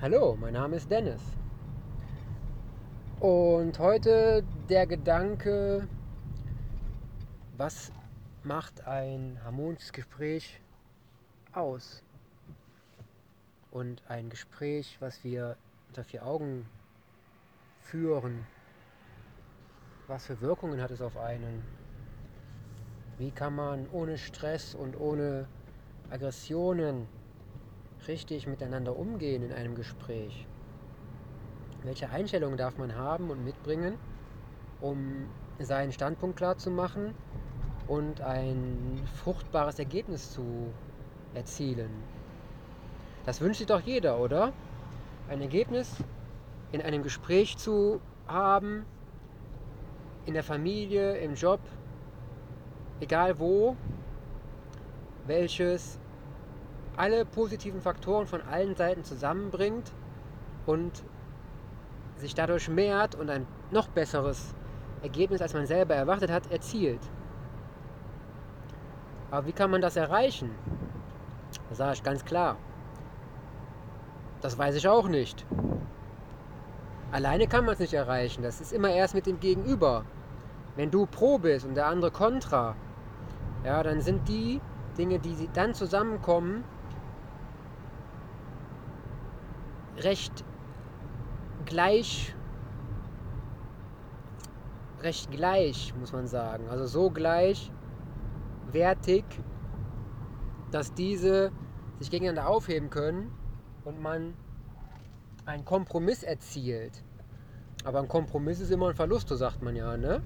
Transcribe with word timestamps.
Hallo, 0.00 0.36
mein 0.40 0.52
Name 0.52 0.76
ist 0.76 0.88
Dennis. 0.88 1.20
Und 3.18 3.80
heute 3.80 4.44
der 4.68 4.86
Gedanke, 4.86 5.88
was 7.56 7.90
macht 8.44 8.86
ein 8.86 9.40
harmonisches 9.42 9.92
Gespräch 9.92 10.60
aus? 11.52 12.04
Und 13.72 14.00
ein 14.06 14.30
Gespräch, 14.30 14.98
was 15.00 15.24
wir 15.24 15.56
unter 15.88 16.04
vier 16.04 16.24
Augen 16.24 16.64
führen, 17.80 18.46
was 20.06 20.26
für 20.26 20.40
Wirkungen 20.40 20.80
hat 20.80 20.92
es 20.92 21.02
auf 21.02 21.16
einen? 21.16 21.64
Wie 23.18 23.32
kann 23.32 23.56
man 23.56 23.88
ohne 23.90 24.16
Stress 24.16 24.76
und 24.76 24.96
ohne 25.00 25.48
Aggressionen 26.08 27.08
richtig 28.06 28.46
miteinander 28.46 28.96
umgehen 28.96 29.42
in 29.42 29.52
einem 29.52 29.74
Gespräch? 29.74 30.46
Welche 31.82 32.10
Einstellungen 32.10 32.56
darf 32.56 32.78
man 32.78 32.94
haben 32.94 33.30
und 33.30 33.44
mitbringen, 33.44 33.96
um 34.80 35.28
seinen 35.58 35.92
Standpunkt 35.92 36.36
klar 36.36 36.56
zu 36.58 36.70
machen 36.70 37.14
und 37.86 38.20
ein 38.20 39.02
fruchtbares 39.24 39.78
Ergebnis 39.78 40.32
zu 40.32 40.72
erzielen? 41.34 41.90
Das 43.24 43.40
wünscht 43.40 43.58
sich 43.58 43.66
doch 43.66 43.80
jeder, 43.80 44.18
oder? 44.20 44.52
Ein 45.28 45.42
Ergebnis 45.42 45.92
in 46.72 46.82
einem 46.82 47.02
Gespräch 47.02 47.56
zu 47.58 48.00
haben, 48.26 48.86
in 50.26 50.34
der 50.34 50.44
Familie, 50.44 51.16
im 51.18 51.34
Job, 51.34 51.60
egal 53.00 53.38
wo, 53.38 53.76
welches 55.26 55.98
alle 56.98 57.24
positiven 57.24 57.80
Faktoren 57.80 58.26
von 58.26 58.42
allen 58.42 58.74
Seiten 58.74 59.04
zusammenbringt 59.04 59.92
und 60.66 61.04
sich 62.16 62.34
dadurch 62.34 62.68
mehrt 62.68 63.14
und 63.14 63.30
ein 63.30 63.46
noch 63.70 63.86
besseres 63.88 64.54
Ergebnis, 65.02 65.40
als 65.40 65.54
man 65.54 65.66
selber 65.66 65.94
erwartet 65.94 66.30
hat, 66.30 66.50
erzielt. 66.50 67.00
Aber 69.30 69.46
wie 69.46 69.52
kann 69.52 69.70
man 69.70 69.80
das 69.80 69.94
erreichen? 69.94 70.50
Das 71.68 71.78
sage 71.78 71.92
ich 71.94 72.02
ganz 72.02 72.24
klar. 72.24 72.56
Das 74.40 74.58
weiß 74.58 74.74
ich 74.74 74.88
auch 74.88 75.08
nicht. 75.08 75.46
Alleine 77.12 77.46
kann 77.46 77.64
man 77.64 77.74
es 77.74 77.80
nicht 77.80 77.94
erreichen. 77.94 78.42
Das 78.42 78.60
ist 78.60 78.72
immer 78.72 78.90
erst 78.90 79.14
mit 79.14 79.26
dem 79.26 79.38
Gegenüber. 79.38 80.04
Wenn 80.74 80.90
du 80.90 81.06
pro 81.06 81.38
bist 81.38 81.64
und 81.64 81.74
der 81.74 81.86
andere 81.86 82.10
kontra, 82.10 82.74
ja, 83.64 83.82
dann 83.82 84.00
sind 84.00 84.26
die 84.28 84.60
Dinge, 84.96 85.18
die 85.18 85.48
dann 85.52 85.74
zusammenkommen, 85.74 86.64
recht 90.02 90.44
gleich, 91.64 92.34
recht 95.00 95.30
gleich, 95.30 95.94
muss 95.98 96.12
man 96.12 96.26
sagen. 96.26 96.68
Also 96.68 96.86
so 96.86 97.10
gleichwertig, 97.10 99.24
dass 100.70 100.92
diese 100.94 101.52
sich 101.98 102.10
gegeneinander 102.10 102.48
aufheben 102.48 102.90
können 102.90 103.32
und 103.84 104.00
man 104.00 104.34
einen 105.46 105.64
Kompromiss 105.64 106.22
erzielt. 106.22 107.02
Aber 107.84 108.00
ein 108.00 108.08
Kompromiss 108.08 108.60
ist 108.60 108.70
immer 108.70 108.88
ein 108.88 108.94
Verlust, 108.94 109.28
so 109.28 109.36
sagt 109.36 109.62
man 109.62 109.76
ja, 109.76 109.96
ne? 109.96 110.22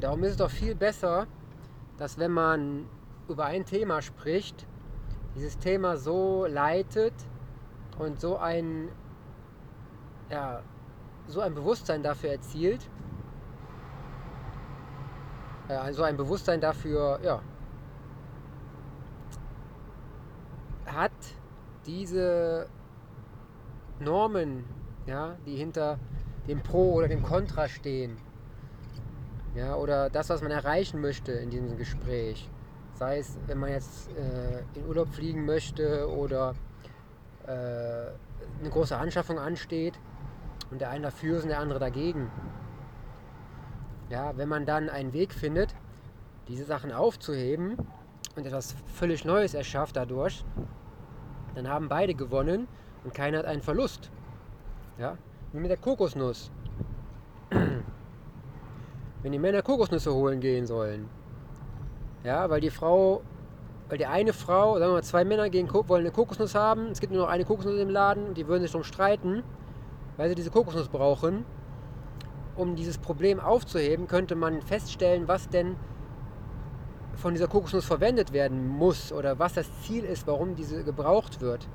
Darum 0.00 0.22
ist 0.24 0.32
es 0.32 0.36
doch 0.36 0.50
viel 0.50 0.74
besser, 0.74 1.26
dass 1.98 2.18
wenn 2.18 2.30
man 2.30 2.86
über 3.28 3.46
ein 3.46 3.64
Thema 3.64 4.02
spricht, 4.02 4.66
dieses 5.34 5.58
Thema 5.58 5.96
so 5.96 6.46
leitet, 6.46 7.14
und 7.98 8.20
so 8.20 8.36
ein, 8.36 8.88
ja, 10.30 10.62
so 11.28 11.40
ein 11.40 11.54
Bewusstsein 11.54 12.02
dafür 12.02 12.30
erzielt, 12.30 12.88
äh, 15.68 15.92
so 15.92 16.02
ein 16.02 16.16
Bewusstsein 16.16 16.60
dafür, 16.60 17.18
ja, 17.22 17.40
hat 20.86 21.12
diese 21.86 22.68
Normen, 23.98 24.64
ja, 25.06 25.36
die 25.46 25.56
hinter 25.56 25.98
dem 26.48 26.62
Pro 26.62 26.94
oder 26.94 27.08
dem 27.08 27.22
Contra 27.22 27.68
stehen, 27.68 28.18
ja, 29.54 29.74
oder 29.74 30.10
das, 30.10 30.28
was 30.28 30.42
man 30.42 30.50
erreichen 30.50 31.00
möchte 31.00 31.32
in 31.32 31.50
diesem 31.50 31.76
Gespräch, 31.76 32.50
sei 32.94 33.18
es, 33.18 33.38
wenn 33.46 33.58
man 33.58 33.70
jetzt 33.70 34.10
äh, 34.10 34.78
in 34.78 34.86
Urlaub 34.86 35.08
fliegen 35.08 35.46
möchte 35.46 36.08
oder 36.10 36.54
äh, 37.46 37.50
eine 38.60 38.70
große 38.70 38.96
Anschaffung 38.96 39.38
ansteht 39.38 39.98
und 40.70 40.80
der 40.80 40.90
eine 40.90 41.04
dafür 41.04 41.38
ist 41.38 41.44
und 41.44 41.50
der 41.50 41.60
andere 41.60 41.78
dagegen. 41.78 42.30
Ja, 44.08 44.36
wenn 44.36 44.48
man 44.48 44.66
dann 44.66 44.88
einen 44.88 45.12
Weg 45.12 45.32
findet, 45.32 45.74
diese 46.48 46.64
Sachen 46.64 46.92
aufzuheben 46.92 47.76
und 48.36 48.46
etwas 48.46 48.76
völlig 48.86 49.24
Neues 49.24 49.54
erschafft 49.54 49.96
dadurch, 49.96 50.44
dann 51.54 51.68
haben 51.68 51.88
beide 51.88 52.14
gewonnen 52.14 52.68
und 53.04 53.14
keiner 53.14 53.38
hat 53.38 53.46
einen 53.46 53.62
Verlust. 53.62 54.10
Ja, 54.98 55.16
wie 55.52 55.58
mit 55.58 55.70
der 55.70 55.76
Kokosnuss. 55.76 56.50
Wenn 59.22 59.32
die 59.32 59.38
Männer 59.38 59.62
Kokosnüsse 59.62 60.12
holen 60.12 60.40
gehen 60.40 60.66
sollen, 60.66 61.08
ja, 62.22 62.48
weil 62.50 62.60
die 62.60 62.70
Frau 62.70 63.22
weil 63.88 63.98
die 63.98 64.06
eine 64.06 64.32
Frau, 64.32 64.78
sagen 64.78 64.90
wir 64.90 64.96
mal, 64.96 65.04
zwei 65.04 65.24
Männer 65.24 65.48
gehen, 65.48 65.72
wollen 65.72 66.00
eine 66.00 66.10
Kokosnuss 66.10 66.54
haben, 66.54 66.88
es 66.90 67.00
gibt 67.00 67.12
nur 67.12 67.22
noch 67.22 67.30
eine 67.30 67.44
Kokosnuss 67.44 67.78
im 67.78 67.90
Laden 67.90 68.26
und 68.26 68.36
die 68.36 68.46
würden 68.48 68.62
sich 68.62 68.72
darum 68.72 68.84
streiten, 68.84 69.42
weil 70.16 70.28
sie 70.28 70.34
diese 70.34 70.50
Kokosnuss 70.50 70.88
brauchen. 70.88 71.44
Um 72.56 72.74
dieses 72.74 72.98
Problem 72.98 73.38
aufzuheben, 73.38 74.08
könnte 74.08 74.34
man 74.34 74.62
feststellen, 74.62 75.28
was 75.28 75.48
denn 75.48 75.76
von 77.14 77.34
dieser 77.34 77.48
Kokosnuss 77.48 77.84
verwendet 77.84 78.32
werden 78.32 78.66
muss 78.66 79.12
oder 79.12 79.38
was 79.38 79.54
das 79.54 79.66
Ziel 79.82 80.04
ist, 80.04 80.26
warum 80.26 80.54
diese 80.54 80.82
gebraucht 80.82 81.40
wird. 81.40 81.68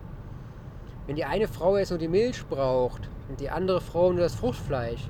Wenn 1.07 1.15
die 1.15 1.25
eine 1.25 1.47
Frau 1.47 1.77
jetzt 1.77 1.89
nur 1.89 1.99
die 1.99 2.07
Milch 2.07 2.45
braucht 2.47 3.09
und 3.29 3.39
die 3.39 3.49
andere 3.49 3.81
Frau 3.81 4.11
nur 4.11 4.21
das 4.21 4.35
Fruchtfleisch, 4.35 5.09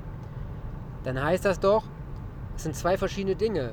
dann 1.04 1.22
heißt 1.22 1.44
das 1.44 1.58
doch, 1.58 1.84
es 2.56 2.62
sind 2.62 2.76
zwei 2.76 2.96
verschiedene 2.96 3.34
Dinge 3.34 3.72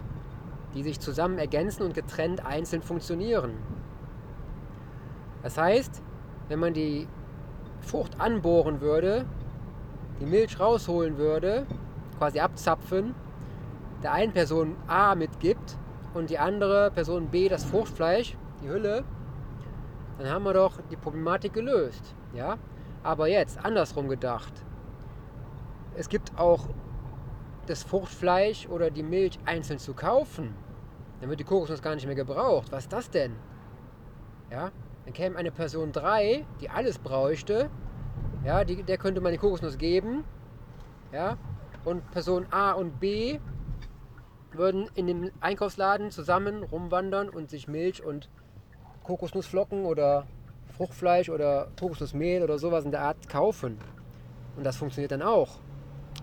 die 0.73 0.83
sich 0.83 0.99
zusammen 0.99 1.37
ergänzen 1.37 1.83
und 1.83 1.93
getrennt 1.93 2.45
einzeln 2.45 2.81
funktionieren. 2.81 3.53
Das 5.41 5.57
heißt, 5.57 6.01
wenn 6.47 6.59
man 6.59 6.73
die 6.73 7.07
Frucht 7.81 8.19
anbohren 8.19 8.81
würde, 8.81 9.25
die 10.19 10.25
Milch 10.25 10.59
rausholen 10.59 11.17
würde, 11.17 11.65
quasi 12.17 12.39
abzapfen, 12.39 13.15
der 14.03 14.13
einen 14.13 14.33
Person 14.33 14.75
A 14.87 15.15
mitgibt 15.15 15.77
und 16.13 16.29
die 16.29 16.37
andere 16.39 16.91
Person 16.91 17.27
B 17.27 17.49
das 17.49 17.63
Fruchtfleisch, 17.63 18.37
die 18.61 18.69
Hülle, 18.69 19.03
dann 20.17 20.29
haben 20.29 20.43
wir 20.43 20.53
doch 20.53 20.73
die 20.91 20.97
Problematik 20.97 21.53
gelöst. 21.53 22.13
Ja? 22.33 22.57
Aber 23.03 23.27
jetzt, 23.27 23.63
andersrum 23.63 24.09
gedacht. 24.09 24.51
Es 25.95 26.09
gibt 26.09 26.37
auch 26.37 26.67
das 27.69 27.83
Fruchtfleisch 27.83 28.67
oder 28.67 28.89
die 28.89 29.03
Milch 29.03 29.39
einzeln 29.45 29.79
zu 29.79 29.93
kaufen, 29.93 30.55
dann 31.21 31.29
wird 31.29 31.39
die 31.39 31.43
Kokosnuss 31.43 31.81
gar 31.81 31.95
nicht 31.95 32.05
mehr 32.05 32.15
gebraucht. 32.15 32.71
Was 32.71 32.83
ist 32.83 32.93
das 32.93 33.09
denn? 33.09 33.35
Ja, 34.49 34.71
dann 35.05 35.13
käme 35.13 35.37
eine 35.37 35.51
Person 35.51 35.91
3, 35.91 36.45
die 36.61 36.69
alles 36.69 36.97
bräuchte, 36.97 37.69
ja, 38.43 38.63
die, 38.63 38.83
der 38.83 38.97
könnte 38.97 39.21
man 39.21 39.31
die 39.31 39.37
Kokosnuss 39.37 39.77
geben, 39.77 40.23
ja, 41.11 41.37
und 41.85 42.09
Person 42.11 42.47
A 42.51 42.71
und 42.71 42.99
B 42.99 43.39
würden 44.51 44.89
in 44.95 45.07
dem 45.07 45.31
Einkaufsladen 45.39 46.09
zusammen 46.09 46.63
rumwandern 46.63 47.29
und 47.29 47.49
sich 47.49 47.67
Milch 47.67 48.03
und 48.03 48.29
Kokosnussflocken 49.03 49.85
oder 49.85 50.25
Fruchtfleisch 50.75 51.29
oder 51.29 51.67
Kokosnussmehl 51.79 52.41
oder 52.41 52.57
sowas 52.57 52.85
in 52.85 52.91
der 52.91 53.01
Art 53.01 53.29
kaufen. 53.29 53.77
Und 54.55 54.65
das 54.65 54.77
funktioniert 54.77 55.11
dann 55.11 55.21
auch. 55.21 55.59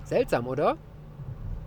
Seltsam, 0.04 0.46
oder? 0.46 0.76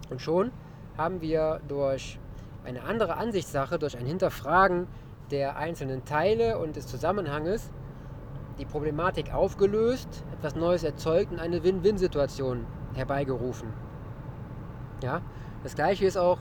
Und 0.09 0.21
schon 0.21 0.51
haben 0.97 1.21
wir 1.21 1.61
durch 1.67 2.19
eine 2.65 2.83
andere 2.83 3.17
Ansichtssache, 3.17 3.79
durch 3.79 3.97
ein 3.97 4.05
Hinterfragen 4.05 4.87
der 5.31 5.57
einzelnen 5.57 6.05
Teile 6.05 6.57
und 6.57 6.75
des 6.75 6.87
Zusammenhanges 6.87 7.71
die 8.57 8.65
Problematik 8.65 9.33
aufgelöst, 9.33 10.23
etwas 10.33 10.55
Neues 10.55 10.83
erzeugt 10.83 11.31
und 11.31 11.39
eine 11.39 11.63
Win-Win-Situation 11.63 12.65
herbeigerufen. 12.93 13.69
Ja, 15.01 15.21
das 15.63 15.75
gleiche 15.75 16.05
ist 16.05 16.17
auch 16.17 16.39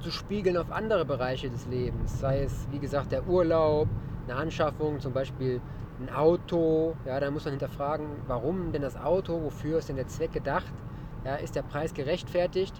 zu 0.00 0.10
spiegeln 0.10 0.56
auf 0.56 0.72
andere 0.72 1.04
Bereiche 1.04 1.50
des 1.50 1.66
Lebens, 1.66 2.20
sei 2.20 2.44
es 2.44 2.66
wie 2.70 2.78
gesagt 2.78 3.12
der 3.12 3.26
Urlaub, 3.26 3.88
eine 4.26 4.36
Anschaffung, 4.36 4.98
zum 5.00 5.12
Beispiel 5.12 5.60
ein 6.00 6.14
Auto. 6.14 6.94
Ja, 7.04 7.20
da 7.20 7.30
muss 7.30 7.44
man 7.44 7.52
hinterfragen, 7.52 8.06
warum 8.26 8.72
denn 8.72 8.80
das 8.82 8.96
Auto, 8.96 9.42
wofür 9.42 9.78
ist 9.78 9.90
denn 9.90 9.96
der 9.96 10.08
Zweck 10.08 10.32
gedacht? 10.32 10.72
Ja, 11.24 11.36
ist 11.36 11.54
der 11.54 11.62
Preis 11.62 11.92
gerechtfertigt? 11.94 12.74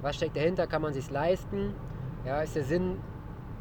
Was 0.00 0.16
steckt 0.16 0.36
dahinter? 0.36 0.66
Kann 0.66 0.82
man 0.82 0.92
sich 0.94 1.10
leisten? 1.10 1.74
Ja, 2.24 2.42
ist 2.42 2.56
der 2.56 2.64
Sinn 2.64 2.98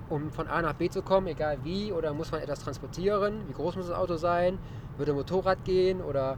um 0.10 0.32
von 0.32 0.48
A 0.48 0.62
nach 0.62 0.74
B 0.74 0.90
zu 0.90 1.04
kommen, 1.04 1.28
egal 1.28 1.64
wie, 1.64 1.92
oder 1.92 2.14
muss 2.14 2.32
man 2.32 2.42
etwas 2.42 2.60
transportieren? 2.62 3.48
Wie 3.48 3.54
groß 3.54 3.76
muss 3.76 3.88
das 3.88 3.98
Auto 3.98 4.18
sein? 4.18 4.60
Würde 4.98 5.12
ein 5.12 5.16
Motorrad 5.16 5.64
gehen 5.66 6.02
oder 6.02 6.38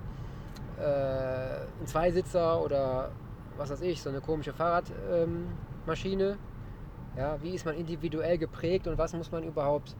äh, 0.77 1.81
ein 1.81 1.87
Zweisitzer 1.87 2.61
oder 2.61 3.11
was 3.57 3.69
weiß 3.69 3.81
ich, 3.81 4.01
so 4.01 4.09
eine 4.09 4.21
komische 4.21 4.53
Fahrradmaschine? 4.53 6.23
Ähm, 6.23 6.39
ja, 7.15 7.41
wie 7.41 7.53
ist 7.53 7.65
man 7.65 7.75
individuell 7.75 8.37
geprägt 8.37 8.87
und 8.87 8.97
was 8.97 9.13
muss 9.13 9.31
man 9.31 9.43
überhaupt 9.43 9.95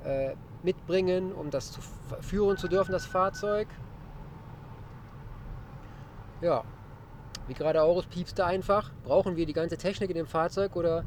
äh, 0.00 0.34
mitbringen, 0.62 1.32
um 1.32 1.50
das 1.50 1.70
zu 1.72 1.80
führen 2.20 2.56
zu 2.56 2.68
dürfen, 2.68 2.92
das 2.92 3.06
Fahrzeug? 3.06 3.68
Ja, 6.40 6.64
wie 7.46 7.54
gerade 7.54 7.82
auch, 7.82 7.98
es 7.98 8.06
piepste 8.06 8.44
einfach. 8.44 8.90
Brauchen 9.04 9.36
wir 9.36 9.46
die 9.46 9.52
ganze 9.52 9.76
Technik 9.76 10.10
in 10.10 10.16
dem 10.16 10.26
Fahrzeug 10.26 10.76
oder 10.76 11.04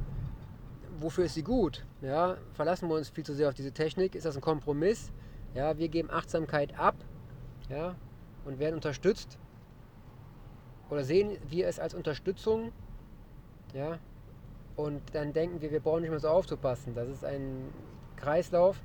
wofür 0.99 1.25
ist 1.25 1.33
sie 1.33 1.43
gut? 1.43 1.85
Ja, 2.01 2.37
verlassen 2.53 2.89
wir 2.89 2.95
uns 2.95 3.09
viel 3.09 3.25
zu 3.25 3.33
sehr 3.33 3.49
auf 3.49 3.53
diese 3.53 3.71
Technik? 3.71 4.15
Ist 4.15 4.25
das 4.25 4.35
ein 4.35 4.41
Kompromiss? 4.41 5.11
Ja, 5.53 5.77
wir 5.77 5.87
geben 5.87 6.09
Achtsamkeit 6.11 6.77
ab 6.77 6.95
ja, 7.69 7.95
und 8.45 8.59
werden 8.59 8.75
unterstützt. 8.75 9.37
Oder 10.89 11.03
sehen 11.03 11.37
wir 11.49 11.67
es 11.67 11.79
als 11.79 11.93
Unterstützung? 11.93 12.71
Ja, 13.73 13.99
und 14.75 15.01
dann 15.13 15.33
denken 15.33 15.61
wir, 15.61 15.71
wir 15.71 15.79
brauchen 15.79 16.01
nicht 16.01 16.11
mehr 16.11 16.19
so 16.19 16.29
aufzupassen. 16.29 16.93
Das 16.93 17.09
ist 17.09 17.25
ein 17.25 17.73
Kreislauf 18.15 18.79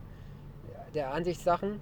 der 0.94 1.12
Ansichtssachen. 1.12 1.80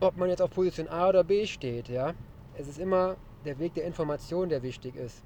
Ob 0.00 0.16
man 0.16 0.30
jetzt 0.30 0.42
auf 0.42 0.50
Position 0.50 0.88
A 0.88 1.08
oder 1.08 1.22
B 1.22 1.46
steht, 1.46 1.88
ja. 1.88 2.14
Es 2.56 2.66
ist 2.66 2.78
immer 2.78 3.16
der 3.46 3.58
Weg 3.58 3.74
der 3.74 3.84
Information, 3.84 4.48
der 4.48 4.62
wichtig 4.62 4.96
ist. 4.96 5.24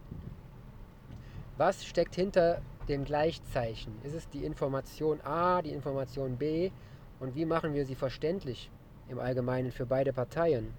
Was 1.56 1.84
steckt 1.84 2.14
hinter 2.14 2.62
dem 2.88 3.04
Gleichzeichen? 3.04 3.92
Ist 4.02 4.14
es 4.14 4.28
die 4.28 4.44
Information 4.44 5.20
A, 5.22 5.62
die 5.62 5.70
Information 5.70 6.36
B? 6.36 6.70
Und 7.18 7.34
wie 7.34 7.44
machen 7.44 7.74
wir 7.74 7.84
sie 7.84 7.94
verständlich 7.94 8.70
im 9.08 9.18
Allgemeinen 9.18 9.72
für 9.72 9.86
beide 9.86 10.12
Parteien? 10.12 10.72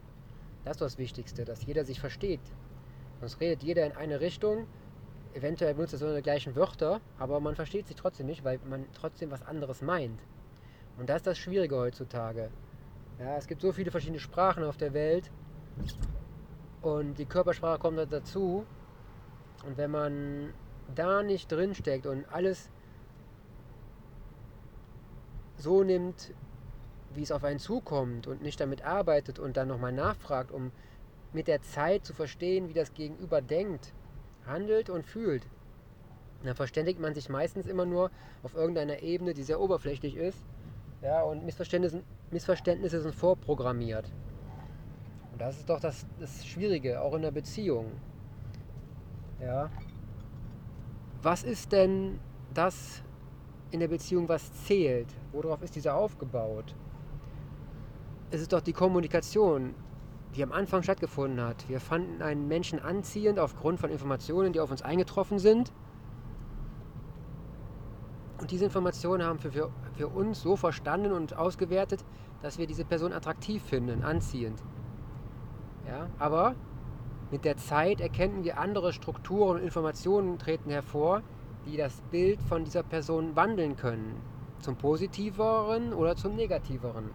Das 0.63 0.73
ist 0.73 0.81
das 0.81 0.97
Wichtigste, 0.97 1.45
dass 1.45 1.65
jeder 1.65 1.85
sich 1.85 1.99
versteht. 1.99 2.41
Sonst 3.19 3.39
redet 3.39 3.63
jeder 3.63 3.85
in 3.85 3.91
eine 3.91 4.19
Richtung, 4.19 4.65
eventuell 5.33 5.73
benutzt 5.73 5.94
er 5.94 5.99
so 5.99 6.15
die 6.15 6.21
gleichen 6.21 6.55
Wörter, 6.55 7.01
aber 7.19 7.39
man 7.39 7.55
versteht 7.55 7.87
sich 7.87 7.95
trotzdem 7.95 8.25
nicht, 8.25 8.44
weil 8.44 8.59
man 8.67 8.85
trotzdem 8.94 9.31
was 9.31 9.44
anderes 9.44 9.81
meint. 9.81 10.19
Und 10.97 11.09
das 11.09 11.17
ist 11.17 11.27
das 11.27 11.37
Schwierige 11.37 11.75
heutzutage. 11.75 12.49
Ja, 13.19 13.37
es 13.37 13.47
gibt 13.47 13.61
so 13.61 13.71
viele 13.71 13.91
verschiedene 13.91 14.19
Sprachen 14.19 14.63
auf 14.63 14.77
der 14.77 14.94
Welt 14.94 15.31
und 16.81 17.18
die 17.18 17.25
Körpersprache 17.25 17.80
kommt 17.80 18.12
dazu. 18.12 18.66
Und 19.66 19.78
wenn 19.78 19.92
man 19.92 20.54
da 20.95 21.24
nicht 21.24 21.51
drin 21.51 21.75
steckt 21.75 22.06
und 22.06 22.25
alles 22.31 22.69
so 25.57 25.83
nimmt, 25.83 26.33
wie 27.13 27.22
es 27.22 27.31
auf 27.31 27.44
einen 27.44 27.60
zukommt 27.60 28.28
und 28.28 28.42
nicht 28.42 28.60
damit 28.60 28.83
arbeitet 28.83 29.38
und 29.38 29.57
dann 29.57 29.68
nochmal 29.68 29.92
nachfragt, 29.92 30.51
um 30.51 30.72
mit 31.33 31.48
der 31.48 31.62
Zeit 31.62 32.06
zu 32.06 32.13
verstehen, 32.13 32.68
wie 32.68 32.74
das 32.74 32.94
Gegenüber 32.94 33.42
denkt, 33.42 33.94
handelt 34.45 34.89
und 34.89 35.06
fühlt, 35.06 35.44
dann 36.44 36.56
verständigt 36.56 37.00
man 37.00 37.13
sich 37.13 37.30
meistens 37.30 37.68
immer 37.68 37.86
nur 37.86 38.10
auf 38.44 38.56
irgendeiner 38.56 39.01
Ebene, 39.01 39.33
die 39.33 39.44
sehr 39.44 39.60
oberflächlich 39.60 40.16
ist. 40.16 40.39
Ja, 41.01 41.22
und 41.24 41.45
Missverständnisse, 41.45 42.01
Missverständnisse 42.31 43.01
sind 43.01 43.13
vorprogrammiert. 43.13 44.12
Das 45.41 45.57
ist 45.57 45.67
doch 45.67 45.79
das, 45.79 46.05
das 46.19 46.45
Schwierige, 46.45 47.01
auch 47.01 47.15
in 47.15 47.23
der 47.23 47.31
Beziehung. 47.31 47.88
Ja, 49.41 49.71
was 51.23 51.43
ist 51.43 51.71
denn 51.71 52.19
das 52.53 53.01
in 53.71 53.79
der 53.79 53.88
Beziehung, 53.88 54.29
was 54.29 54.53
zählt? 54.65 55.07
Worauf 55.31 55.63
ist 55.63 55.75
diese 55.75 55.95
aufgebaut? 55.95 56.75
Es 58.29 58.39
ist 58.39 58.53
doch 58.53 58.61
die 58.61 58.71
Kommunikation, 58.71 59.73
die 60.35 60.43
am 60.43 60.51
Anfang 60.51 60.83
stattgefunden 60.83 61.41
hat. 61.41 61.67
Wir 61.67 61.79
fanden 61.79 62.21
einen 62.21 62.47
Menschen 62.47 62.77
anziehend 62.77 63.39
aufgrund 63.39 63.79
von 63.79 63.89
Informationen, 63.89 64.53
die 64.53 64.59
auf 64.59 64.69
uns 64.69 64.83
eingetroffen 64.83 65.39
sind. 65.39 65.73
Und 68.39 68.51
diese 68.51 68.65
Informationen 68.65 69.23
haben 69.23 69.44
wir 69.44 69.51
für, 69.51 69.71
für 69.95 70.07
uns 70.07 70.44
so 70.44 70.55
verstanden 70.55 71.11
und 71.11 71.35
ausgewertet, 71.35 72.05
dass 72.44 72.59
wir 72.59 72.67
diese 72.67 72.85
Person 72.85 73.11
attraktiv 73.11 73.63
finden, 73.63 74.03
anziehend. 74.03 74.61
Ja, 75.88 76.07
aber 76.19 76.56
mit 77.31 77.45
der 77.45 77.57
Zeit 77.57 78.01
erkennen 78.01 78.44
wir 78.44 78.60
andere 78.60 78.94
Strukturen 78.94 79.57
und 79.57 79.63
Informationen 79.63 80.38
treten 80.38 80.69
hervor, 80.69 81.22
die 81.66 81.78
das 81.78 82.01
Bild 82.12 82.42
von 82.44 82.63
dieser 82.63 82.83
Person 82.83 83.36
wandeln 83.36 83.75
können. 83.75 84.22
Zum 84.60 84.75
Positiveren 84.75 85.94
oder 85.94 86.16
zum 86.16 86.36
Negativeren. 86.36 87.10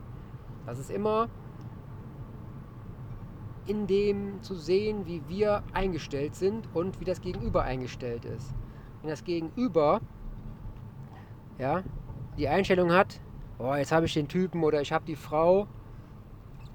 Das 0.65 0.79
ist 0.79 0.91
immer 0.91 1.29
in 3.67 3.87
dem 3.87 4.43
zu 4.43 4.55
sehen, 4.55 5.07
wie 5.07 5.23
wir 5.29 5.63
eingestellt 5.73 6.35
sind 6.35 6.69
und 6.75 7.01
wie 7.01 7.05
das 7.05 7.21
Gegenüber 7.21 7.63
eingestellt 7.63 8.25
ist. 8.25 8.55
Wenn 9.01 9.11
das 9.11 9.25
Gegenüber 9.25 10.01
ja, 11.59 11.83
die 12.39 12.49
Einstellung 12.49 12.93
hat, 12.93 13.21
oh, 13.59 13.75
jetzt 13.75 13.93
habe 13.93 14.07
ich 14.07 14.15
den 14.15 14.29
Typen 14.29 14.63
oder 14.63 14.81
ich 14.81 14.93
habe 14.93 15.05
die 15.05 15.17
Frau, 15.17 15.67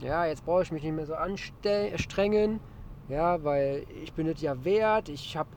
ja, 0.02 0.26
jetzt 0.26 0.46
brauche 0.46 0.64
ich 0.64 0.72
mich 0.72 0.84
nicht 0.84 0.96
mehr 0.96 1.06
so 1.06 1.16
anstrengen, 1.16 2.60
ja, 3.08 3.44
weil 3.44 3.86
ich 4.04 4.14
bin 4.14 4.28
es 4.28 4.42
ja 4.42 4.64
wert, 4.64 5.10
ich 5.10 5.38
habe 5.38 5.50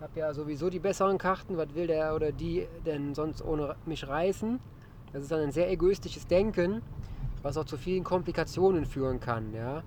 hab 0.00 0.16
ja 0.16 0.32
sowieso 0.34 0.70
die 0.70 0.80
besseren 0.80 1.18
Karten, 1.18 1.56
was 1.56 1.74
will 1.74 1.86
der 1.86 2.14
oder 2.14 2.32
die 2.32 2.66
denn 2.84 3.14
sonst 3.14 3.42
ohne 3.42 3.76
mich 3.86 4.06
reißen? 4.06 4.60
Das 5.12 5.22
ist 5.22 5.32
dann 5.32 5.40
ein 5.40 5.52
sehr 5.52 5.70
egoistisches 5.70 6.26
Denken, 6.26 6.82
was 7.42 7.56
auch 7.56 7.64
zu 7.64 7.76
vielen 7.76 8.04
Komplikationen 8.04 8.84
führen 8.84 9.20
kann, 9.20 9.52
ja. 9.54 9.82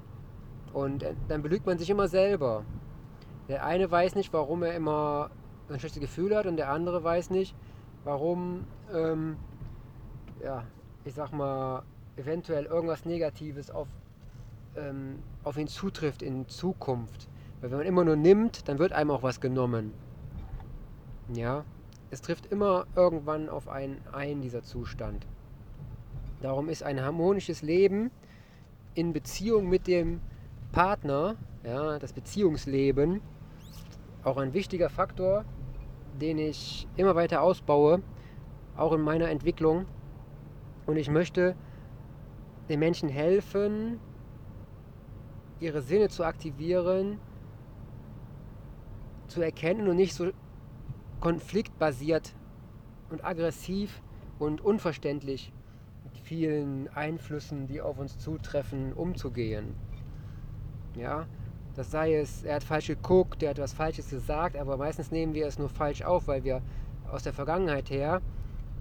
Und 0.74 1.04
äh, 1.04 1.16
dann 1.28 1.42
belügt 1.42 1.66
man 1.66 1.78
sich 1.78 1.90
immer 1.90 2.08
selber. 2.08 2.64
Der 3.48 3.66
eine 3.66 3.90
weiß 3.90 4.16
nicht, 4.16 4.32
warum 4.34 4.64
er 4.64 4.74
immer 4.74 5.32
ein 5.70 5.80
schlechtes 5.80 6.02
Gefühl 6.02 6.36
hat 6.36 6.46
und 6.46 6.58
der 6.58 6.70
andere 6.70 7.04
weiß 7.04 7.30
nicht, 7.30 7.56
warum, 8.04 8.66
ähm, 8.94 9.38
ja, 10.42 10.64
ich 11.04 11.14
sag 11.14 11.32
mal, 11.32 11.84
eventuell 12.18 12.66
irgendwas 12.66 13.06
Negatives 13.06 13.72
auf 13.72 13.88
ähm, 14.78 15.20
auf 15.44 15.58
ihn 15.58 15.68
zutrifft 15.68 16.22
in 16.22 16.48
Zukunft. 16.48 17.28
Weil 17.62 17.72
wenn 17.72 17.78
man 17.80 17.88
immer 17.88 18.06
nur 18.06 18.16
nimmt, 18.16 18.68
dann 18.68 18.80
wird 18.80 18.94
einem 18.94 19.12
auch 19.12 19.24
was 19.24 19.42
genommen. 19.42 19.94
Ja, 21.34 21.66
es 22.12 22.22
trifft 22.22 22.46
immer 22.48 22.86
irgendwann 22.96 23.50
auf 23.50 23.68
einen 23.68 24.00
ein, 24.12 24.42
dieser 24.42 24.64
Zustand. 24.64 25.26
Darum 26.42 26.70
ist 26.70 26.84
ein 26.84 27.02
harmonisches 27.02 27.62
Leben 27.62 28.12
in 28.94 29.12
Beziehung 29.12 29.68
mit 29.68 29.88
dem 29.88 30.22
Partner, 30.72 31.36
ja, 31.64 31.98
das 32.00 32.14
Beziehungsleben, 32.14 33.22
auch 34.24 34.38
ein 34.38 34.54
wichtiger 34.54 34.90
Faktor, 34.90 35.46
den 36.22 36.38
ich 36.38 36.88
immer 36.96 37.16
weiter 37.16 37.42
ausbaue, 37.42 38.02
auch 38.76 38.94
in 38.94 39.02
meiner 39.02 39.30
Entwicklung. 39.30 39.86
Und 40.86 40.98
ich 40.98 41.10
möchte 41.10 41.56
den 42.70 42.80
Menschen 42.80 43.10
helfen, 43.10 44.00
ihre 45.60 45.82
Sinne 45.82 46.10
zu 46.10 46.24
aktivieren, 46.24 47.20
zu 49.28 49.42
erkennen 49.42 49.88
und 49.88 49.96
nicht 49.96 50.14
so 50.14 50.32
konfliktbasiert 51.20 52.34
und 53.10 53.26
aggressiv 53.26 54.02
und 54.40 54.62
unverständlich 54.62 55.52
mit 56.04 56.18
vielen 56.18 56.88
Einflüssen, 56.90 57.68
die 57.68 57.82
auf 57.82 57.98
uns 57.98 58.20
zutreffen, 58.20 58.94
umzugehen. 58.94 59.76
Ja, 60.96 61.26
das 61.76 61.92
sei 61.92 62.16
es, 62.16 62.44
er 62.44 62.56
hat 62.56 62.64
falsch 62.64 62.88
geguckt, 62.88 63.44
er 63.44 63.52
hat 63.52 63.60
was 63.60 63.74
Falsches 63.74 64.10
gesagt, 64.10 64.56
aber 64.56 64.78
meistens 64.78 65.12
nehmen 65.12 65.34
wir 65.34 65.48
es 65.48 65.60
nur 65.60 65.70
falsch 65.70 66.02
auf, 66.02 66.28
weil 66.28 66.44
wir 66.44 66.62
aus 67.12 67.24
der 67.24 67.34
Vergangenheit 67.34 67.90
her 67.90 68.22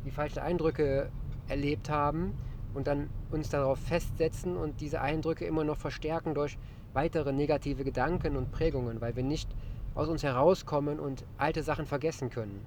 die 0.04 0.10
falschen 0.10 0.38
Eindrücke 0.38 1.10
erlebt 1.48 1.90
haben 1.90 2.34
und 2.76 2.86
dann 2.86 3.08
uns 3.30 3.48
darauf 3.48 3.78
festsetzen 3.78 4.56
und 4.56 4.80
diese 4.80 5.00
Eindrücke 5.00 5.46
immer 5.46 5.64
noch 5.64 5.78
verstärken 5.78 6.34
durch 6.34 6.58
weitere 6.92 7.32
negative 7.32 7.84
Gedanken 7.84 8.36
und 8.36 8.52
Prägungen, 8.52 9.00
weil 9.00 9.16
wir 9.16 9.22
nicht 9.22 9.48
aus 9.94 10.08
uns 10.08 10.22
herauskommen 10.22 11.00
und 11.00 11.24
alte 11.38 11.62
Sachen 11.62 11.86
vergessen 11.86 12.30
können. 12.30 12.64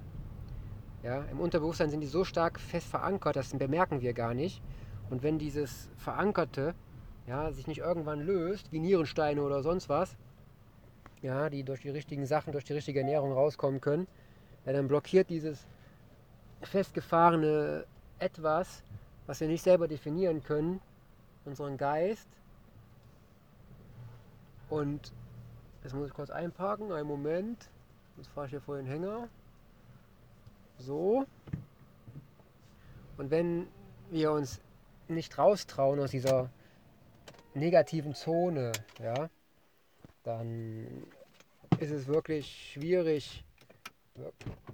Ja, 1.02 1.24
Im 1.30 1.40
Unterbewusstsein 1.40 1.90
sind 1.90 2.00
die 2.00 2.06
so 2.06 2.24
stark 2.24 2.60
fest 2.60 2.88
verankert, 2.88 3.36
das 3.36 3.56
bemerken 3.56 4.02
wir 4.02 4.12
gar 4.12 4.34
nicht. 4.34 4.60
Und 5.08 5.22
wenn 5.22 5.38
dieses 5.38 5.88
Verankerte 5.96 6.74
ja, 7.26 7.52
sich 7.52 7.66
nicht 7.66 7.78
irgendwann 7.78 8.20
löst, 8.20 8.72
wie 8.72 8.80
Nierensteine 8.80 9.42
oder 9.42 9.62
sonst 9.62 9.88
was, 9.88 10.16
ja, 11.22 11.48
die 11.48 11.62
durch 11.62 11.82
die 11.82 11.90
richtigen 11.90 12.26
Sachen, 12.26 12.52
durch 12.52 12.64
die 12.64 12.72
richtige 12.72 13.00
Ernährung 13.00 13.32
rauskommen 13.32 13.80
können, 13.80 14.08
ja, 14.66 14.72
dann 14.72 14.88
blockiert 14.88 15.30
dieses 15.30 15.66
festgefahrene 16.62 17.86
etwas 18.18 18.82
was 19.30 19.38
wir 19.38 19.46
nicht 19.46 19.62
selber 19.62 19.86
definieren 19.86 20.42
können, 20.42 20.80
unseren 21.44 21.76
Geist. 21.76 22.28
Und 24.68 25.12
jetzt 25.84 25.94
muss 25.94 26.08
ich 26.08 26.14
kurz 26.14 26.30
einparken, 26.30 26.90
einen 26.90 27.06
Moment. 27.06 27.70
Jetzt 28.16 28.26
fahre 28.30 28.46
ich 28.46 28.50
hier 28.50 28.60
vor 28.60 28.76
den 28.76 28.86
Hänger. 28.86 29.28
So. 30.78 31.24
Und 33.18 33.30
wenn 33.30 33.68
wir 34.10 34.32
uns 34.32 34.60
nicht 35.06 35.38
raustrauen 35.38 36.00
aus 36.00 36.10
dieser 36.10 36.50
negativen 37.54 38.16
Zone, 38.16 38.72
ja, 38.98 39.30
dann 40.24 41.06
ist 41.78 41.92
es 41.92 42.08
wirklich 42.08 42.72
schwierig, 42.72 43.44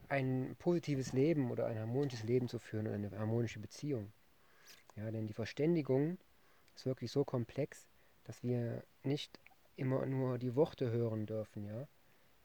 ein 0.09 0.57
positives 0.59 1.13
Leben 1.13 1.51
oder 1.51 1.67
ein 1.67 1.79
harmonisches 1.79 2.23
Leben 2.23 2.49
zu 2.49 2.59
führen 2.59 2.87
eine 2.87 3.11
harmonische 3.19 3.59
Beziehung. 3.61 4.11
Ja, 4.97 5.11
denn 5.11 5.27
die 5.27 5.35
Verständigung 5.35 6.19
ist 6.75 6.87
wirklich 6.87 7.13
so 7.13 7.25
komplex, 7.25 7.87
dass 8.25 8.43
wir 8.43 8.83
nicht 9.03 9.39
immer 9.77 10.07
nur 10.07 10.39
die 10.39 10.57
Worte 10.57 10.91
hören 10.91 11.27
dürfen, 11.27 11.65
ja. 11.65 11.87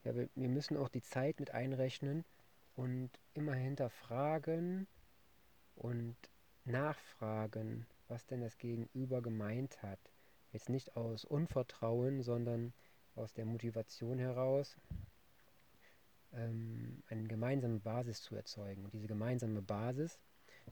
Ja, 0.03 0.15
wir, 0.15 0.29
wir 0.35 0.49
müssen 0.49 0.77
auch 0.77 0.89
die 0.89 1.01
Zeit 1.01 1.39
mit 1.39 1.51
einrechnen 1.51 2.25
und 2.75 3.09
immer 3.33 3.53
hinterfragen 3.53 4.87
und 5.75 6.15
nachfragen, 6.65 7.87
was 8.07 8.25
denn 8.25 8.41
das 8.41 8.57
Gegenüber 8.57 9.21
gemeint 9.21 9.81
hat. 9.81 9.99
Jetzt 10.51 10.69
nicht 10.69 10.95
aus 10.97 11.23
Unvertrauen, 11.23 12.21
sondern 12.21 12.73
aus 13.15 13.33
der 13.33 13.45
Motivation 13.45 14.17
heraus, 14.19 14.77
ähm, 16.33 17.03
eine 17.07 17.27
gemeinsame 17.27 17.79
Basis 17.79 18.21
zu 18.21 18.35
erzeugen. 18.35 18.83
Und 18.83 18.93
diese 18.93 19.07
gemeinsame 19.07 19.61
Basis 19.61 20.19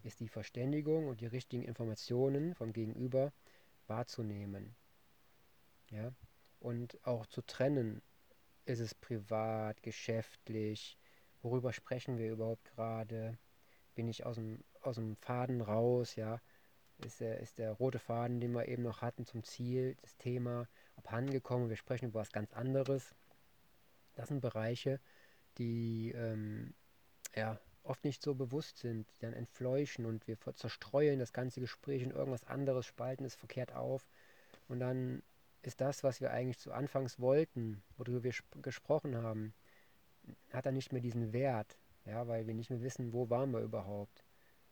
ist 0.04 0.20
die 0.20 0.28
Verständigung 0.28 1.08
und 1.08 1.22
die 1.22 1.28
richtigen 1.28 1.64
Informationen 1.64 2.56
vom 2.56 2.74
Gegenüber 2.74 3.34
wahrzunehmen. 3.88 4.76
Ja? 5.90 6.14
Und 6.60 7.00
auch 7.06 7.26
zu 7.26 7.42
trennen, 7.42 8.02
ist 8.66 8.80
es 8.80 8.94
privat, 8.94 9.82
geschäftlich, 9.82 10.98
worüber 11.42 11.74
sprechen 11.74 12.18
wir 12.18 12.32
überhaupt 12.32 12.66
gerade, 12.66 13.38
bin 13.96 14.08
ich 14.08 14.26
aus 14.26 14.36
dem, 14.36 14.64
aus 14.82 14.96
dem 14.96 15.16
Faden 15.18 15.62
raus, 15.62 16.16
ja, 16.16 16.40
ist 17.06 17.22
der, 17.22 17.40
ist 17.40 17.58
der 17.58 17.72
rote 17.72 18.00
Faden, 18.00 18.40
den 18.40 18.52
wir 18.52 18.68
eben 18.68 18.84
noch 18.84 19.02
hatten 19.02 19.26
zum 19.26 19.44
Ziel, 19.44 19.96
das 20.02 20.18
Thema 20.18 20.68
abhandengekommen, 20.98 21.70
wir 21.70 21.78
sprechen 21.78 22.10
über 22.10 22.20
was 22.20 22.32
ganz 22.32 22.54
anderes. 22.54 23.16
Das 24.16 24.28
sind 24.28 24.42
Bereiche, 24.42 25.00
die 25.58 26.12
ähm, 26.12 26.74
ja, 27.36 27.60
oft 27.90 28.06
nicht 28.06 28.22
so 28.22 28.36
bewusst 28.36 28.78
sind, 28.78 29.08
die 29.16 29.22
dann 29.22 29.34
entfleuchen 29.34 30.06
und 30.06 30.28
wir 30.28 30.38
zerstreuen 30.56 31.20
das 31.20 31.34
ganze 31.34 31.60
Gespräch 31.60 32.04
in 32.04 32.12
irgendwas 32.12 32.46
anderes, 32.46 32.86
spalten 32.86 33.26
es 33.26 33.36
verkehrt 33.36 33.74
auf. 33.74 34.08
Und 34.68 34.80
dann 34.80 35.24
ist 35.64 35.82
das, 35.82 36.04
was 36.04 36.22
wir 36.22 36.32
eigentlich 36.32 36.60
zu 36.60 36.72
Anfangs 36.72 37.20
wollten, 37.20 37.82
worüber 37.98 38.24
wir 38.24 38.34
gesprochen 38.62 39.18
haben, 39.18 39.54
hat 40.54 40.66
dann 40.66 40.76
nicht 40.76 40.94
mehr 40.94 41.02
diesen 41.02 41.34
Wert, 41.34 41.78
ja, 42.06 42.28
weil 42.28 42.48
wir 42.48 42.54
nicht 42.54 42.70
mehr 42.70 42.82
wissen, 42.82 43.12
wo 43.12 43.30
waren 43.30 43.52
wir 43.52 43.62
überhaupt, 43.62 44.24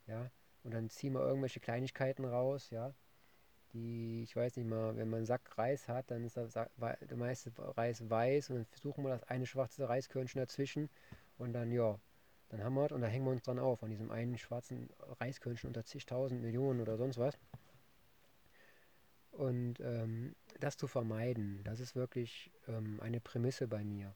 ja, 0.05 0.29
und 0.63 0.74
dann 0.74 0.89
ziehen 0.89 1.13
wir 1.13 1.21
irgendwelche 1.21 1.59
Kleinigkeiten 1.59 2.25
raus, 2.25 2.69
ja, 2.69 2.93
die, 3.74 4.24
ich 4.24 4.36
weiß 4.36 4.55
nicht 4.57 4.67
mal, 4.67 4.95
wenn 4.95 5.09
man 5.09 5.17
einen 5.17 5.25
Sack 5.25 5.57
Reis 5.57 5.88
hat, 5.88 6.12
dann 6.12 6.24
ist 6.24 6.38
der, 6.38 6.69
der 6.77 7.17
meiste 7.17 7.51
Reis 7.57 8.09
weiß 8.09 8.51
und 8.51 8.57
dann 8.57 8.65
versuchen 8.65 9.03
wir 9.03 9.09
das 9.09 9.24
eine 9.24 9.45
schwarze 9.45 9.89
Reiskörnchen 9.89 10.39
dazwischen 10.39 10.89
und 11.38 11.53
dann, 11.53 11.71
ja, 11.71 12.00
dann 12.50 12.63
haben 12.63 12.75
wir 12.75 12.86
es 12.86 12.92
und 12.92 13.01
da 13.01 13.08
hängen 13.08 13.25
wir 13.25 13.32
uns 13.32 13.44
dran 13.44 13.60
auf, 13.60 13.84
an 13.84 13.89
diesem 13.89 14.12
einen 14.12 14.38
schwarzen 14.38 14.89
Reiskörnchen 15.20 15.68
unter 15.68 15.86
zigtausend 15.86 16.42
Millionen 16.42 16.82
oder 16.82 16.98
sonst 16.98 17.18
was. 17.18 17.38
Und 19.32 19.80
ähm, 19.82 20.36
das 20.60 20.77
zu 20.77 20.88
vermeiden, 20.88 21.63
das 21.63 21.80
ist 21.80 21.96
wirklich 21.96 22.51
ähm, 22.68 23.00
eine 23.01 23.20
Prämisse 23.20 23.68
bei 23.68 23.84
mir. 23.84 24.16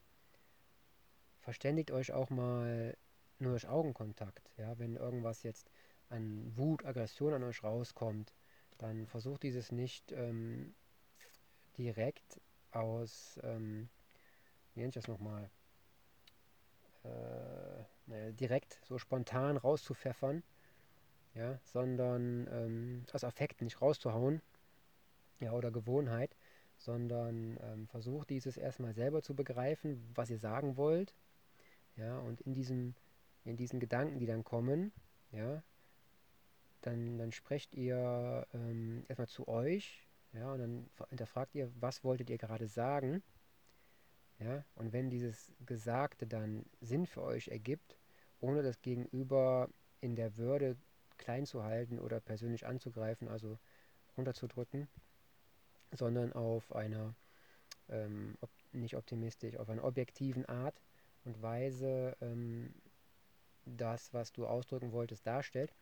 Verständigt 1.41 1.91
euch 1.91 2.11
auch 2.11 2.29
mal 2.29 2.97
nur 3.37 3.51
durch 3.51 3.67
Augenkontakt. 3.67 4.51
Ja? 4.57 4.79
Wenn 4.79 4.95
irgendwas 4.95 5.43
jetzt 5.43 5.69
an 6.09 6.55
Wut, 6.55 6.85
Aggression 6.85 7.33
an 7.33 7.43
euch 7.43 7.63
rauskommt, 7.63 8.33
dann 8.77 9.05
versucht 9.07 9.43
dieses 9.43 9.71
nicht 9.71 10.11
ähm, 10.11 10.73
direkt 11.77 12.41
aus, 12.71 13.39
ähm, 13.43 13.89
wie 14.73 14.79
nenne 14.79 14.89
ich 14.89 14.95
das 14.95 15.07
nochmal, 15.07 15.49
äh, 18.31 18.33
direkt 18.33 18.79
so 18.83 18.97
spontan 18.97 19.57
rauszupfeffern, 19.57 20.43
ja, 21.35 21.59
sondern 21.63 22.47
ähm, 22.51 23.05
aus 23.13 23.23
Affekt 23.23 23.61
nicht 23.61 23.81
rauszuhauen, 23.81 24.41
ja, 25.39 25.51
oder 25.53 25.71
Gewohnheit, 25.71 26.35
sondern 26.77 27.57
ähm, 27.61 27.87
versucht 27.87 28.29
dieses 28.29 28.57
erstmal 28.57 28.93
selber 28.93 29.21
zu 29.21 29.35
begreifen, 29.35 30.03
was 30.15 30.29
ihr 30.29 30.39
sagen 30.39 30.77
wollt, 30.77 31.13
ja, 31.95 32.17
und 32.19 32.41
in 32.41 32.53
diesem, 32.53 32.95
in 33.45 33.57
diesen 33.57 33.79
Gedanken, 33.79 34.19
die 34.19 34.25
dann 34.25 34.43
kommen, 34.43 34.91
ja, 35.31 35.63
dann, 36.81 37.17
dann 37.17 37.31
sprecht 37.31 37.75
ihr 37.75 38.47
ähm, 38.53 39.05
erstmal 39.07 39.27
zu 39.27 39.47
euch, 39.47 40.07
ja, 40.33 40.51
und 40.51 40.59
dann 40.59 40.89
hinterfragt 41.09 41.55
ihr, 41.55 41.71
was 41.79 42.03
wolltet 42.03 42.29
ihr 42.29 42.37
gerade 42.37 42.67
sagen, 42.67 43.21
ja, 44.39 44.65
und 44.75 44.91
wenn 44.91 45.09
dieses 45.11 45.53
Gesagte 45.65 46.25
dann 46.25 46.65
Sinn 46.81 47.05
für 47.05 47.21
euch 47.21 47.49
ergibt, 47.49 48.00
ohne 48.41 48.63
das 48.63 48.81
Gegenüber 48.81 49.69
in 50.01 50.15
der 50.15 50.37
Würde 50.37 50.75
klein 51.17 51.45
zu 51.45 51.63
halten 51.63 51.99
oder 51.99 52.19
persönlich 52.19 52.65
anzugreifen, 52.65 53.27
also 53.27 53.57
runterzudrücken, 54.17 54.87
sondern 55.91 56.33
auf 56.33 56.73
einer, 56.75 57.15
ähm, 57.89 58.35
ob, 58.41 58.49
nicht 58.73 58.95
optimistisch, 58.95 59.57
auf 59.57 59.69
einer 59.69 59.83
objektiven 59.83 60.45
Art 60.45 60.81
und 61.23 61.41
Weise 61.41 62.17
ähm, 62.21 62.73
das, 63.65 64.13
was 64.13 64.31
du 64.31 64.47
ausdrücken 64.47 64.91
wolltest, 64.91 65.25
darstellt, 65.27 65.73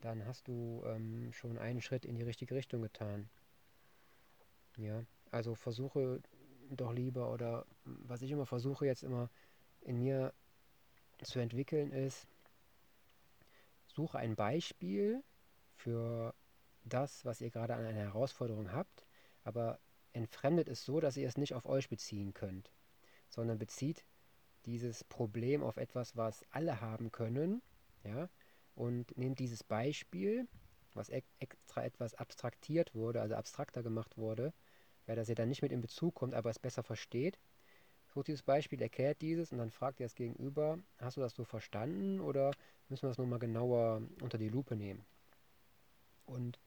dann 0.00 0.24
hast 0.26 0.46
du 0.48 0.82
ähm, 0.86 1.32
schon 1.32 1.58
einen 1.58 1.80
Schritt 1.80 2.04
in 2.04 2.16
die 2.16 2.22
richtige 2.22 2.54
Richtung 2.54 2.82
getan. 2.82 3.28
Ja, 4.76 5.02
also 5.30 5.54
versuche 5.54 6.20
doch 6.70 6.92
lieber 6.92 7.32
oder 7.32 7.66
was 7.84 8.22
ich 8.22 8.30
immer 8.30 8.46
versuche 8.46 8.86
jetzt 8.86 9.02
immer 9.02 9.30
in 9.80 9.98
mir 9.98 10.32
zu 11.22 11.38
entwickeln 11.38 11.92
ist, 11.92 12.26
suche 13.86 14.18
ein 14.18 14.36
Beispiel 14.36 15.22
für 15.76 16.34
das, 16.84 17.24
was 17.24 17.40
ihr 17.40 17.50
gerade 17.50 17.74
an 17.74 17.84
einer 17.84 18.00
Herausforderung 18.00 18.72
habt, 18.72 19.06
aber 19.42 19.78
entfremdet 20.12 20.68
es 20.68 20.84
so, 20.84 21.00
dass 21.00 21.16
ihr 21.16 21.28
es 21.28 21.36
nicht 21.36 21.54
auf 21.54 21.66
euch 21.66 21.88
beziehen 21.88 22.34
könnt, 22.34 22.72
sondern 23.28 23.58
bezieht 23.58 24.04
dieses 24.66 25.04
Problem 25.04 25.62
auf 25.62 25.76
etwas, 25.76 26.16
was 26.16 26.44
alle 26.50 26.80
haben 26.80 27.12
können, 27.12 27.62
ja, 28.02 28.28
und 28.74 29.16
nehmt 29.16 29.38
dieses 29.38 29.62
Beispiel, 29.62 30.48
was 30.94 31.08
extra 31.08 31.84
etwas 31.84 32.14
abstraktiert 32.14 32.94
wurde, 32.94 33.20
also 33.20 33.34
abstrakter 33.34 33.82
gemacht 33.82 34.16
wurde, 34.16 34.52
ja, 35.06 35.14
dass 35.14 35.28
ihr 35.28 35.34
dann 35.34 35.48
nicht 35.48 35.62
mit 35.62 35.72
in 35.72 35.80
Bezug 35.80 36.14
kommt, 36.14 36.34
aber 36.34 36.50
es 36.50 36.58
besser 36.58 36.82
versteht. 36.82 37.38
Sucht 38.14 38.28
dieses 38.28 38.42
Beispiel, 38.42 38.80
erklärt 38.80 39.20
dieses 39.22 39.50
und 39.50 39.58
dann 39.58 39.72
fragt 39.72 39.98
ihr 39.98 40.06
das 40.06 40.14
Gegenüber, 40.14 40.78
hast 40.98 41.16
du 41.16 41.20
das 41.20 41.34
so 41.34 41.42
verstanden 41.42 42.20
oder 42.20 42.52
müssen 42.88 43.02
wir 43.02 43.08
das 43.08 43.18
nochmal 43.18 43.40
genauer 43.40 44.02
unter 44.22 44.38
die 44.38 44.48
Lupe 44.48 44.76
nehmen? 44.76 45.04
Und 46.24 46.60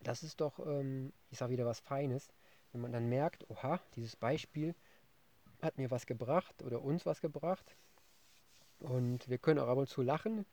das 0.00 0.22
ist 0.22 0.42
doch, 0.42 0.58
ähm, 0.66 1.14
ich 1.30 1.38
sage 1.38 1.52
wieder 1.52 1.64
was 1.64 1.80
Feines, 1.80 2.28
wenn 2.72 2.82
man 2.82 2.92
dann 2.92 3.08
merkt, 3.08 3.48
oha, 3.48 3.80
dieses 3.96 4.16
Beispiel 4.16 4.74
hat 5.62 5.78
mir 5.78 5.90
was 5.90 6.04
gebracht 6.04 6.62
oder 6.62 6.82
uns 6.82 7.06
was 7.06 7.22
gebracht 7.22 7.74
und 8.80 9.28
wir 9.30 9.38
können 9.38 9.58
auch 9.58 9.68
ab 9.68 9.78
und 9.78 9.88
zu 9.88 10.02
lachen 10.02 10.44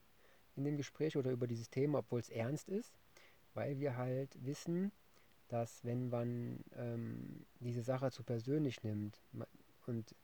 in 0.55 0.63
dem 0.63 0.77
Gespräch 0.77 1.17
oder 1.17 1.31
über 1.31 1.47
dieses 1.47 1.69
Thema, 1.69 1.99
obwohl 1.99 2.21
es 2.21 2.29
ernst 2.29 2.69
ist, 2.69 2.93
weil 3.53 3.77
wir 3.79 3.97
halt 3.97 4.29
wissen, 4.45 4.93
dass 5.49 5.83
wenn 5.83 6.09
man 6.09 6.63
ähm, 6.75 7.45
diese 7.59 7.83
Sache 7.83 8.09
zu 8.11 8.23
persönlich 8.23 8.83
nimmt 8.83 9.21
und 9.87 10.15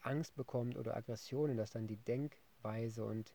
Angst 0.00 0.36
bekommt 0.36 0.76
oder 0.76 0.96
Aggressionen, 0.96 1.56
dass 1.56 1.70
dann 1.70 1.86
die 1.86 1.96
Denkweise 1.96 3.04
und 3.04 3.34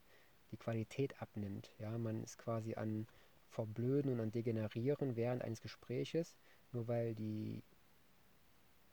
die 0.51 0.57
Qualität 0.57 1.21
abnimmt. 1.21 1.71
Ja, 1.79 1.97
man 1.97 2.23
ist 2.23 2.37
quasi 2.37 2.75
an 2.75 3.07
Verblöden 3.49 4.11
und 4.11 4.19
an 4.19 4.31
Degenerieren 4.31 5.15
während 5.15 5.43
eines 5.43 5.61
Gespräches, 5.61 6.35
nur 6.71 6.87
weil 6.87 7.13
die, 7.15 7.61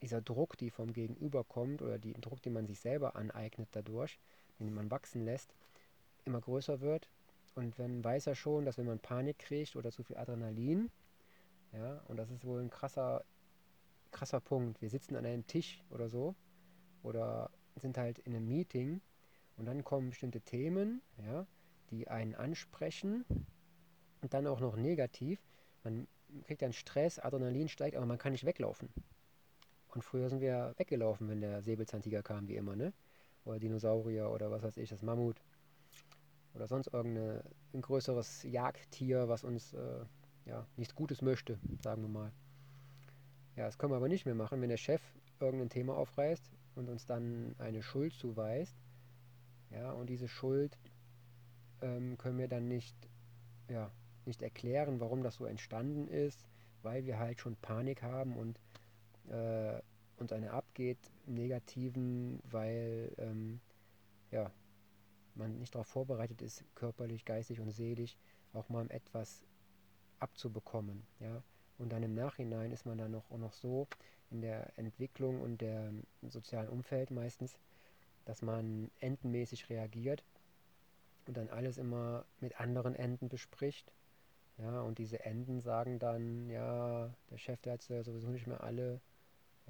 dieser 0.01 0.21
Druck, 0.21 0.57
die 0.57 0.69
vom 0.69 0.93
Gegenüber 0.93 1.43
kommt 1.43 1.81
oder 1.81 1.97
den 1.97 2.19
Druck, 2.21 2.41
den 2.41 2.53
man 2.53 2.67
sich 2.67 2.79
selber 2.79 3.15
aneignet 3.15 3.69
dadurch, 3.71 4.19
den 4.59 4.73
man 4.73 4.91
wachsen 4.91 5.25
lässt, 5.25 5.53
immer 6.25 6.41
größer 6.41 6.81
wird. 6.81 7.09
Und 7.55 7.77
dann 7.79 8.03
weiß 8.03 8.27
er 8.27 8.35
schon, 8.35 8.65
dass 8.65 8.77
wenn 8.77 8.85
man 8.85 8.99
Panik 8.99 9.39
kriegt 9.39 9.75
oder 9.75 9.91
zu 9.91 10.03
viel 10.03 10.17
Adrenalin, 10.17 10.89
ja, 11.73 12.01
und 12.07 12.17
das 12.17 12.29
ist 12.29 12.45
wohl 12.45 12.61
ein 12.61 12.69
krasser, 12.69 13.23
krasser 14.11 14.39
Punkt. 14.39 14.81
Wir 14.81 14.89
sitzen 14.89 15.15
an 15.15 15.25
einem 15.25 15.47
Tisch 15.47 15.83
oder 15.89 16.09
so 16.09 16.35
oder 17.03 17.49
sind 17.75 17.97
halt 17.97 18.19
in 18.19 18.35
einem 18.35 18.47
Meeting 18.47 19.01
und 19.57 19.65
dann 19.65 19.83
kommen 19.83 20.09
bestimmte 20.09 20.41
Themen, 20.41 21.01
ja, 21.17 21.45
die 21.89 22.07
einen 22.07 22.35
ansprechen 22.35 23.25
und 24.21 24.33
dann 24.33 24.47
auch 24.47 24.59
noch 24.59 24.75
negativ. 24.75 25.41
Man 25.83 26.07
kriegt 26.43 26.61
dann 26.61 26.73
Stress, 26.73 27.19
Adrenalin 27.19 27.67
steigt, 27.67 27.95
aber 27.95 28.05
man 28.05 28.17
kann 28.17 28.31
nicht 28.31 28.45
weglaufen. 28.45 28.89
Und 29.89 30.03
früher 30.03 30.29
sind 30.29 30.41
wir 30.41 30.73
weggelaufen, 30.77 31.27
wenn 31.29 31.41
der 31.41 31.61
Säbelzahntiger 31.61 32.23
kam, 32.23 32.47
wie 32.47 32.55
immer, 32.55 32.75
ne? 32.75 32.93
Oder 33.45 33.59
Dinosaurier 33.59 34.29
oder 34.31 34.51
was 34.51 34.63
weiß 34.63 34.77
ich, 34.77 34.89
das 34.89 35.01
Mammut. 35.01 35.41
oder 36.53 36.67
sonst 36.67 36.87
irgendein 36.93 37.41
größeres 37.81 38.43
Jagdtier, 38.43 39.27
was 39.29 39.43
uns 39.43 39.73
äh, 39.73 40.05
ja, 40.45 40.65
nichts 40.77 40.95
Gutes 40.95 41.21
möchte, 41.21 41.59
sagen 41.83 42.01
wir 42.03 42.09
mal. 42.09 42.31
Ja, 43.55 43.65
das 43.65 43.77
können 43.77 43.91
wir 43.91 43.97
aber 43.97 44.07
nicht 44.07 44.25
mehr 44.25 44.35
machen, 44.35 44.61
wenn 44.61 44.69
der 44.69 44.77
Chef 44.77 45.01
irgendein 45.39 45.69
Thema 45.69 45.95
aufreißt 45.95 46.51
und 46.75 46.89
uns 46.89 47.05
dann 47.05 47.55
eine 47.59 47.83
Schuld 47.83 48.13
zuweist. 48.13 48.75
Ja, 49.71 49.91
und 49.91 50.09
diese 50.09 50.27
Schuld 50.27 50.77
ähm, 51.81 52.17
können 52.17 52.37
wir 52.37 52.47
dann 52.47 52.67
nicht, 52.67 52.95
ja, 53.69 53.91
nicht 54.25 54.41
erklären, 54.41 54.99
warum 54.99 55.23
das 55.23 55.35
so 55.35 55.45
entstanden 55.45 56.07
ist, 56.07 56.47
weil 56.81 57.05
wir 57.05 57.19
halt 57.19 57.39
schon 57.39 57.55
Panik 57.57 58.01
haben 58.01 58.35
und 58.35 58.59
äh, 59.29 59.81
uns 60.17 60.31
eine 60.31 60.51
abgeht 60.51 60.99
im 61.25 61.33
Negativen, 61.33 62.39
weil 62.43 63.13
ähm, 63.17 63.59
ja, 64.31 64.51
man 65.35 65.57
nicht 65.59 65.73
darauf 65.75 65.87
vorbereitet 65.87 66.41
ist, 66.41 66.63
körperlich, 66.75 67.25
geistig 67.25 67.59
und 67.59 67.71
seelisch 67.71 68.17
auch 68.53 68.69
mal 68.69 68.89
etwas 68.91 69.43
abzubekommen. 70.19 71.03
Ja? 71.19 71.43
Und 71.77 71.91
dann 71.91 72.03
im 72.03 72.13
Nachhinein 72.13 72.71
ist 72.71 72.85
man 72.85 72.97
dann 72.97 73.11
noch, 73.11 73.29
auch 73.31 73.37
noch 73.37 73.53
so 73.53 73.87
in 74.29 74.41
der 74.41 74.77
Entwicklung 74.77 75.41
und 75.41 75.61
der 75.61 75.91
sozialen 76.29 76.69
Umfeld 76.69 77.11
meistens, 77.11 77.57
dass 78.25 78.41
man 78.41 78.91
entenmäßig 78.99 79.69
reagiert 79.69 80.23
und 81.27 81.37
dann 81.37 81.49
alles 81.49 81.77
immer 81.77 82.25
mit 82.39 82.59
anderen 82.59 82.95
Enden 82.95 83.29
bespricht. 83.29 83.91
Ja, 84.57 84.81
und 84.81 84.99
diese 84.99 85.23
Enden 85.25 85.59
sagen 85.61 85.97
dann, 85.99 86.49
ja, 86.49 87.09
der 87.29 87.37
Chef, 87.37 87.61
der 87.61 87.73
hat 87.73 87.81
sowieso 87.81 88.29
nicht 88.29 88.47
mehr 88.47 88.63
alle. 88.63 89.01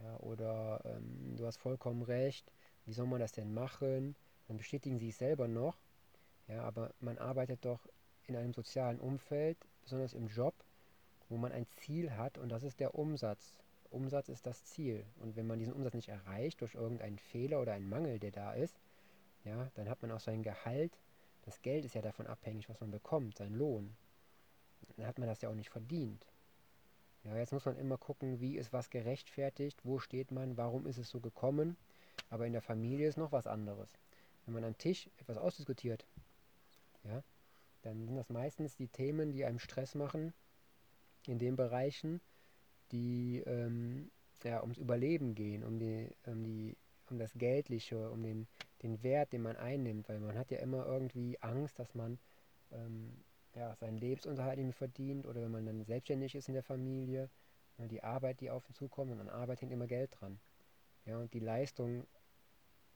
Ja, 0.04 0.18
oder 0.18 0.82
ähm, 0.86 1.36
du 1.38 1.46
hast 1.46 1.58
vollkommen 1.58 2.02
recht, 2.02 2.52
wie 2.86 2.94
soll 2.94 3.08
man 3.08 3.20
das 3.20 3.32
denn 3.32 3.54
machen? 3.54 4.16
Dann 4.48 4.58
bestätigen 4.58 5.00
sie 5.00 5.10
es 5.10 5.18
selber 5.18 5.48
noch. 5.48 5.78
Ja, 6.48 6.64
aber 6.64 6.94
man 7.00 7.18
arbeitet 7.18 7.64
doch 7.66 7.88
in 8.28 8.36
einem 8.36 8.54
sozialen 8.54 9.00
Umfeld, 9.00 9.58
besonders 9.84 10.14
im 10.14 10.28
Job, 10.28 10.54
wo 11.32 11.38
man 11.38 11.54
ein 11.54 11.66
Ziel 11.78 12.18
hat 12.18 12.38
und 12.38 12.50
das 12.50 12.64
ist 12.64 12.80
der 12.80 12.94
Umsatz. 12.94 13.56
Umsatz 13.90 14.30
ist 14.30 14.46
das 14.46 14.66
Ziel. 14.66 15.06
Und 15.20 15.36
wenn 15.36 15.48
man 15.48 15.60
diesen 15.60 15.74
Umsatz 15.74 15.94
nicht 15.94 16.10
erreicht 16.10 16.62
durch 16.62 16.76
irgendeinen 16.76 17.20
Fehler 17.20 17.62
oder 17.62 17.74
einen 17.74 17.90
Mangel, 17.90 18.20
der 18.20 18.32
da 18.32 18.54
ist, 18.54 18.80
ja, 19.46 19.72
dann 19.76 19.90
hat 19.90 20.02
man 20.02 20.12
auch 20.12 20.20
sein 20.20 20.44
Gehalt. 20.44 21.00
Das 21.44 21.62
Geld 21.62 21.86
ist 21.86 21.96
ja 21.96 22.02
davon 22.02 22.28
abhängig, 22.28 22.70
was 22.70 22.80
man 22.82 22.92
bekommt, 22.92 23.38
sein 23.38 23.54
Lohn. 23.54 23.96
Dann 24.98 25.08
hat 25.08 25.20
man 25.20 25.28
das 25.28 25.42
ja 25.42 25.50
auch 25.50 25.56
nicht 25.56 25.70
verdient. 25.70 26.26
Ja, 27.24 27.38
jetzt 27.38 27.54
muss 27.54 27.66
man 27.66 27.78
immer 27.78 27.98
gucken, 27.98 28.40
wie 28.42 28.58
ist 28.58 28.74
was 28.74 28.90
gerechtfertigt, 28.90 29.80
wo 29.86 30.00
steht 30.00 30.32
man, 30.32 30.58
warum 30.58 30.86
ist 30.86 30.98
es 30.98 31.10
so 31.10 31.20
gekommen. 31.20 31.78
Aber 32.30 32.46
in 32.46 32.54
der 32.54 32.62
Familie 32.62 33.08
ist 33.08 33.18
noch 33.18 33.32
was 33.32 33.48
anderes. 33.48 33.90
Wenn 34.46 34.56
man 34.56 34.64
am 34.66 34.78
Tisch 34.78 35.10
etwas 35.18 35.38
ausdiskutiert, 35.38 36.06
ja, 37.04 37.24
dann 37.84 38.06
sind 38.06 38.16
das 38.16 38.30
meistens 38.30 38.76
die 38.76 38.88
Themen, 38.88 39.32
die 39.32 39.46
einem 39.46 39.60
Stress 39.60 39.96
machen, 39.96 40.34
in 41.28 41.40
den 41.40 41.56
Bereichen, 41.56 42.22
die 42.92 43.44
ähm, 43.46 44.12
ja, 44.44 44.62
ums 44.62 44.78
Überleben 44.78 45.36
gehen, 45.36 45.64
um, 45.64 45.80
die, 45.80 46.10
um, 46.26 46.44
die, 46.44 46.78
um 47.10 47.20
das 47.20 47.34
Geldliche, 47.34 48.10
um 48.10 48.24
den, 48.24 48.48
den 48.82 49.02
Wert, 49.04 49.34
den 49.34 49.42
man 49.42 49.56
einnimmt, 49.56 50.10
weil 50.10 50.20
man 50.20 50.38
hat 50.38 50.52
ja 50.52 50.60
immer 50.60 50.86
irgendwie 50.86 51.38
Angst, 51.42 51.80
dass 51.80 51.94
man 51.94 52.20
ähm, 52.72 53.24
ja, 53.56 53.76
seinen 53.76 53.98
Lebensunterhalt 53.98 54.58
irgendwie 54.58 54.78
verdient 54.78 55.26
oder 55.26 55.42
wenn 55.42 55.52
man 55.52 55.66
dann 55.66 55.84
selbstständig 55.84 56.36
ist 56.36 56.48
in 56.48 56.54
der 56.54 56.64
Familie, 56.64 57.30
ja, 57.78 57.88
die 57.88 58.04
Arbeit, 58.04 58.42
die 58.42 58.50
auf 58.50 58.68
ihn 58.70 58.76
zukommt 58.76 59.12
und 59.12 59.20
an 59.20 59.30
Arbeit 59.30 59.62
hängt 59.62 59.72
immer 59.72 59.88
Geld 59.88 60.12
dran. 60.20 60.40
Ja, 61.06 61.18
und 61.18 61.34
die 61.34 61.40
Leistung 61.40 62.06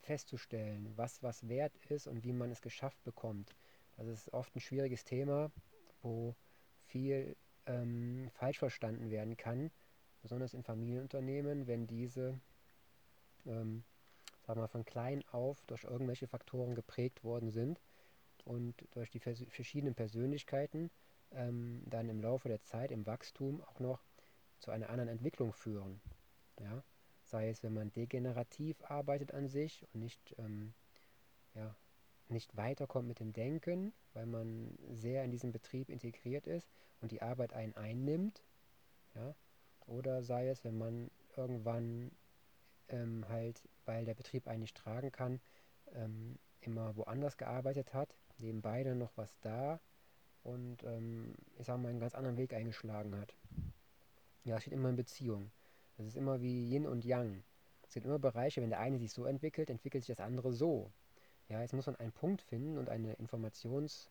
festzustellen, 0.02 0.94
was 0.96 1.24
was 1.24 1.48
wert 1.50 1.76
ist 1.90 2.08
und 2.08 2.24
wie 2.24 2.34
man 2.34 2.52
es 2.52 2.62
geschafft 2.62 3.04
bekommt. 3.04 3.56
Das 3.98 4.08
ist 4.08 4.32
oft 4.34 4.56
ein 4.56 4.60
schwieriges 4.60 5.04
Thema, 5.04 5.52
wo 6.02 6.36
viel 6.86 7.36
ähm, 7.66 8.30
falsch 8.34 8.60
verstanden 8.60 9.10
werden 9.10 9.38
kann, 9.38 9.72
besonders 10.22 10.54
in 10.54 10.64
Familienunternehmen, 10.64 11.68
wenn 11.68 11.88
diese 11.88 12.40
ähm, 13.46 13.84
sagen 14.46 14.62
wir, 14.62 14.68
von 14.68 14.86
klein 14.86 15.24
auf 15.32 15.64
durch 15.66 15.84
irgendwelche 15.84 16.28
Faktoren 16.28 16.76
geprägt 16.76 17.24
worden 17.24 17.50
sind 17.50 17.82
und 18.44 18.76
durch 18.92 19.10
die 19.10 19.20
vers 19.20 19.44
verschiedenen 19.50 19.96
Persönlichkeiten 19.96 20.92
ähm, 21.32 21.84
dann 21.88 22.10
im 22.10 22.22
Laufe 22.22 22.48
der 22.48 22.62
Zeit, 22.64 22.92
im 22.92 23.06
Wachstum 23.06 23.62
auch 23.62 23.80
noch 23.80 24.04
zu 24.60 24.72
einer 24.72 24.90
anderen 24.90 25.10
Entwicklung 25.10 25.54
führen. 25.54 26.02
Ja? 26.60 26.84
Sei 27.24 27.50
es, 27.50 27.64
wenn 27.64 27.74
man 27.74 27.92
degenerativ 27.92 28.84
arbeitet 28.84 29.34
an 29.34 29.48
sich 29.48 29.86
und 29.94 30.02
nicht, 30.02 30.36
ähm, 30.38 30.74
ja, 31.56 31.76
nicht 32.30 32.56
weiterkommt 32.58 33.08
mit 33.08 33.20
dem 33.20 33.34
Denken, 33.34 33.94
weil 34.14 34.26
man 34.26 34.78
sehr 34.92 35.24
in 35.24 35.32
diesem 35.32 35.52
Betrieb 35.52 35.90
integriert 35.90 36.48
ist 36.48 36.70
und 37.02 37.12
die 37.12 37.22
Arbeit 37.22 37.54
einen 37.54 37.76
einnimmt. 37.76 38.44
Ja? 39.14 39.36
Oder 39.88 40.24
sei 40.24 40.50
es, 40.50 40.64
wenn 40.64 40.78
man 40.78 41.12
irgendwann 41.38 42.12
ähm, 42.90 43.26
halt, 43.30 43.62
weil 43.86 44.06
der 44.06 44.16
Betrieb 44.16 44.48
einen 44.48 44.62
nicht 44.62 44.78
tragen 44.78 45.12
kann, 45.12 45.40
ähm, 45.94 46.38
immer 46.62 46.96
woanders 46.96 47.38
gearbeitet 47.38 47.94
hat, 47.94 48.18
nebenbei 48.38 48.84
dann 48.84 48.98
noch 48.98 49.16
was 49.16 49.40
da 49.42 49.80
und 50.44 50.84
ähm, 50.84 51.36
ich 51.58 51.66
sag 51.66 51.80
mal 51.80 51.90
einen 51.90 52.00
ganz 52.00 52.16
anderen 52.16 52.38
Weg 52.38 52.54
eingeschlagen 52.54 53.16
hat. 53.18 53.36
Ja, 54.44 54.58
es 54.58 54.62
steht 54.62 54.74
immer 54.74 54.90
in 54.90 54.96
Beziehung. 54.96 55.52
Das 55.98 56.08
ist 56.08 56.16
immer 56.16 56.42
wie 56.42 56.70
Yin 56.70 56.86
und 56.86 57.06
Yang. 57.06 57.44
Es 57.88 57.94
gibt 57.94 58.06
immer 58.06 58.20
Bereiche, 58.20 58.62
wenn 58.62 58.70
der 58.70 58.80
eine 58.80 59.00
sich 59.00 59.12
so 59.12 59.26
entwickelt, 59.26 59.70
entwickelt 59.70 60.04
sich 60.04 60.16
das 60.16 60.26
andere 60.26 60.54
so. 60.54 60.92
Ja, 61.50 61.62
jetzt 61.62 61.74
muss 61.74 61.86
man 61.86 61.96
einen 61.98 62.12
Punkt 62.12 62.42
finden 62.42 62.78
und 62.78 62.90
eine 62.90 63.14
Informationsquelle, 63.14 64.10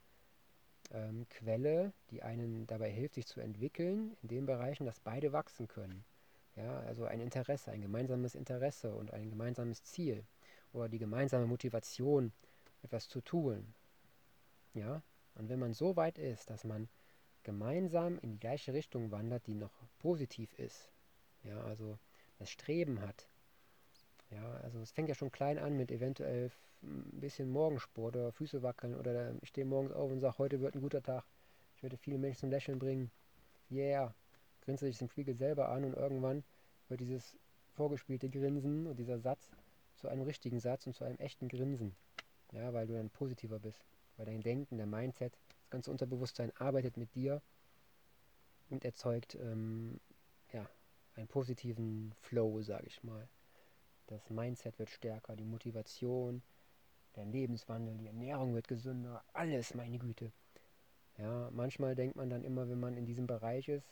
ähm, 0.92 1.92
die 2.10 2.22
einen 2.22 2.66
dabei 2.66 2.90
hilft, 2.90 3.14
sich 3.14 3.26
zu 3.26 3.40
entwickeln, 3.40 4.16
in 4.22 4.28
den 4.28 4.46
Bereichen, 4.46 4.86
dass 4.86 5.00
beide 5.00 5.32
wachsen 5.32 5.68
können. 5.68 6.04
Ja, 6.56 6.78
also 6.80 7.04
ein 7.04 7.20
Interesse, 7.20 7.72
ein 7.72 7.80
gemeinsames 7.82 8.36
Interesse 8.36 8.94
und 8.94 9.12
ein 9.12 9.30
gemeinsames 9.30 9.82
Ziel 9.82 10.24
oder 10.72 10.88
die 10.88 10.98
gemeinsame 10.98 11.46
Motivation, 11.46 12.32
etwas 12.82 13.08
zu 13.08 13.20
tun. 13.20 13.74
Ja, 14.74 15.02
und 15.34 15.48
wenn 15.48 15.58
man 15.58 15.72
so 15.72 15.96
weit 15.96 16.18
ist, 16.18 16.50
dass 16.50 16.64
man 16.64 16.88
gemeinsam 17.42 18.18
in 18.18 18.30
die 18.32 18.38
gleiche 18.38 18.72
Richtung 18.72 19.10
wandert, 19.10 19.46
die 19.46 19.54
noch 19.54 19.72
positiv 19.98 20.52
ist, 20.58 20.92
ja, 21.42 21.60
also 21.64 21.98
das 22.38 22.50
Streben 22.50 23.00
hat, 23.00 23.28
ja, 24.34 24.50
also 24.62 24.80
es 24.80 24.90
fängt 24.90 25.08
ja 25.08 25.14
schon 25.14 25.30
klein 25.30 25.58
an 25.58 25.76
mit 25.76 25.90
eventuell 25.90 26.50
ein 26.82 27.20
bisschen 27.20 27.50
Morgensport 27.50 28.16
oder 28.16 28.32
Füße 28.32 28.62
wackeln 28.62 28.94
oder 28.94 29.34
ich 29.40 29.48
stehe 29.48 29.66
morgens 29.66 29.92
auf 29.92 30.10
und 30.10 30.20
sage, 30.20 30.38
heute 30.38 30.60
wird 30.60 30.74
ein 30.74 30.80
guter 30.80 31.02
Tag, 31.02 31.24
ich 31.76 31.82
werde 31.82 31.96
viele 31.96 32.18
Menschen 32.18 32.40
zum 32.40 32.50
Lächeln 32.50 32.78
bringen, 32.78 33.10
yeah, 33.70 34.14
grinse 34.62 34.86
sich 34.86 35.00
im 35.00 35.08
Spiegel 35.08 35.34
selber 35.34 35.68
an 35.68 35.84
und 35.84 35.94
irgendwann 35.94 36.44
wird 36.88 37.00
dieses 37.00 37.36
vorgespielte 37.74 38.28
Grinsen 38.28 38.86
und 38.86 38.96
dieser 38.98 39.18
Satz 39.18 39.50
zu 39.96 40.08
einem 40.08 40.22
richtigen 40.22 40.60
Satz 40.60 40.86
und 40.86 40.94
zu 40.94 41.04
einem 41.04 41.18
echten 41.18 41.48
Grinsen, 41.48 41.94
ja, 42.52 42.72
weil 42.72 42.86
du 42.86 42.94
dann 42.94 43.10
positiver 43.10 43.58
bist, 43.58 43.84
weil 44.16 44.26
dein 44.26 44.42
Denken, 44.42 44.76
der 44.76 44.86
Mindset, 44.86 45.38
das 45.60 45.70
ganze 45.70 45.90
Unterbewusstsein 45.90 46.52
arbeitet 46.56 46.96
mit 46.96 47.14
dir 47.14 47.42
und 48.70 48.84
erzeugt 48.84 49.36
ähm, 49.36 50.00
ja, 50.52 50.68
einen 51.14 51.28
positiven 51.28 52.12
Flow, 52.20 52.60
sage 52.62 52.86
ich 52.86 53.02
mal. 53.02 53.28
Das 54.06 54.28
Mindset 54.30 54.78
wird 54.78 54.90
stärker, 54.90 55.36
die 55.36 55.44
Motivation, 55.44 56.42
der 57.16 57.24
Lebenswandel, 57.24 57.96
die 57.96 58.06
Ernährung 58.06 58.54
wird 58.54 58.68
gesünder, 58.68 59.24
alles, 59.32 59.74
meine 59.74 59.98
Güte. 59.98 60.32
Ja, 61.16 61.48
manchmal 61.52 61.94
denkt 61.94 62.16
man 62.16 62.28
dann 62.28 62.44
immer, 62.44 62.68
wenn 62.68 62.80
man 62.80 62.96
in 62.96 63.06
diesem 63.06 63.26
Bereich 63.26 63.68
ist 63.68 63.88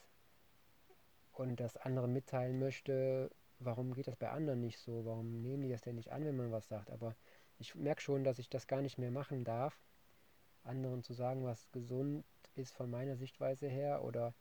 und 1.33 1.61
das 1.61 1.77
anderen 1.77 2.13
mitteilen 2.13 2.59
möchte, 2.59 3.31
warum 3.61 3.95
geht 3.95 4.09
das 4.09 4.17
bei 4.17 4.31
anderen 4.31 4.61
nicht 4.61 4.79
so? 4.79 5.05
Warum 5.05 5.41
nehmen 5.41 5.63
die 5.63 5.69
das 5.71 5.83
denn 5.83 5.95
nicht 5.95 6.11
an, 6.11 6.25
wenn 6.25 6.37
man 6.37 6.53
was 6.53 6.69
sagt? 6.69 6.91
Aber 6.91 7.15
ich 7.59 7.75
merke 7.75 8.03
schon, 8.03 8.25
dass 8.25 8.39
ich 8.39 8.49
das 8.49 8.67
gar 8.67 8.83
nicht 8.83 8.99
mehr 8.99 9.11
machen 9.11 9.45
darf, 9.45 9.81
anderen 10.65 11.03
zu 11.03 11.13
sagen, 11.13 11.45
was 11.45 11.71
gesund 11.71 12.25
ist 12.55 12.73
von 12.73 12.91
meiner 12.91 13.17
Sichtweise 13.17 13.69
her 13.69 14.05
oder 14.05 14.35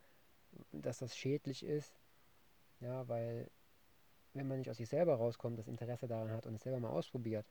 dass 0.72 1.00
das 1.00 1.16
schädlich 1.16 1.64
ist. 1.64 2.02
Ja, 2.80 3.08
weil 3.08 3.50
wenn 4.34 4.48
man 4.48 4.60
nicht 4.60 4.70
aus 4.70 4.78
sich 4.78 4.89
selber 4.89 5.15
rauskommt, 5.15 5.60
das 5.60 5.67
Interesse 5.67 6.08
daran 6.08 6.32
hat 6.32 6.46
und 6.46 6.56
es 6.56 6.63
selber 6.63 6.80
mal 6.80 6.89
ausprobiert, 6.89 7.46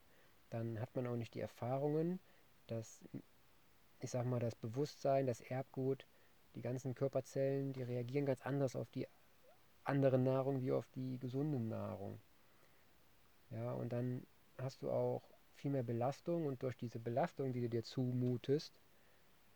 dann 0.49 0.81
hat 0.81 0.95
man 0.97 1.07
auch 1.07 1.17
nicht 1.17 1.35
die 1.35 1.41
Erfahrungen, 1.41 2.21
dass, 2.67 3.01
ich 4.01 4.11
sag 4.11 4.27
mal, 4.27 4.41
das 4.41 4.55
Bewusstsein, 4.55 5.27
das 5.27 5.41
Erbgut, 5.41 6.07
die 6.55 6.63
ganzen 6.63 6.95
Körperzellen, 6.95 7.73
die 7.73 7.83
reagieren 7.83 8.27
ganz 8.27 8.43
anders 8.43 8.77
auf 8.77 8.91
die 8.91 9.07
andere 9.85 10.19
Nahrung 10.19 10.61
wie 10.61 10.73
auf 10.73 10.87
die 10.89 11.19
gesunde 11.19 11.59
Nahrung. 11.59 12.21
Ja, 13.51 13.73
und 13.73 13.93
dann 13.93 14.27
hast 14.59 14.83
du 14.83 14.91
auch 14.91 15.23
viel 15.55 15.71
mehr 15.71 15.83
Belastung 15.83 16.47
und 16.47 16.63
durch 16.63 16.77
diese 16.77 16.99
Belastung, 16.99 17.53
die 17.53 17.61
du 17.61 17.69
dir 17.69 17.83
zumutest, 17.83 18.81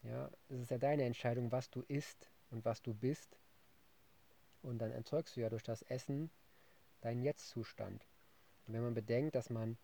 ja, 0.03 0.31
es 0.49 0.61
ist 0.61 0.71
ja 0.71 0.79
deine 0.79 1.05
Entscheidung, 1.05 1.51
was 1.51 1.71
du 1.71 1.83
isst 1.89 2.31
und 2.51 2.65
was 2.65 2.83
du 2.83 2.93
bist. 2.93 3.39
Und 4.63 4.79
dann 4.79 4.91
erzeugst 4.91 5.37
du 5.37 5.41
ja 5.41 5.49
durch 5.49 5.63
das 5.63 5.83
Essen 5.83 6.31
deinen 7.05 7.23
Jetzt-Zustand. 7.23 8.07
Und 8.67 8.75
wenn 8.75 8.83
man 8.83 8.95
bedenkt, 8.95 9.35
dass 9.35 9.51
man, 9.51 9.77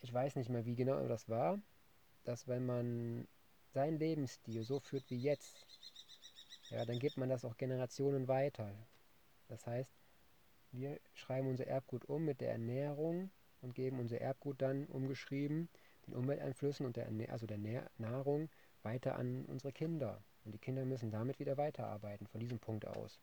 ich 0.00 0.12
weiß 0.12 0.36
nicht 0.36 0.50
mehr, 0.50 0.66
wie 0.66 0.76
genau 0.76 1.06
das 1.08 1.28
war, 1.28 1.58
dass 2.24 2.46
wenn 2.46 2.66
man 2.66 3.26
seinen 3.72 3.98
Lebensstil 3.98 4.62
so 4.62 4.78
führt 4.78 5.08
wie 5.10 5.20
jetzt, 5.20 5.66
ja, 6.70 6.84
dann 6.84 6.98
gibt 6.98 7.16
man 7.16 7.28
das 7.28 7.44
auch 7.44 7.56
Generationen 7.56 8.28
weiter. 8.28 8.70
Das 9.48 9.66
heißt, 9.66 9.92
wir 10.72 11.00
schreiben 11.14 11.48
unser 11.48 11.66
Erbgut 11.66 12.04
um 12.04 12.24
mit 12.24 12.42
der 12.42 12.52
Ernährung 12.52 13.30
und 13.62 13.74
geben 13.74 13.98
unser 13.98 14.20
Erbgut 14.20 14.60
dann 14.60 14.86
umgeschrieben 14.86 15.70
den 16.06 16.14
Umwelteinflüssen 16.14 16.86
und 16.86 16.96
der, 16.96 17.08
also 17.30 17.46
der 17.46 17.58
Nahrung 17.98 18.48
weiter 18.82 19.16
an 19.16 19.44
unsere 19.46 19.72
Kinder. 19.72 20.22
Und 20.44 20.52
die 20.52 20.58
Kinder 20.58 20.84
müssen 20.84 21.10
damit 21.10 21.38
wieder 21.38 21.56
weiterarbeiten, 21.56 22.26
von 22.26 22.40
diesem 22.40 22.58
Punkt 22.58 22.86
aus. 22.86 23.20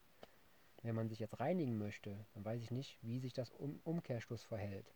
Wenn 0.86 0.94
man 0.94 1.10
sich 1.10 1.18
jetzt 1.18 1.40
reinigen 1.40 1.80
möchte, 1.80 2.16
dann 2.36 2.46
weiß 2.46 2.62
ich 2.62 2.70
nicht, 2.70 3.00
wie 3.02 3.18
sich 3.18 3.34
das 3.34 3.50
um 3.50 3.80
Umkehrschluss 3.84 4.44
verhält. 4.44 4.94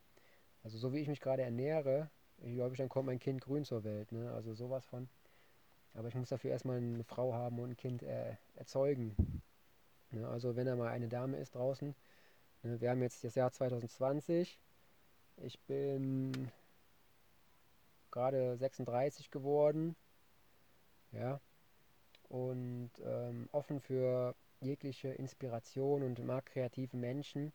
Also 0.64 0.78
so 0.78 0.94
wie 0.94 1.00
ich 1.00 1.08
mich 1.08 1.20
gerade 1.20 1.42
ernähre, 1.42 2.12
ich 2.38 2.54
glaube, 2.54 2.76
dann 2.76 2.90
kommt 2.90 3.08
mein 3.08 3.18
Kind 3.18 3.42
grün 3.42 3.66
zur 3.66 3.84
Welt. 3.84 4.12
Ne? 4.12 4.32
Also 4.32 4.54
sowas 4.54 4.86
von. 4.86 5.10
Aber 5.96 6.08
ich 6.08 6.14
muss 6.14 6.30
dafür 6.30 6.52
erstmal 6.52 6.78
eine 6.78 7.04
Frau 7.04 7.34
haben 7.34 7.60
und 7.60 7.72
ein 7.72 7.78
Kind 7.78 8.04
äh, 8.04 8.36
erzeugen. 8.56 9.42
Ne? 10.12 10.28
Also 10.28 10.56
wenn 10.56 10.68
da 10.68 10.76
mal 10.76 10.90
eine 10.90 11.10
Dame 11.10 11.38
ist 11.38 11.56
draußen, 11.56 11.96
ne? 12.62 12.80
wir 12.80 12.92
haben 12.92 13.02
jetzt 13.02 13.24
das 13.24 13.34
Jahr 13.34 13.52
2020. 13.52 14.60
Ich 15.38 15.60
bin 15.62 16.52
gerade 18.12 18.58
36 18.58 19.32
geworden. 19.32 19.96
Ja. 21.14 21.42
Und 22.28 22.92
ähm, 23.04 23.50
offen 23.52 23.80
für 23.80 24.36
jegliche 24.62 25.10
Inspiration 25.10 26.04
und 26.04 26.24
mag 26.26 26.46
kreative 26.46 26.98
Menschen 26.98 27.54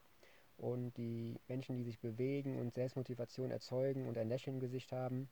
und 0.57 0.97
die 0.97 1.39
Menschen, 1.49 1.77
die 1.77 1.85
sich 1.85 1.99
bewegen 2.01 2.59
und 2.61 2.75
Selbstmotivation 2.75 3.51
erzeugen 3.51 4.07
und 4.07 4.17
ein 4.19 4.29
Lächeln 4.29 4.57
im 4.57 4.61
Gesicht 4.61 4.93
haben. 4.93 5.29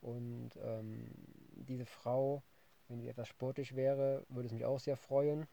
Und 0.00 0.50
ähm, 0.62 1.10
diese 1.54 1.86
Frau, 1.86 2.42
wenn 2.88 3.00
sie 3.00 3.08
etwas 3.08 3.28
sportlich 3.28 3.76
wäre, 3.76 4.24
würde 4.28 4.46
es 4.46 4.52
mich 4.52 4.64
auch 4.64 4.80
sehr 4.80 4.96
freuen. 4.96 5.46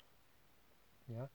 Ja, 1.07 1.29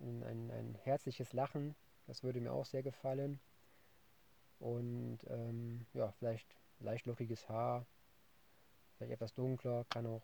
ein, 0.00 0.50
ein, 0.50 0.74
herzliches 0.82 1.32
Lachen, 1.32 1.74
das 2.06 2.22
würde 2.22 2.40
mir 2.40 2.52
auch 2.52 2.64
sehr 2.66 2.82
gefallen. 2.82 3.40
Und 4.58 5.18
ähm, 5.28 5.86
ja, 5.92 6.10
vielleicht 6.12 6.56
leicht 6.80 7.06
lockiges 7.06 7.48
Haar, 7.48 7.86
vielleicht 8.96 9.12
etwas 9.12 9.34
dunkler, 9.34 9.84
kann 9.90 10.06
auch, 10.06 10.22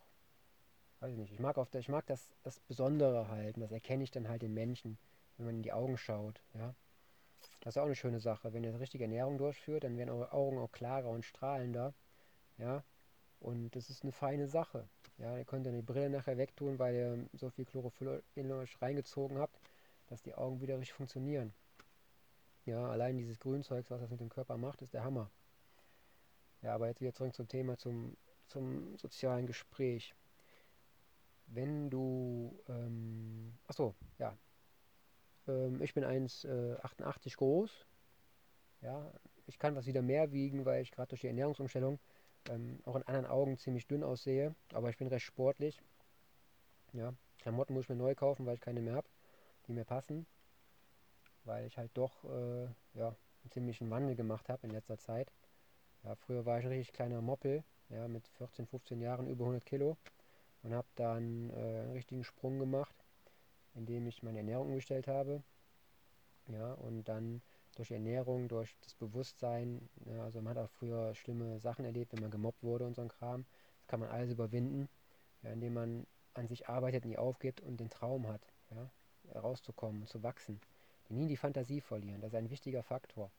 weiß 1.00 1.12
ich 1.12 1.18
nicht. 1.18 1.32
Ich 1.32 1.40
mag, 1.40 1.58
auf 1.58 1.70
der, 1.70 1.80
ich 1.80 1.88
mag 1.88 2.06
das, 2.06 2.30
das 2.42 2.60
Besondere 2.60 3.28
halt, 3.28 3.56
und 3.56 3.62
das 3.62 3.72
erkenne 3.72 4.04
ich 4.04 4.10
dann 4.10 4.28
halt 4.28 4.42
den 4.42 4.54
Menschen, 4.54 4.98
wenn 5.36 5.46
man 5.46 5.56
in 5.56 5.62
die 5.62 5.72
Augen 5.72 5.96
schaut, 5.96 6.42
ja. 6.54 6.74
Das 7.60 7.76
ist 7.76 7.78
auch 7.78 7.86
eine 7.86 7.94
schöne 7.94 8.20
Sache. 8.20 8.52
Wenn 8.52 8.64
ihr 8.64 8.72
die 8.72 8.78
richtige 8.78 9.04
Ernährung 9.04 9.38
durchführt, 9.38 9.84
dann 9.84 9.96
werden 9.96 10.10
eure 10.10 10.32
Augen 10.32 10.58
auch 10.58 10.72
klarer 10.72 11.08
und 11.08 11.24
strahlender, 11.24 11.94
ja. 12.56 12.82
Und 13.40 13.70
das 13.76 13.90
ist 13.90 14.02
eine 14.02 14.12
feine 14.12 14.48
Sache. 14.48 14.88
Ja, 15.18 15.36
ihr 15.36 15.44
könnt 15.44 15.66
dann 15.66 15.74
die 15.74 15.82
Brille 15.82 16.10
nachher 16.10 16.38
wegtun, 16.38 16.78
weil 16.78 16.94
ihr 16.94 17.28
so 17.32 17.50
viel 17.50 17.64
Chlorophyll 17.64 18.22
in 18.34 18.50
euch 18.52 18.80
reingezogen 18.80 19.38
habt, 19.38 19.58
dass 20.08 20.22
die 20.22 20.34
Augen 20.34 20.60
wieder 20.60 20.78
richtig 20.78 20.94
funktionieren. 20.94 21.52
Ja, 22.64 22.88
allein 22.88 23.16
dieses 23.16 23.38
Grünzeugs, 23.38 23.90
was 23.90 24.00
das 24.00 24.10
mit 24.10 24.20
dem 24.20 24.28
Körper 24.28 24.56
macht, 24.56 24.82
ist 24.82 24.94
der 24.94 25.04
Hammer. 25.04 25.30
Ja, 26.62 26.74
aber 26.74 26.88
jetzt 26.88 27.00
wieder 27.00 27.14
zurück 27.14 27.34
zum 27.34 27.48
Thema, 27.48 27.78
zum, 27.78 28.16
zum 28.46 28.96
sozialen 28.98 29.46
Gespräch. 29.46 30.14
Wenn 31.48 31.88
du, 31.88 32.58
ähm, 32.68 33.54
achso, 33.66 33.94
ja, 34.18 34.36
ähm, 35.46 35.80
ich 35.80 35.94
bin 35.94 36.04
1,88 36.04 37.26
äh, 37.26 37.30
groß. 37.36 37.86
Ja, 38.82 39.10
ich 39.46 39.58
kann 39.58 39.74
was 39.74 39.86
wieder 39.86 40.02
mehr 40.02 40.30
wiegen, 40.30 40.64
weil 40.66 40.82
ich 40.82 40.90
gerade 40.92 41.08
durch 41.08 41.22
die 41.22 41.26
Ernährungsumstellung 41.26 41.98
ähm, 42.50 42.80
auch 42.84 42.96
in 42.96 43.02
anderen 43.04 43.26
Augen 43.26 43.58
ziemlich 43.58 43.86
dünn 43.86 44.04
aussehe. 44.04 44.54
Aber 44.72 44.90
ich 44.90 44.98
bin 44.98 45.08
recht 45.08 45.24
sportlich. 45.24 45.80
Ja, 46.92 47.14
Klamotten 47.38 47.74
muss 47.74 47.84
ich 47.84 47.88
mir 47.88 47.96
neu 47.96 48.14
kaufen, 48.14 48.46
weil 48.46 48.54
ich 48.54 48.60
keine 48.60 48.80
mehr 48.82 48.94
habe, 48.94 49.08
die 49.66 49.72
mir 49.72 49.84
passen. 49.84 50.26
Weil 51.44 51.66
ich 51.66 51.78
halt 51.78 51.90
doch 51.94 52.24
äh, 52.24 52.66
ja, 52.92 53.08
einen 53.42 53.50
ziemlichen 53.50 53.90
Wandel 53.90 54.16
gemacht 54.16 54.50
habe 54.50 54.66
in 54.66 54.72
letzter 54.72 54.98
Zeit. 54.98 55.32
Ja, 56.04 56.14
früher 56.14 56.44
war 56.44 56.58
ich 56.58 56.66
ein 56.66 56.72
richtig 56.72 56.92
kleiner 56.92 57.22
Moppel, 57.22 57.64
ja, 57.88 58.06
mit 58.06 58.28
14, 58.28 58.66
15 58.66 59.00
Jahren 59.00 59.26
über 59.26 59.44
100 59.44 59.64
Kilo 59.64 59.96
und 60.62 60.74
habe 60.74 60.88
dann 60.96 61.50
äh, 61.50 61.54
einen 61.54 61.92
richtigen 61.92 62.24
Sprung 62.24 62.58
gemacht, 62.58 62.94
indem 63.74 64.06
ich 64.06 64.22
meine 64.22 64.38
Ernährung 64.38 64.68
umgestellt 64.68 65.08
habe. 65.08 65.42
Ja, 66.48 66.72
und 66.74 67.04
dann 67.04 67.42
durch 67.76 67.90
Ernährung, 67.90 68.48
durch 68.48 68.74
das 68.80 68.94
Bewusstsein, 68.94 69.88
ja, 70.06 70.24
also 70.24 70.40
man 70.40 70.56
hat 70.56 70.64
auch 70.64 70.70
früher 70.70 71.14
schlimme 71.14 71.60
Sachen 71.60 71.84
erlebt, 71.84 72.12
wenn 72.12 72.22
man 72.22 72.30
gemobbt 72.30 72.62
wurde 72.62 72.86
und 72.86 72.94
so 72.94 73.02
ein 73.02 73.08
Kram. 73.08 73.44
Das 73.80 73.86
kann 73.88 74.00
man 74.00 74.08
alles 74.08 74.30
überwinden, 74.30 74.88
ja, 75.42 75.50
indem 75.50 75.74
man 75.74 76.06
an 76.34 76.48
sich 76.48 76.68
arbeitet, 76.68 77.04
nie 77.04 77.18
aufgibt 77.18 77.60
und 77.60 77.78
den 77.78 77.90
Traum 77.90 78.26
hat, 78.28 78.42
ja, 78.70 78.90
rauszukommen, 79.38 80.06
zu 80.06 80.22
wachsen. 80.22 80.60
Nie 81.10 81.26
die 81.26 81.36
Fantasie 81.36 81.80
verlieren, 81.80 82.20
das 82.20 82.32
ist 82.32 82.38
ein 82.38 82.50
wichtiger 82.50 82.82
Faktor. 82.82 83.30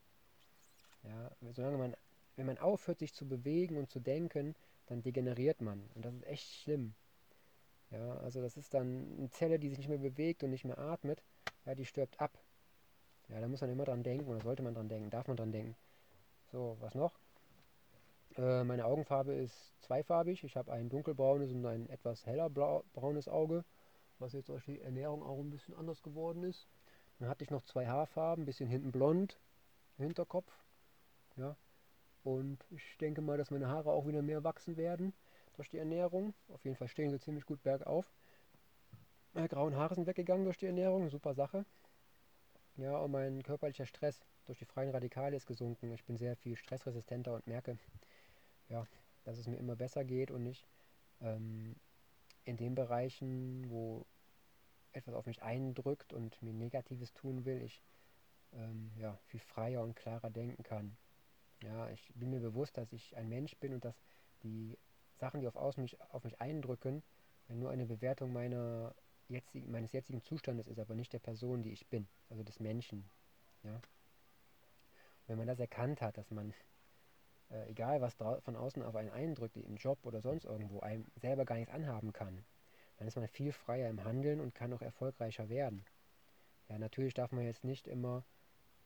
Ja, 1.02 1.30
solange 1.52 1.78
man 1.78 1.94
wenn 2.40 2.46
man 2.46 2.58
aufhört, 2.58 3.00
sich 3.00 3.12
zu 3.12 3.28
bewegen 3.28 3.76
und 3.76 3.90
zu 3.90 4.00
denken, 4.00 4.54
dann 4.86 5.02
degeneriert 5.02 5.60
man. 5.60 5.90
Und 5.94 6.06
das 6.06 6.14
ist 6.14 6.26
echt 6.26 6.50
schlimm. 6.62 6.94
Ja, 7.90 8.18
also 8.18 8.40
das 8.40 8.56
ist 8.56 8.72
dann 8.74 9.16
eine 9.18 9.30
Zelle, 9.30 9.58
die 9.58 9.68
sich 9.68 9.78
nicht 9.78 9.88
mehr 9.88 9.98
bewegt 9.98 10.42
und 10.44 10.50
nicht 10.50 10.64
mehr 10.64 10.78
atmet, 10.78 11.22
ja, 11.66 11.74
die 11.74 11.84
stirbt 11.84 12.20
ab. 12.20 12.38
Ja, 13.28 13.40
da 13.40 13.48
muss 13.48 13.60
man 13.60 13.70
immer 13.70 13.84
dran 13.84 14.02
denken 14.02 14.28
oder 14.28 14.40
sollte 14.40 14.62
man 14.62 14.74
dran 14.74 14.88
denken, 14.88 15.10
darf 15.10 15.26
man 15.26 15.36
dran 15.36 15.52
denken. 15.52 15.76
So, 16.52 16.76
was 16.80 16.94
noch? 16.94 17.18
Äh, 18.36 18.64
meine 18.64 18.86
Augenfarbe 18.86 19.34
ist 19.34 19.72
zweifarbig. 19.80 20.44
Ich 20.44 20.56
habe 20.56 20.72
ein 20.72 20.88
dunkelbraunes 20.88 21.50
und 21.52 21.66
ein 21.66 21.88
etwas 21.88 22.26
heller 22.26 22.48
braunes 22.48 23.28
Auge, 23.28 23.64
was 24.18 24.32
jetzt 24.32 24.48
durch 24.48 24.64
die 24.64 24.80
Ernährung 24.80 25.22
auch 25.22 25.38
ein 25.38 25.50
bisschen 25.50 25.74
anders 25.74 26.02
geworden 26.02 26.44
ist. 26.44 26.68
Dann 27.18 27.28
hatte 27.28 27.44
ich 27.44 27.50
noch 27.50 27.62
zwei 27.62 27.86
Haarfarben, 27.86 28.42
ein 28.42 28.46
bisschen 28.46 28.68
hinten 28.68 28.92
blond, 28.92 29.38
Hinterkopf. 29.96 30.52
Ja, 31.36 31.56
und 32.24 32.64
ich 32.70 32.96
denke 32.98 33.20
mal, 33.20 33.38
dass 33.38 33.50
meine 33.50 33.68
Haare 33.68 33.90
auch 33.90 34.06
wieder 34.06 34.22
mehr 34.22 34.44
wachsen 34.44 34.76
werden 34.76 35.12
durch 35.60 35.68
die 35.68 35.78
Ernährung. 35.78 36.32
Auf 36.48 36.64
jeden 36.64 36.74
Fall 36.74 36.88
stehen 36.88 37.10
sie 37.10 37.20
ziemlich 37.20 37.44
gut 37.44 37.62
bergauf. 37.62 38.10
Meine 39.34 39.46
grauen 39.46 39.76
Haare 39.76 39.94
sind 39.94 40.06
weggegangen 40.06 40.44
durch 40.46 40.56
die 40.56 40.64
Ernährung, 40.64 41.10
super 41.10 41.34
Sache. 41.34 41.66
Ja, 42.76 42.96
und 42.96 43.10
mein 43.10 43.42
körperlicher 43.42 43.84
Stress 43.84 44.24
durch 44.46 44.58
die 44.58 44.64
freien 44.64 44.88
Radikale 44.88 45.36
ist 45.36 45.46
gesunken. 45.46 45.92
Ich 45.92 46.02
bin 46.04 46.16
sehr 46.16 46.34
viel 46.34 46.56
stressresistenter 46.56 47.34
und 47.34 47.46
merke, 47.46 47.78
ja, 48.70 48.86
dass 49.24 49.36
es 49.36 49.46
mir 49.46 49.58
immer 49.58 49.76
besser 49.76 50.02
geht 50.02 50.30
und 50.30 50.46
ich 50.46 50.66
ähm, 51.20 51.76
in 52.44 52.56
den 52.56 52.74
Bereichen, 52.74 53.68
wo 53.68 54.06
etwas 54.92 55.12
auf 55.12 55.26
mich 55.26 55.42
eindrückt 55.42 56.14
und 56.14 56.40
mir 56.40 56.54
Negatives 56.54 57.12
tun 57.12 57.44
will, 57.44 57.60
ich 57.60 57.82
ähm, 58.54 58.92
ja, 58.96 59.18
viel 59.26 59.40
freier 59.40 59.82
und 59.82 59.94
klarer 59.94 60.30
denken 60.30 60.62
kann. 60.62 60.96
Ja, 61.62 61.90
ich 61.90 62.10
bin 62.14 62.30
mir 62.30 62.40
bewusst, 62.40 62.78
dass 62.78 62.94
ich 62.94 63.14
ein 63.18 63.28
Mensch 63.28 63.54
bin 63.58 63.74
und 63.74 63.84
dass 63.84 64.00
die 64.42 64.78
Sachen, 65.20 65.40
die 65.40 65.46
auf 65.46 65.56
außen 65.56 65.82
mich, 65.82 66.00
auf 66.12 66.24
mich 66.24 66.40
eindrücken, 66.40 67.02
nur 67.48 67.70
eine 67.70 67.86
Bewertung 67.86 68.32
meiner 68.32 68.94
jetzigen, 69.28 69.70
meines 69.70 69.92
jetzigen 69.92 70.22
Zustandes 70.22 70.66
ist, 70.66 70.78
aber 70.78 70.94
nicht 70.94 71.12
der 71.12 71.18
Person, 71.18 71.62
die 71.62 71.72
ich 71.72 71.86
bin, 71.86 72.08
also 72.28 72.42
des 72.42 72.60
Menschen. 72.60 73.08
Ja? 73.62 73.80
Wenn 75.26 75.38
man 75.38 75.46
das 75.46 75.60
erkannt 75.60 76.02
hat, 76.02 76.16
dass 76.16 76.30
man, 76.30 76.52
äh, 77.50 77.68
egal 77.70 78.00
was 78.00 78.14
von 78.14 78.56
außen 78.56 78.82
auf 78.82 78.96
einen 78.96 79.10
eindrückt, 79.10 79.56
im 79.56 79.76
Job 79.76 79.98
oder 80.02 80.20
sonst 80.20 80.44
irgendwo, 80.44 80.80
einem 80.80 81.06
selber 81.16 81.44
gar 81.44 81.56
nichts 81.56 81.72
anhaben 81.72 82.12
kann, 82.12 82.44
dann 82.98 83.08
ist 83.08 83.16
man 83.16 83.28
viel 83.28 83.52
freier 83.52 83.88
im 83.88 84.04
Handeln 84.04 84.40
und 84.40 84.54
kann 84.54 84.72
auch 84.72 84.82
erfolgreicher 84.82 85.48
werden. 85.48 85.84
Ja, 86.68 86.78
natürlich 86.78 87.14
darf 87.14 87.32
man 87.32 87.44
jetzt 87.44 87.64
nicht 87.64 87.86
immer 87.86 88.24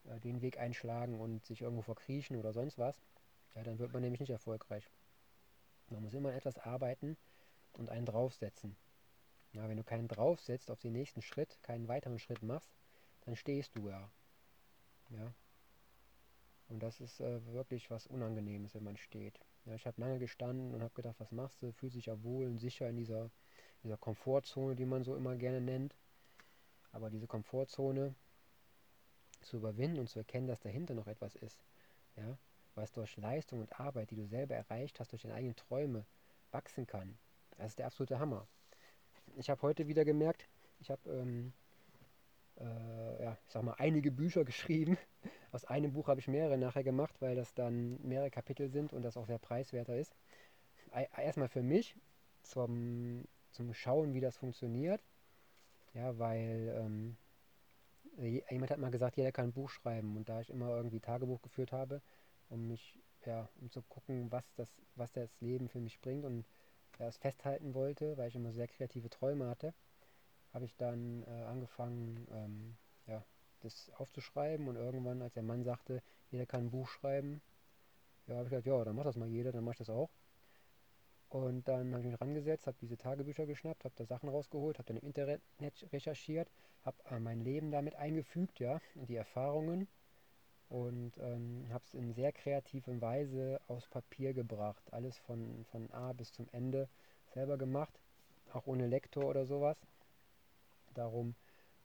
äh, 0.04 0.20
den 0.20 0.40
Weg 0.40 0.58
einschlagen 0.58 1.20
und 1.20 1.44
sich 1.44 1.62
irgendwo 1.62 1.82
verkriechen 1.82 2.36
oder 2.36 2.52
sonst 2.52 2.78
was, 2.78 3.00
ja, 3.54 3.62
dann 3.62 3.78
wird 3.78 3.92
man 3.92 4.02
nämlich 4.02 4.20
nicht 4.20 4.30
erfolgreich. 4.30 4.90
Man 5.88 6.02
muss 6.02 6.14
immer 6.14 6.34
etwas 6.34 6.58
arbeiten 6.58 7.16
und 7.72 7.90
einen 7.90 8.06
draufsetzen. 8.06 8.76
Ja, 9.52 9.68
wenn 9.68 9.76
du 9.76 9.84
keinen 9.84 10.08
draufsetzt 10.08 10.70
auf 10.70 10.80
den 10.80 10.92
nächsten 10.92 11.22
Schritt, 11.22 11.58
keinen 11.62 11.88
weiteren 11.88 12.18
Schritt 12.18 12.42
machst, 12.42 12.74
dann 13.22 13.36
stehst 13.36 13.76
du 13.76 13.88
ja. 13.88 14.10
Ja. 15.10 15.34
Und 16.68 16.82
das 16.82 17.00
ist 17.00 17.20
äh, 17.20 17.44
wirklich 17.52 17.90
was 17.90 18.06
Unangenehmes, 18.06 18.74
wenn 18.74 18.84
man 18.84 18.96
steht. 18.96 19.38
Ja, 19.66 19.74
ich 19.74 19.86
habe 19.86 20.00
lange 20.00 20.18
gestanden 20.18 20.74
und 20.74 20.82
habe 20.82 20.94
gedacht, 20.94 21.16
was 21.18 21.30
machst 21.30 21.62
du? 21.62 21.72
Fühlt 21.72 21.92
sich 21.92 22.06
ja 22.06 22.22
wohl 22.22 22.46
und 22.46 22.58
sicher 22.58 22.88
in 22.88 22.96
dieser, 22.96 23.30
dieser 23.82 23.96
Komfortzone, 23.96 24.74
die 24.74 24.86
man 24.86 25.04
so 25.04 25.14
immer 25.14 25.36
gerne 25.36 25.60
nennt. 25.60 25.94
Aber 26.92 27.10
diese 27.10 27.26
Komfortzone, 27.26 28.14
zu 29.42 29.58
überwinden 29.58 29.98
und 29.98 30.08
zu 30.08 30.18
erkennen, 30.18 30.46
dass 30.46 30.60
dahinter 30.60 30.94
noch 30.94 31.06
etwas 31.06 31.34
ist. 31.36 31.62
Ja? 32.16 32.38
Was 32.74 32.92
durch 32.92 33.16
Leistung 33.16 33.60
und 33.60 33.80
Arbeit, 33.80 34.10
die 34.10 34.16
du 34.16 34.26
selber 34.26 34.54
erreicht 34.54 34.98
hast, 35.00 35.12
durch 35.12 35.22
deine 35.22 35.34
eigenen 35.34 35.56
Träume 35.56 36.04
wachsen 36.50 36.86
kann. 36.86 37.18
Das 37.56 37.68
ist 37.68 37.78
der 37.78 37.86
absolute 37.86 38.18
Hammer. 38.18 38.46
Ich 39.36 39.50
habe 39.50 39.62
heute 39.62 39.86
wieder 39.86 40.04
gemerkt, 40.04 40.48
ich 40.80 40.90
habe, 40.90 41.10
ähm, 41.10 41.52
äh, 42.58 43.22
ja, 43.24 43.38
ich 43.46 43.52
sag 43.52 43.62
mal, 43.62 43.74
einige 43.78 44.10
Bücher 44.10 44.44
geschrieben. 44.44 44.98
Aus 45.52 45.64
einem 45.64 45.92
Buch 45.92 46.08
habe 46.08 46.20
ich 46.20 46.28
mehrere 46.28 46.58
nachher 46.58 46.84
gemacht, 46.84 47.14
weil 47.20 47.36
das 47.36 47.54
dann 47.54 48.00
mehrere 48.02 48.30
Kapitel 48.30 48.68
sind 48.68 48.92
und 48.92 49.02
das 49.02 49.16
auch 49.16 49.26
sehr 49.26 49.38
preiswerter 49.38 49.96
ist. 49.96 50.16
erstmal 51.16 51.48
für 51.48 51.62
mich 51.62 51.96
zum, 52.42 53.24
zum 53.52 53.72
Schauen, 53.72 54.14
wie 54.14 54.20
das 54.20 54.36
funktioniert. 54.36 55.02
Ja, 55.94 56.18
weil 56.18 56.74
ähm, 56.76 57.16
jemand 58.18 58.70
hat 58.70 58.78
mal 58.78 58.90
gesagt, 58.90 59.16
jeder 59.16 59.32
kann 59.32 59.46
ein 59.46 59.52
Buch 59.52 59.70
schreiben. 59.70 60.16
Und 60.16 60.28
da 60.28 60.40
ich 60.40 60.50
immer 60.50 60.76
irgendwie 60.76 61.00
Tagebuch 61.00 61.40
geführt 61.40 61.72
habe, 61.72 62.02
um 62.50 62.66
mich, 62.68 62.98
ja, 63.24 63.48
um 63.60 63.70
zu 63.70 63.82
gucken, 63.82 64.30
was 64.30 64.44
das, 64.54 64.68
was 64.96 65.12
das 65.12 65.40
Leben 65.40 65.68
für 65.68 65.80
mich 65.80 66.00
bringt 66.00 66.24
und 66.24 66.46
ja, 66.98 67.08
es 67.08 67.16
festhalten 67.16 67.74
wollte, 67.74 68.16
weil 68.16 68.28
ich 68.28 68.36
immer 68.36 68.52
sehr 68.52 68.68
kreative 68.68 69.10
Träume 69.10 69.48
hatte, 69.48 69.74
habe 70.52 70.64
ich 70.64 70.76
dann 70.76 71.24
äh, 71.24 71.44
angefangen, 71.44 72.26
ähm, 72.30 72.76
ja, 73.06 73.24
das 73.60 73.90
aufzuschreiben 73.96 74.68
und 74.68 74.76
irgendwann, 74.76 75.22
als 75.22 75.34
der 75.34 75.42
Mann 75.42 75.64
sagte, 75.64 76.02
jeder 76.30 76.46
kann 76.46 76.66
ein 76.66 76.70
Buch 76.70 76.88
schreiben, 76.88 77.42
ja, 78.26 78.36
habe 78.36 78.44
ich 78.44 78.50
gesagt, 78.50 78.66
ja, 78.66 78.84
dann 78.84 78.94
macht 78.96 79.06
das 79.06 79.16
mal 79.16 79.28
jeder, 79.28 79.52
dann 79.52 79.64
mache 79.64 79.74
ich 79.74 79.78
das 79.78 79.90
auch. 79.90 80.10
Und 81.28 81.66
dann 81.66 81.92
habe 81.92 82.02
ich 82.02 82.10
mich 82.10 82.20
rangesetzt, 82.20 82.68
habe 82.68 82.76
diese 82.80 82.96
Tagebücher 82.96 83.44
geschnappt, 83.44 83.84
habe 83.84 83.94
da 83.96 84.04
Sachen 84.04 84.28
rausgeholt, 84.28 84.78
habe 84.78 84.86
dann 84.86 84.98
im 84.98 85.06
Internet 85.06 85.42
recherchiert, 85.92 86.48
habe 86.82 86.96
äh, 87.10 87.18
mein 87.18 87.40
Leben 87.40 87.72
damit 87.72 87.96
eingefügt, 87.96 88.60
ja, 88.60 88.80
und 88.94 89.08
die 89.08 89.16
Erfahrungen 89.16 89.88
und 90.68 91.12
ähm, 91.18 91.66
habe 91.72 91.84
es 91.84 91.94
in 91.94 92.12
sehr 92.12 92.32
kreativer 92.32 93.00
Weise 93.00 93.60
aus 93.68 93.86
Papier 93.88 94.32
gebracht. 94.32 94.82
Alles 94.92 95.18
von, 95.18 95.64
von 95.70 95.90
A 95.92 96.12
bis 96.12 96.32
zum 96.32 96.48
Ende 96.52 96.88
selber 97.32 97.58
gemacht, 97.58 97.98
auch 98.52 98.66
ohne 98.66 98.86
Lektor 98.86 99.24
oder 99.24 99.46
sowas. 99.46 99.76
Darum 100.94 101.34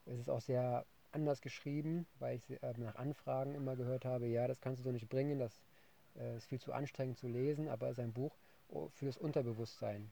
ist 0.05 0.19
es 0.19 0.29
auch 0.29 0.41
sehr 0.41 0.85
anders 1.11 1.41
geschrieben, 1.41 2.05
weil 2.19 2.37
ich 2.37 2.51
äh, 2.61 2.73
nach 2.77 2.95
Anfragen 2.95 3.55
immer 3.55 3.75
gehört 3.75 4.05
habe, 4.05 4.27
ja, 4.27 4.47
das 4.47 4.61
kannst 4.61 4.79
du 4.79 4.83
so 4.83 4.91
nicht 4.91 5.09
bringen, 5.09 5.39
das 5.39 5.61
äh, 6.17 6.37
ist 6.37 6.45
viel 6.45 6.59
zu 6.59 6.73
anstrengend 6.73 7.17
zu 7.17 7.27
lesen, 7.27 7.67
aber 7.67 7.87
es 7.87 7.97
ist 7.97 8.03
ein 8.03 8.13
Buch 8.13 8.35
für 8.91 9.07
das 9.07 9.17
Unterbewusstsein. 9.17 10.11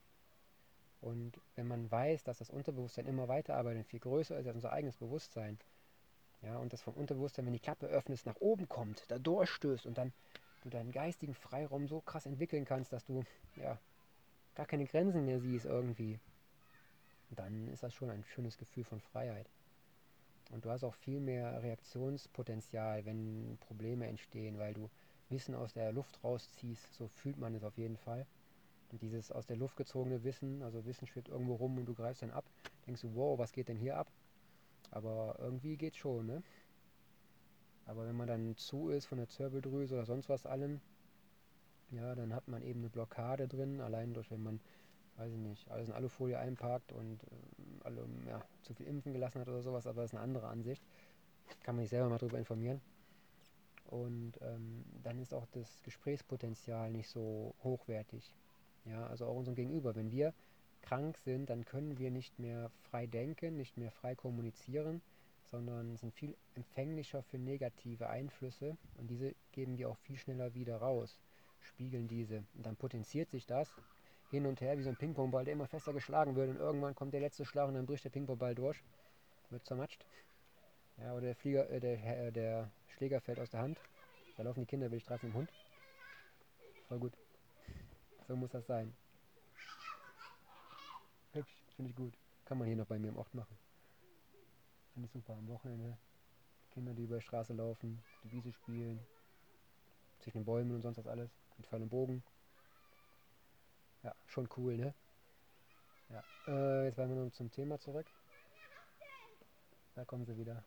Und 0.99 1.39
wenn 1.55 1.67
man 1.67 1.91
weiß, 1.91 2.23
dass 2.23 2.39
das 2.39 2.49
Unterbewusstsein 2.49 3.05
immer 3.05 3.27
weiter 3.27 3.55
arbeitet, 3.55 3.85
viel 3.85 3.99
größer 3.99 4.37
ist 4.39 4.47
als 4.47 4.55
unser 4.55 4.71
eigenes 4.71 4.97
Bewusstsein, 4.97 5.59
ja, 6.47 6.57
und 6.57 6.71
das 6.71 6.81
vom 6.81 6.93
Unterbewusstsein, 6.93 7.45
wenn 7.45 7.53
die 7.53 7.59
Klappe 7.59 7.87
öffnest, 7.87 8.25
nach 8.25 8.37
oben 8.39 8.69
kommt, 8.69 9.03
da 9.09 9.19
durchstößt 9.19 9.85
und 9.85 9.97
dann 9.97 10.13
du 10.63 10.69
deinen 10.69 10.91
geistigen 10.91 11.33
Freiraum 11.33 11.87
so 11.87 11.99
krass 11.99 12.25
entwickeln 12.25 12.63
kannst, 12.63 12.93
dass 12.93 13.05
du 13.05 13.23
ja 13.57 13.77
gar 14.55 14.65
keine 14.65 14.85
Grenzen 14.85 15.25
mehr 15.25 15.41
siehst 15.41 15.65
irgendwie, 15.65 16.19
dann 17.31 17.67
ist 17.67 17.83
das 17.83 17.93
schon 17.93 18.09
ein 18.09 18.23
schönes 18.23 18.57
Gefühl 18.57 18.85
von 18.85 19.01
Freiheit. 19.01 19.49
Und 20.51 20.63
du 20.63 20.69
hast 20.69 20.85
auch 20.85 20.95
viel 20.95 21.19
mehr 21.19 21.61
Reaktionspotenzial, 21.61 23.05
wenn 23.05 23.57
Probleme 23.67 24.07
entstehen, 24.07 24.57
weil 24.57 24.73
du 24.73 24.89
Wissen 25.29 25.53
aus 25.53 25.73
der 25.73 25.91
Luft 25.91 26.23
rausziehst. 26.23 26.93
So 26.93 27.09
fühlt 27.09 27.37
man 27.37 27.53
es 27.55 27.63
auf 27.65 27.77
jeden 27.77 27.97
Fall. 27.97 28.25
Und 28.89 29.01
dieses 29.01 29.33
aus 29.33 29.45
der 29.45 29.57
Luft 29.57 29.75
gezogene 29.75 30.23
Wissen, 30.23 30.63
also 30.63 30.85
Wissen 30.85 31.07
schwebt 31.07 31.27
irgendwo 31.27 31.55
rum 31.55 31.77
und 31.77 31.85
du 31.85 31.93
greifst 31.93 32.21
dann 32.21 32.31
ab, 32.31 32.45
denkst 32.85 33.01
du, 33.01 33.13
wow, 33.15 33.37
was 33.37 33.51
geht 33.51 33.67
denn 33.67 33.77
hier 33.77 33.97
ab? 33.97 34.07
Aber 34.97 35.35
irgendwie 35.37 35.77
geht 35.77 35.95
schon, 35.95 36.25
ne? 36.25 36.41
Aber 37.85 38.07
wenn 38.07 38.17
man 38.17 38.27
dann 38.27 38.57
zu 38.57 38.89
ist 38.89 39.05
von 39.05 39.19
der 39.19 39.29
Zirbeldrüse 39.29 39.93
oder 39.93 40.05
sonst 40.05 40.27
was 40.27 40.47
allem, 40.47 40.81
ja, 41.91 42.15
dann 42.15 42.33
hat 42.33 42.47
man 42.47 42.63
eben 42.63 42.79
eine 42.79 42.89
Blockade 42.89 43.47
drin, 43.47 43.79
allein 43.79 44.15
durch, 44.15 44.31
wenn 44.31 44.41
man, 44.41 44.59
weiß 45.17 45.31
ich 45.31 45.37
nicht, 45.37 45.69
alles 45.69 45.89
in 45.89 45.93
Alufolie 45.93 46.39
einpackt 46.39 46.91
und 46.91 47.23
äh, 47.23 47.27
alle, 47.83 48.07
ja, 48.27 48.43
zu 48.63 48.73
viel 48.73 48.87
impfen 48.87 49.13
gelassen 49.13 49.39
hat 49.39 49.47
oder 49.47 49.61
sowas, 49.61 49.85
aber 49.85 50.01
das 50.01 50.11
ist 50.11 50.15
eine 50.15 50.23
andere 50.23 50.47
Ansicht. 50.47 50.83
Kann 51.63 51.75
man 51.75 51.83
sich 51.83 51.91
selber 51.91 52.09
mal 52.09 52.17
darüber 52.17 52.39
informieren. 52.39 52.81
Und 53.85 54.33
ähm, 54.41 54.83
dann 55.03 55.19
ist 55.19 55.33
auch 55.33 55.45
das 55.51 55.81
Gesprächspotenzial 55.83 56.91
nicht 56.91 57.07
so 57.07 57.53
hochwertig. 57.63 58.33
Ja, 58.83 59.05
also 59.07 59.27
auch 59.27 59.35
unserem 59.35 59.55
Gegenüber. 59.55 59.95
Wenn 59.95 60.11
wir 60.11 60.33
krank 60.81 61.17
sind, 61.17 61.49
dann 61.49 61.65
können 61.65 61.97
wir 61.97 62.11
nicht 62.11 62.39
mehr 62.39 62.71
frei 62.89 63.07
denken, 63.07 63.57
nicht 63.57 63.77
mehr 63.77 63.91
frei 63.91 64.15
kommunizieren, 64.15 65.01
sondern 65.51 65.95
sind 65.97 66.13
viel 66.13 66.35
empfänglicher 66.55 67.23
für 67.23 67.37
negative 67.37 68.09
Einflüsse 68.09 68.77
und 68.97 69.07
diese 69.07 69.33
geben 69.51 69.77
wir 69.77 69.89
auch 69.89 69.97
viel 69.97 70.17
schneller 70.17 70.53
wieder 70.53 70.77
raus, 70.77 71.19
spiegeln 71.61 72.07
diese. 72.07 72.43
Und 72.55 72.65
dann 72.65 72.75
potenziert 72.75 73.29
sich 73.29 73.45
das 73.45 73.69
hin 74.29 74.45
und 74.45 74.59
her 74.59 74.77
wie 74.77 74.83
so 74.83 74.89
ein 74.89 74.97
Pingpongball, 74.97 75.45
der 75.45 75.53
immer 75.53 75.67
fester 75.67 75.93
geschlagen 75.93 76.35
wird 76.35 76.49
und 76.49 76.57
irgendwann 76.57 76.95
kommt 76.95 77.13
der 77.13 77.21
letzte 77.21 77.45
Schlag 77.45 77.67
und 77.67 77.75
dann 77.75 77.85
bricht 77.85 78.03
der 78.03 78.09
Pingpongball 78.09 78.55
durch, 78.55 78.83
wird 79.49 79.65
zermatscht. 79.65 80.05
Ja, 80.97 81.13
oder 81.13 81.27
der 81.27 81.35
Flieger, 81.35 81.69
äh, 81.69 81.79
der, 81.79 82.27
äh, 82.27 82.31
der 82.31 82.71
Schläger 82.87 83.21
fällt 83.21 83.39
aus 83.39 83.51
der 83.51 83.61
Hand. 83.61 83.79
Da 84.35 84.43
laufen 84.43 84.61
die 84.61 84.65
Kinder 84.65 84.91
will 84.91 84.97
ich 84.97 85.09
mit 85.09 85.23
dem 85.23 85.33
Hund. 85.33 85.49
Voll 86.87 86.99
gut. 86.99 87.13
So 88.27 88.35
muss 88.35 88.51
das 88.51 88.65
sein. 88.65 88.93
Finde 91.77 91.91
ich 91.91 91.95
gut. 91.95 92.17
Kann 92.45 92.57
man 92.57 92.67
hier 92.67 92.75
noch 92.75 92.87
bei 92.87 92.97
mir 92.97 93.09
im 93.09 93.17
Ort 93.17 93.33
machen. 93.35 93.55
Finde 94.93 95.05
ich 95.05 95.11
super. 95.13 95.33
Am 95.33 95.47
Wochenende 95.47 95.95
Kinder, 96.71 96.93
die 96.93 97.03
über 97.03 97.17
die 97.17 97.21
Straße 97.21 97.53
laufen, 97.53 98.03
die 98.23 98.31
Wiese 98.31 98.51
spielen, 98.51 98.99
zwischen 100.19 100.39
den 100.39 100.45
Bäumen 100.45 100.73
und 100.73 100.81
sonst 100.81 100.97
was 100.97 101.07
alles, 101.07 101.29
mit 101.57 101.67
Pfeil 101.67 101.83
und 101.83 101.89
Bogen. 101.89 102.23
Ja, 104.03 104.15
schon 104.25 104.49
cool, 104.57 104.75
ne? 104.75 104.93
Ja, 106.09 106.23
äh, 106.47 106.85
jetzt 106.85 106.97
wollen 106.97 107.09
wir 107.09 107.23
noch 107.23 107.31
zum 107.31 107.51
Thema 107.51 107.79
zurück. 107.79 108.07
Da 109.93 110.03
kommen 110.03 110.25
sie 110.25 110.37
wieder. 110.37 110.63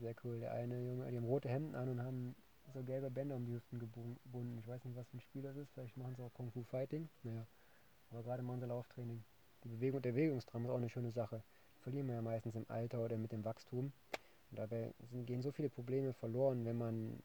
Sehr 0.00 0.14
cool. 0.24 0.40
Der 0.40 0.52
eine 0.52 0.80
Junge, 0.84 1.08
die 1.10 1.16
haben 1.16 1.24
rote 1.24 1.48
Hemden 1.48 1.76
an 1.76 1.88
und 1.88 2.02
haben 2.02 2.34
so 2.72 2.82
gelbe 2.82 3.10
Bänder 3.10 3.36
um 3.36 3.46
die 3.46 3.52
Hüften 3.52 3.78
gebunden. 3.78 4.58
Ich 4.58 4.66
weiß 4.66 4.84
nicht, 4.84 4.96
was 4.96 5.08
für 5.08 5.18
ein 5.18 5.20
Spiel 5.20 5.42
das 5.42 5.56
ist. 5.56 5.70
Vielleicht 5.72 5.96
machen 5.96 6.16
sie 6.16 6.22
auch 6.22 6.34
Kung 6.34 6.50
Fu 6.50 6.64
Fighting. 6.64 7.08
Naja, 7.22 7.46
aber 8.14 8.22
gerade 8.22 8.42
mal 8.42 8.54
unser 8.54 8.68
Lauftraining. 8.68 9.24
Die 9.64 9.68
Bewegung, 9.68 10.02
der 10.02 10.12
Bewegungsdrang 10.12 10.64
ist 10.64 10.70
auch 10.70 10.76
eine 10.76 10.88
schöne 10.88 11.10
Sache. 11.10 11.42
Verlieren 11.82 12.06
wir 12.06 12.14
ja 12.14 12.22
meistens 12.22 12.54
im 12.54 12.64
Alter 12.68 13.04
oder 13.04 13.16
mit 13.16 13.32
dem 13.32 13.44
Wachstum. 13.44 13.92
Und 14.50 14.58
dabei 14.58 14.94
sind, 15.10 15.26
gehen 15.26 15.42
so 15.42 15.50
viele 15.50 15.68
Probleme 15.68 16.12
verloren, 16.12 16.64
wenn 16.64 16.78
man 16.78 17.22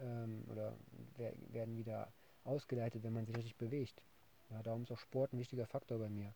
ähm, 0.00 0.44
oder 0.48 0.74
werden 1.16 1.76
wieder 1.76 2.12
ausgeleitet, 2.44 3.02
wenn 3.02 3.12
man 3.12 3.26
sich 3.26 3.36
richtig 3.36 3.56
bewegt. 3.56 4.02
Ja, 4.50 4.62
darum 4.62 4.84
ist 4.84 4.92
auch 4.92 4.98
Sport 4.98 5.32
ein 5.32 5.38
wichtiger 5.38 5.66
Faktor 5.66 5.98
bei 5.98 6.08
mir. 6.08 6.34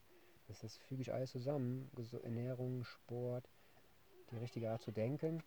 Das, 0.48 0.60
das 0.60 0.76
füge 0.76 1.02
ich 1.02 1.12
alles 1.12 1.30
zusammen. 1.30 1.90
Ernährung, 2.24 2.84
Sport, 2.84 3.48
die 4.30 4.36
richtige 4.36 4.70
Art 4.70 4.82
zu 4.82 4.90
denken 4.90 5.42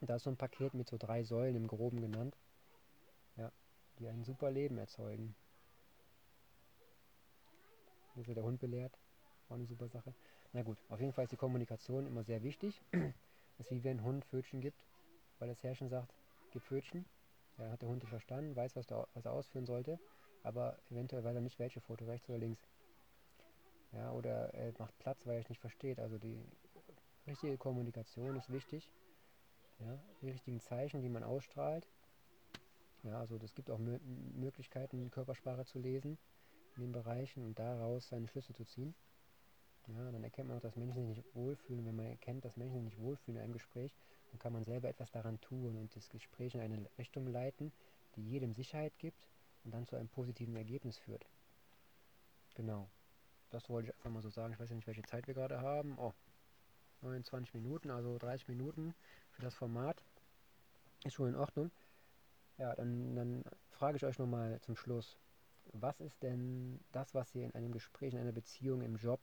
und 0.00 0.10
da 0.10 0.16
ist 0.16 0.24
so 0.24 0.30
ein 0.30 0.36
Paket 0.36 0.74
mit 0.74 0.88
so 0.88 0.96
drei 0.98 1.22
Säulen 1.22 1.56
im 1.56 1.66
Groben 1.66 2.00
genannt. 2.00 2.36
Ja, 3.36 3.50
die 3.98 4.08
ein 4.08 4.24
super 4.24 4.50
Leben 4.50 4.78
erzeugen. 4.78 5.34
Wird 8.16 8.36
der 8.36 8.44
Hund 8.44 8.58
belehrt. 8.58 8.98
War 9.48 9.56
eine 9.56 9.66
super 9.66 9.88
Sache. 9.88 10.14
Na 10.52 10.62
gut, 10.62 10.78
auf 10.88 11.00
jeden 11.00 11.12
Fall 11.12 11.24
ist 11.24 11.32
die 11.32 11.36
Kommunikation 11.36 12.06
immer 12.06 12.24
sehr 12.24 12.42
wichtig. 12.42 12.82
Das 13.58 13.68
ist 13.68 13.72
wie 13.72 13.84
wenn 13.84 14.00
ein 14.00 14.04
Hund 14.04 14.22
Pfötchen 14.26 14.60
gibt, 14.60 14.84
weil 15.38 15.48
das 15.48 15.62
Herrchen 15.62 15.88
sagt, 15.88 16.12
gib 16.52 16.62
Pfötchen. 16.62 17.06
Ja, 17.56 17.70
hat 17.70 17.80
der 17.80 17.88
Hund 17.88 18.02
nicht 18.02 18.10
verstanden, 18.10 18.54
weiß, 18.54 18.76
was, 18.76 18.86
der, 18.86 19.08
was 19.14 19.24
er 19.24 19.32
ausführen 19.32 19.64
sollte, 19.64 19.98
aber 20.42 20.76
eventuell 20.90 21.24
weiß 21.24 21.36
er 21.36 21.40
nicht, 21.40 21.58
welche 21.58 21.80
Foto, 21.80 22.04
rechts 22.04 22.28
oder 22.28 22.36
links. 22.36 22.68
Ja, 23.92 24.12
oder 24.12 24.52
er 24.52 24.74
macht 24.78 24.98
Platz, 24.98 25.24
weil 25.24 25.36
er 25.36 25.40
es 25.40 25.48
nicht 25.48 25.62
versteht. 25.62 25.98
Also 25.98 26.18
die 26.18 26.38
richtige 27.26 27.56
Kommunikation 27.56 28.36
ist 28.36 28.52
wichtig. 28.52 28.92
Ja, 29.78 29.98
die 30.20 30.28
richtigen 30.28 30.60
Zeichen, 30.60 31.00
die 31.00 31.08
man 31.08 31.22
ausstrahlt. 31.22 31.88
Ja, 33.04 33.20
also 33.20 33.38
es 33.42 33.54
gibt 33.54 33.70
auch 33.70 33.78
Mö 33.78 33.98
Möglichkeiten, 34.34 35.10
Körpersprache 35.10 35.64
zu 35.64 35.78
lesen 35.78 36.18
in 36.76 36.82
den 36.82 36.92
Bereichen 36.92 37.44
und 37.44 37.58
daraus 37.58 38.08
seine 38.08 38.28
Schlüsse 38.28 38.52
zu 38.52 38.64
ziehen. 38.64 38.94
Ja, 39.88 40.10
dann 40.10 40.24
erkennt 40.24 40.48
man 40.48 40.58
auch, 40.58 40.62
dass 40.62 40.76
Menschen 40.76 41.06
sich 41.06 41.16
nicht 41.16 41.34
wohlfühlen. 41.34 41.86
Wenn 41.86 41.94
man 41.94 42.06
erkennt, 42.06 42.44
dass 42.44 42.56
Menschen 42.56 42.74
sich 42.74 42.84
nicht 42.84 42.98
wohlfühlen 42.98 43.36
in 43.36 43.44
einem 43.44 43.52
Gespräch, 43.52 43.94
dann 44.30 44.38
kann 44.38 44.52
man 44.52 44.64
selber 44.64 44.88
etwas 44.88 45.12
daran 45.12 45.40
tun 45.40 45.76
und 45.76 45.94
das 45.94 46.08
Gespräch 46.08 46.54
in 46.54 46.60
eine 46.60 46.88
Richtung 46.98 47.28
leiten, 47.28 47.72
die 48.16 48.22
jedem 48.22 48.52
Sicherheit 48.52 48.98
gibt 48.98 49.28
und 49.64 49.72
dann 49.72 49.86
zu 49.86 49.96
einem 49.96 50.08
positiven 50.08 50.56
Ergebnis 50.56 50.98
führt. 50.98 51.26
Genau. 52.54 52.88
Das 53.50 53.68
wollte 53.68 53.88
ich 53.88 53.96
einfach 53.96 54.10
mal 54.10 54.22
so 54.22 54.30
sagen. 54.30 54.52
Ich 54.52 54.58
weiß 54.58 54.70
ja 54.70 54.76
nicht, 54.76 54.88
welche 54.88 55.02
Zeit 55.02 55.26
wir 55.28 55.34
gerade 55.34 55.60
haben. 55.60 55.96
Oh, 55.98 56.14
29 57.02 57.54
Minuten, 57.54 57.90
also 57.90 58.18
30 58.18 58.48
Minuten 58.48 58.94
für 59.30 59.42
das 59.42 59.54
Format. 59.54 60.02
Ist 61.04 61.14
schon 61.14 61.28
in 61.28 61.36
Ordnung. 61.36 61.70
Ja, 62.58 62.74
dann, 62.74 63.14
dann 63.14 63.44
frage 63.70 63.96
ich 63.96 64.04
euch 64.04 64.18
nochmal 64.18 64.60
zum 64.62 64.76
Schluss. 64.76 65.16
Was 65.72 66.00
ist 66.00 66.22
denn 66.22 66.80
das, 66.92 67.14
was 67.14 67.34
ihr 67.34 67.44
in 67.44 67.54
einem 67.54 67.72
Gespräch, 67.72 68.14
in 68.14 68.20
einer 68.20 68.32
Beziehung, 68.32 68.82
im 68.82 68.96
Job 68.96 69.20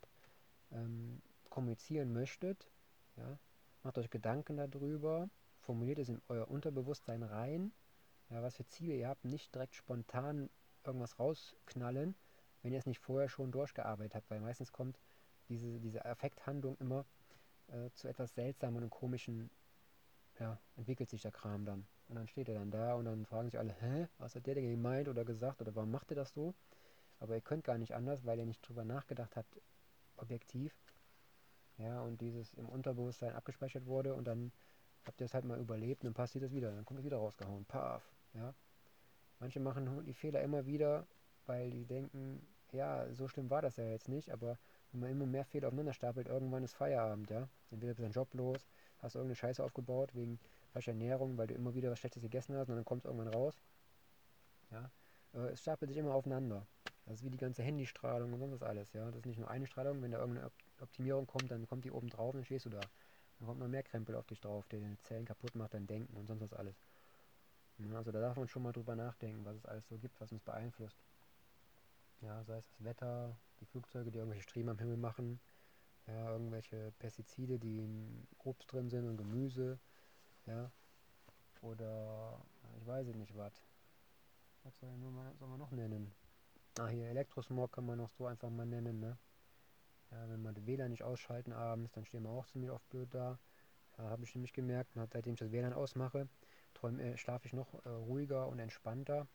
ähm, 0.72 1.22
kommunizieren 1.50 2.14
möchtet? 2.14 2.70
Ja? 3.18 3.38
Macht 3.84 3.98
euch 3.98 4.10
Gedanken 4.10 4.58
darüber, 4.58 5.30
formuliert 5.60 6.00
es 6.00 6.10
in 6.10 6.22
euer 6.28 6.50
Unterbewusstsein 6.50 7.24
rein. 7.24 7.74
Ja, 8.30 8.42
was 8.42 8.56
für 8.56 8.66
Ziele 8.66 8.96
ihr 8.96 9.10
habt, 9.10 9.26
nicht 9.26 9.54
direkt 9.54 9.76
spontan 9.76 10.50
irgendwas 10.86 11.20
rausknallen, 11.20 12.16
wenn 12.62 12.72
ihr 12.72 12.80
es 12.80 12.86
nicht 12.86 13.00
vorher 13.00 13.30
schon 13.30 13.52
durchgearbeitet 13.52 14.16
habt, 14.16 14.30
weil 14.30 14.40
meistens 14.40 14.72
kommt 14.72 15.00
diese, 15.50 15.80
diese 15.80 16.06
Affekthandlung 16.06 16.78
immer 16.78 17.06
äh, 17.68 17.90
zu 17.94 18.08
etwas 18.08 18.34
seltsamen 18.34 18.84
und 18.84 18.90
komischen, 18.90 19.50
ja, 20.40 20.60
entwickelt 20.76 21.10
sich 21.10 21.22
der 21.22 21.32
Kram 21.32 21.66
dann. 21.66 21.86
Und 22.14 22.20
dann 22.20 22.28
steht 22.28 22.48
er 22.48 22.54
dann 22.54 22.70
da 22.70 22.94
und 22.94 23.06
dann 23.06 23.26
fragen 23.26 23.50
sich 23.50 23.58
alle, 23.58 23.74
hä, 23.74 24.08
was 24.20 24.36
hat 24.36 24.46
der 24.46 24.54
denn 24.54 24.70
gemeint 24.70 25.08
oder 25.08 25.26
gesagt 25.26 25.62
oder 25.62 25.74
warum 25.74 25.90
macht 25.90 26.12
er 26.12 26.16
das 26.16 26.32
so? 26.32 26.54
Aber 27.20 27.34
ihr 27.34 27.42
könnt 27.42 27.64
gar 27.64 27.80
nicht 27.80 27.96
anders, 27.96 28.24
weil 28.24 28.38
ihr 28.38 28.46
nicht 28.46 28.62
drüber 28.62 28.86
nachgedacht 28.86 29.36
habt, 29.36 29.60
objektiv. 30.18 30.76
Ja, 31.80 32.02
und 32.02 32.22
dieses 32.22 32.54
im 32.54 32.70
Unterbewusstsein 32.70 33.34
abgespeichert 33.34 33.88
wurde 33.88 34.14
und 34.14 34.28
dann 34.28 34.52
habt 35.06 35.22
ihr 35.22 35.26
es 35.26 35.34
halt 35.34 35.44
mal 35.46 35.60
überlebt 35.60 36.04
und 36.04 36.10
dann 36.10 36.14
passiert 36.14 36.44
es 36.44 36.54
wieder. 36.54 36.72
Dann 36.72 36.86
kommt 36.86 37.00
es 37.00 37.06
wieder 37.06 37.18
rausgehauen. 37.18 37.66
Paf. 37.66 38.04
Ja. 38.36 38.54
Manche 39.40 39.60
machen 39.60 40.06
die 40.06 40.14
Fehler 40.14 40.44
immer 40.44 40.68
wieder, 40.68 41.08
weil 41.48 41.72
die 41.72 41.86
denken, 41.86 42.46
ja, 42.74 43.12
so 43.12 43.28
schlimm 43.28 43.50
war 43.50 43.64
das 43.64 43.78
ja 43.78 43.86
jetzt 43.86 44.08
nicht, 44.08 44.32
aber 44.32 44.60
wenn 44.92 45.00
man 45.00 45.10
immer 45.10 45.26
mehr 45.26 45.46
Fehler 45.46 45.70
aufeinander 45.70 45.94
stapelt, 45.94 46.28
irgendwann 46.28 46.64
ist 46.64 46.76
Feierabend, 46.76 47.32
ja. 47.32 47.50
Entweder 47.72 47.96
bist 47.96 48.08
du 48.08 48.20
Job 48.20 48.32
los, 48.36 48.68
hast 49.00 49.16
irgendeine 49.16 49.36
Scheiße 49.36 49.64
aufgebaut 49.64 50.14
wegen 50.14 50.40
falscher 50.74 50.92
Ernährung, 50.92 51.38
weil 51.38 51.48
du 51.48 51.54
immer 51.54 51.74
wieder 51.74 51.90
was 51.92 52.00
Schlechtes 52.00 52.22
gegessen 52.22 52.58
hast 52.58 52.70
und 52.70 52.76
dann 52.76 52.86
kommt 52.86 53.04
es 53.04 53.06
irgendwann 53.06 53.34
raus. 53.34 53.64
Ja. 54.72 54.92
Es 55.52 55.62
stapelt 55.62 55.90
sich 55.90 55.98
immer 55.98 56.14
aufeinander. 56.14 56.68
Das 57.06 57.16
ist 57.16 57.24
wie 57.24 57.30
die 57.30 57.38
ganze 57.38 57.64
Handystrahlung 57.64 58.34
und 58.34 58.40
sonst 58.40 58.54
was 58.54 58.64
alles, 58.64 58.94
ja. 58.94 59.06
Das 59.06 59.18
ist 59.18 59.26
nicht 59.26 59.40
nur 59.40 59.50
eine 59.50 59.66
Strahlung, 59.66 60.02
wenn 60.02 60.12
da 60.12 60.20
irgendeine 60.20 60.52
Optimierung 60.82 61.26
kommt, 61.28 61.52
dann 61.52 61.68
kommt 61.68 61.86
die 61.86 61.92
oben 61.92 62.10
drauf 62.10 62.34
und 62.34 62.40
dann 62.40 62.46
stehst 62.46 62.66
du 62.66 62.70
da. 62.70 62.80
Dann 63.40 63.48
kommt 63.48 63.60
noch 63.60 63.68
mehr 63.68 63.84
Krempel 63.84 64.16
auf 64.16 64.28
dich 64.28 64.40
drauf, 64.40 64.68
der 64.70 64.80
deine 64.80 64.98
Zellen 65.02 65.26
kaputt 65.26 65.56
macht, 65.56 65.74
dein 65.74 65.88
Denken 65.88 66.16
und 66.16 66.28
sonst 66.28 66.42
was 66.42 66.54
alles. 66.54 66.76
Ja, 67.80 67.98
also 67.98 68.12
da 68.12 68.22
darf 68.22 68.38
man 68.38 68.48
schon 68.48 68.64
mal 68.64 68.72
drüber 68.72 68.96
nachdenken, 68.96 69.44
was 69.44 69.58
es 69.58 69.66
alles 69.66 69.88
so 69.88 69.98
gibt, 69.98 70.20
was 70.22 70.32
uns 70.32 70.44
beeinflusst. 70.44 70.98
Ja, 72.22 72.44
sei 72.44 72.58
es 72.58 72.68
das 72.68 72.84
Wetter, 72.84 73.38
die 73.60 73.66
Flugzeuge, 73.66 74.12
die 74.12 74.20
irgendwelche 74.20 74.44
Striemen 74.44 74.70
am 74.70 74.80
Himmel 74.80 74.98
machen, 74.98 75.40
ja, 76.08 76.32
irgendwelche 76.32 76.94
Pestizide, 77.00 77.60
die 77.60 77.80
in 77.80 78.28
Obst 78.38 78.72
drin 78.72 78.90
sind 78.90 79.08
und 79.08 79.18
Gemüse, 79.18 79.80
ja, 80.46 80.72
oder 81.62 82.40
ich 82.80 82.86
weiß 82.86 83.08
nicht 83.08 83.36
was. 83.36 83.54
Was 84.64 84.78
soll, 84.80 84.92
soll 85.40 85.48
man 85.48 85.60
noch 85.60 85.72
nennen? 85.72 86.14
Ah, 86.80 86.88
hier 86.88 87.08
Elektrosmog 87.08 87.72
kann 87.72 87.86
man 87.86 87.98
noch 87.98 88.10
so 88.10 88.26
einfach 88.26 88.50
mal 88.50 88.66
nennen, 88.66 89.00
ne? 89.00 89.18
Ja, 90.12 90.30
wenn 90.30 90.42
man 90.42 90.54
den 90.54 90.66
WLAN 90.68 90.92
nicht 90.92 91.04
ausschalten 91.04 91.54
abends, 91.54 91.92
dann 91.92 92.06
stehen 92.06 92.24
wir 92.24 92.30
auch 92.30 92.46
ziemlich 92.46 92.72
oft 92.72 92.88
blöd 92.90 93.14
da. 93.14 93.40
Ja, 93.98 94.06
habe 94.06 94.24
ich 94.24 94.34
nämlich 94.36 94.54
gemerkt, 94.54 94.92
seitdem 95.12 95.34
ich 95.34 95.40
das 95.40 95.52
WLAN 95.52 95.74
ausmache, 95.74 96.28
äh, 97.00 97.18
schlafe 97.18 97.48
ich 97.48 97.54
noch 97.54 97.74
äh, 97.86 97.90
ruhiger 97.90 98.48
und 98.48 98.60
entspannter. 98.60 99.28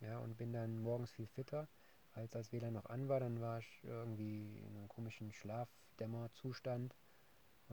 Ja, 0.00 0.18
und 0.18 0.36
bin 0.36 0.52
dann 0.52 0.78
morgens 0.78 1.12
viel 1.12 1.26
fitter. 1.26 1.68
Als 2.12 2.30
das 2.30 2.52
WLAN 2.52 2.74
noch 2.74 2.86
an 2.86 3.08
war, 3.08 3.20
dann 3.20 3.40
war 3.40 3.58
ich 3.58 3.80
irgendwie 3.82 4.58
in 4.58 4.76
einem 4.76 4.88
komischen 4.88 5.32
Schlafdämmerzustand. 5.32 6.94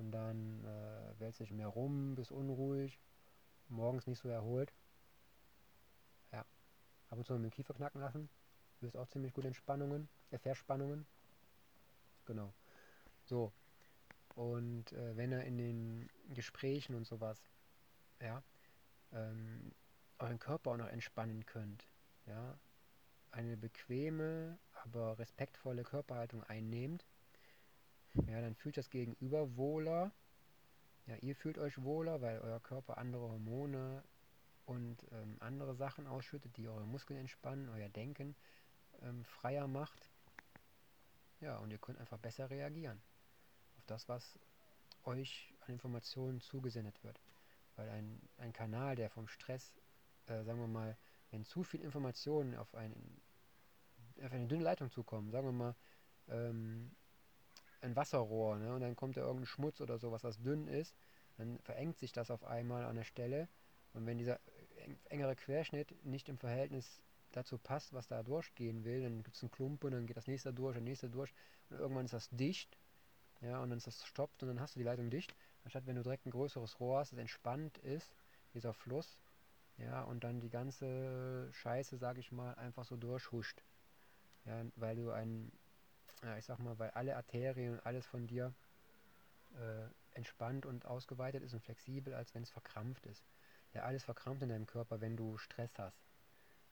Und 0.02 0.12
dann 0.12 0.66
äh, 0.66 1.20
wälzt 1.20 1.38
sich 1.38 1.52
mehr 1.52 1.68
rum, 1.68 2.16
bis 2.16 2.32
unruhig. 2.32 3.00
Morgens 3.68 4.08
nicht 4.08 4.18
so 4.18 4.30
erholt. 4.30 4.74
Ja. 6.32 6.40
Ab 7.10 7.20
und 7.20 7.24
zu 7.24 7.34
mit 7.34 7.44
dem 7.44 7.52
Kiefer 7.52 7.76
knacken 7.76 8.02
lassen 8.02 8.28
löst 8.80 8.98
auch 8.98 9.08
ziemlich 9.10 9.32
gut 9.32 9.46
Entspannungen, 9.46 10.10
äh, 10.32 10.40
Verspannungen. 10.40 11.06
Genau. 12.26 12.52
So. 13.26 13.54
Und 14.34 14.92
äh, 14.94 15.16
wenn 15.16 15.32
er 15.32 15.44
in 15.44 15.60
den 15.60 16.10
Gesprächen 16.34 16.96
und 16.96 17.06
sowas, 17.06 17.40
ja, 18.20 18.42
ähm, 19.12 19.72
euren 20.18 20.40
Körper 20.40 20.72
auch 20.72 20.78
noch 20.78 20.88
entspannen 20.88 21.46
könnt, 21.46 21.88
ja, 22.26 22.58
eine 23.30 23.56
bequeme, 23.56 24.58
aber 24.84 25.20
respektvolle 25.20 25.84
Körperhaltung 25.84 26.44
einnehmt, 26.46 27.06
ja, 28.28 28.42
dann 28.42 28.56
fühlt 28.56 28.78
das 28.78 28.90
Gegenüber 28.90 29.56
wohler, 29.56 30.12
ja, 31.08 31.16
ihr 31.18 31.36
fühlt 31.36 31.58
euch 31.58 31.82
wohler, 31.82 32.22
weil 32.22 32.40
euer 32.40 32.60
Körper 32.60 32.98
andere 32.98 33.30
Hormone 33.30 34.04
und 34.66 35.06
ähm, 35.12 35.38
andere 35.40 35.76
Sachen 35.76 36.08
ausschüttet, 36.08 36.56
die 36.58 36.68
eure 36.68 36.86
Muskeln 36.86 37.20
entspannen, 37.20 37.70
euer 37.70 37.90
Denken 37.90 38.36
ähm, 39.02 39.24
freier 39.26 39.68
macht. 39.68 40.12
Ja, 41.40 41.58
und 41.58 41.72
ihr 41.72 41.80
könnt 41.80 42.00
einfach 42.00 42.20
besser 42.20 42.50
reagieren 42.50 43.02
auf 43.78 43.86
das, 43.88 44.08
was 44.08 44.40
euch 45.04 45.54
an 45.62 45.74
Informationen 45.74 46.40
zugesendet 46.40 47.04
wird. 47.04 47.20
Weil 47.76 47.90
ein, 47.90 48.22
ein 48.38 48.54
Kanal, 48.54 48.96
der 48.96 49.10
vom 49.10 49.28
Stress, 49.28 49.76
äh, 50.28 50.44
sagen 50.44 50.60
wir 50.60 50.68
mal, 50.68 50.98
wenn 51.32 51.46
zu 51.46 51.64
viel 51.64 51.82
Informationen 51.82 52.56
auf, 52.56 52.76
einen, 52.76 53.22
auf 54.22 54.32
eine 54.32 54.48
dünne 54.48 54.64
Leitung 54.64 54.92
zukommen, 54.92 55.32
sagen 55.32 55.48
wir 55.48 55.52
mal, 55.52 55.76
ähm, 56.28 56.96
ein 57.82 57.96
Wasserrohr, 57.96 58.58
ne, 58.58 58.74
und 58.74 58.82
dann 58.82 58.96
kommt 58.96 59.18
da 59.18 59.22
irgendein 59.22 59.46
Schmutz 59.48 59.82
oder 59.82 59.98
sowas, 59.98 60.24
was 60.24 60.42
dünn 60.42 60.68
ist, 60.68 60.96
dann 61.38 61.60
verengt 61.60 61.98
sich 61.98 62.12
das 62.12 62.32
auf 62.32 62.44
einmal 62.44 62.86
an 62.86 62.96
der 62.96 63.04
Stelle. 63.04 63.48
Und 63.94 64.06
wenn 64.06 64.18
dieser 64.18 64.40
engere 65.10 65.36
Querschnitt 65.36 65.94
nicht 66.06 66.30
im 66.30 66.38
Verhältnis 66.38 67.02
dazu 67.32 67.58
passt, 67.58 67.94
was 67.94 68.08
da 68.08 68.24
durchgehen 68.24 68.84
will, 68.84 69.04
dann 69.04 69.24
gibt 69.24 69.36
es 69.36 69.44
einen 69.44 69.52
Klumpen, 69.52 69.92
dann 69.92 70.06
geht 70.06 70.18
das 70.18 70.28
nächste 70.28 70.54
durch, 70.54 70.74
der 70.74 70.84
nächste 70.84 71.10
durch 71.10 71.34
und 71.70 71.80
irgendwann 71.80 72.06
ist 72.06 72.14
das 72.14 72.30
dicht. 72.30 72.78
Ja, 73.42 73.60
und 73.62 73.70
dann 73.70 73.78
ist 73.78 73.88
das 73.88 74.06
stoppt 74.06 74.44
und 74.44 74.50
dann 74.50 74.60
hast 74.60 74.76
du 74.76 74.80
die 74.80 74.86
Leitung 74.86 75.10
dicht. 75.10 75.36
Anstatt 75.64 75.88
wenn 75.88 75.96
du 75.96 76.04
direkt 76.04 76.26
ein 76.26 76.32
größeres 76.32 76.80
Rohr 76.80 77.00
hast, 77.00 77.12
das 77.12 77.20
entspannt 77.20 77.78
ist, 77.80 78.14
dieser 78.54 78.74
Fluss, 78.74 79.20
ja, 79.78 80.04
und 80.04 80.24
dann 80.24 80.40
die 80.40 80.50
ganze 80.50 81.50
Scheiße, 81.52 81.98
sag 81.98 82.18
ich 82.18 82.32
mal, 82.32 82.54
einfach 82.56 82.86
so 82.86 82.98
durchhuscht. 82.98 83.64
Ja, 84.46 84.64
weil 84.76 84.96
du 84.96 85.12
ein, 85.12 85.52
ja, 86.24 86.38
ich 86.38 86.46
sag 86.46 86.60
mal, 86.60 86.78
weil 86.80 86.92
alle 86.92 87.16
Arterien 87.16 87.74
und 87.74 87.86
alles 87.86 88.06
von 88.06 88.28
dir 88.28 88.54
äh, 89.56 90.18
entspannt 90.18 90.66
und 90.66 90.86
ausgeweitet 90.86 91.44
ist 91.44 91.54
und 91.54 91.62
flexibel, 91.62 92.14
als 92.14 92.34
wenn 92.36 92.44
es 92.44 92.50
verkrampft 92.50 93.06
ist. 93.06 93.26
Ja, 93.74 93.84
alles 93.84 94.04
verkrampft 94.04 94.44
in 94.44 94.50
deinem 94.50 94.68
Körper, 94.68 95.02
wenn 95.02 95.16
du 95.16 95.38
Stress 95.38 95.78
hast. 95.78 96.02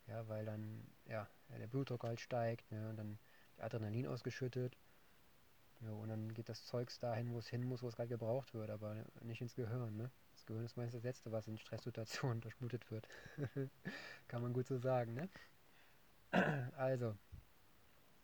Ja, 0.08 0.28
weil 0.28 0.46
dann 0.46 0.88
ja, 1.06 1.28
der 1.50 1.68
Blutdruck 1.68 2.04
halt 2.04 2.20
steigt 2.20 2.72
ne, 2.72 2.90
und 2.90 2.98
dann 2.98 3.20
Adrenalin 3.58 4.08
ausgeschüttet. 4.08 4.78
Ja, 5.82 5.92
und 5.92 6.10
dann 6.10 6.34
geht 6.34 6.50
das 6.50 6.66
Zeugs 6.66 7.00
dahin, 7.00 7.32
wo 7.32 7.40
es 7.40 7.48
hin 7.48 7.64
muss, 7.64 7.82
wo 7.82 7.88
es 7.88 7.96
gerade 7.96 8.10
gebraucht 8.10 8.54
wird, 8.54 8.70
aber 8.70 9.06
nicht 9.22 9.40
ins 9.42 9.56
Gehirn. 9.56 9.96
Ne? 9.96 10.12
Das 10.34 10.46
Gehirn 10.46 10.66
ist 10.66 10.76
meistens 10.76 11.02
das 11.02 11.04
Letzte, 11.04 11.32
was 11.32 11.48
in 11.48 11.58
Stresssituationen 11.58 12.42
durchblutet 12.42 12.90
wird. 12.92 13.08
Kann 14.28 14.42
man 14.42 14.52
gut 14.52 14.68
so 14.68 14.78
sagen. 14.78 15.14
Ne? 15.14 15.30
also, 16.76 17.16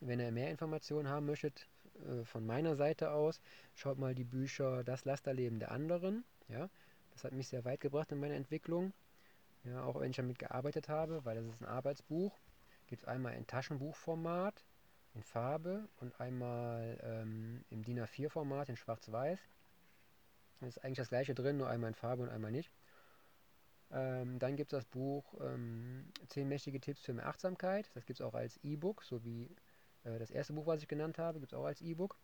wenn 0.07 0.19
ihr 0.19 0.31
mehr 0.31 0.51
Informationen 0.51 1.09
haben 1.09 1.25
möchtet, 1.25 1.67
äh, 2.05 2.23
von 2.25 2.45
meiner 2.45 2.75
Seite 2.75 3.11
aus, 3.11 3.41
schaut 3.73 3.97
mal 3.97 4.15
die 4.15 4.23
Bücher 4.23 4.83
Das 4.83 5.05
Lasterleben 5.05 5.59
der 5.59 5.71
anderen. 5.71 6.23
Ja? 6.47 6.69
Das 7.11 7.23
hat 7.23 7.33
mich 7.33 7.47
sehr 7.47 7.65
weit 7.65 7.79
gebracht 7.79 8.11
in 8.11 8.19
meiner 8.19 8.35
Entwicklung. 8.35 8.93
Ja, 9.63 9.83
auch 9.83 9.99
wenn 9.99 10.11
ich 10.11 10.17
damit 10.17 10.37
gearbeitet 10.37 10.89
habe, 10.89 11.25
weil 11.25 11.37
das 11.37 11.45
ist 11.45 11.61
ein 11.61 11.65
Arbeitsbuch, 11.65 12.37
gibt 12.85 13.01
es 13.01 13.07
einmal 13.07 13.33
in 13.33 13.47
Taschenbuchformat 13.47 14.63
in 15.15 15.23
Farbe 15.23 15.87
und 16.01 16.19
einmal 16.19 16.99
ähm, 17.01 17.63
im 17.69 17.83
DIN 17.83 17.99
A4-Format 17.99 18.69
in 18.69 18.75
Schwarz-Weiß. 18.75 19.39
Da 20.59 20.67
ist 20.67 20.83
eigentlich 20.83 20.97
das 20.97 21.09
gleiche 21.09 21.33
drin, 21.33 21.57
nur 21.57 21.69
einmal 21.69 21.89
in 21.89 21.95
Farbe 21.95 22.23
und 22.23 22.29
einmal 22.29 22.51
nicht. 22.51 22.69
Ähm, 23.91 24.39
dann 24.39 24.55
gibt 24.55 24.73
es 24.73 24.77
das 24.77 24.85
Buch 24.85 25.33
ähm, 25.41 26.11
10 26.27 26.47
mächtige 26.47 26.79
Tipps 26.79 27.01
für 27.01 27.13
mehr 27.13 27.27
Achtsamkeit. 27.27 27.89
Das 27.93 28.05
gibt 28.05 28.19
es 28.19 28.25
auch 28.25 28.33
als 28.33 28.57
E-Book, 28.63 29.03
so 29.03 29.23
wie 29.23 29.49
äh, 30.05 30.19
das 30.19 30.31
erste 30.31 30.53
Buch, 30.53 30.65
was 30.67 30.81
ich 30.81 30.87
genannt 30.87 31.17
habe, 31.17 31.39
gibt 31.39 31.51
es 31.51 31.57
auch 31.57 31.65
als 31.65 31.81
E-Book. 31.81 32.17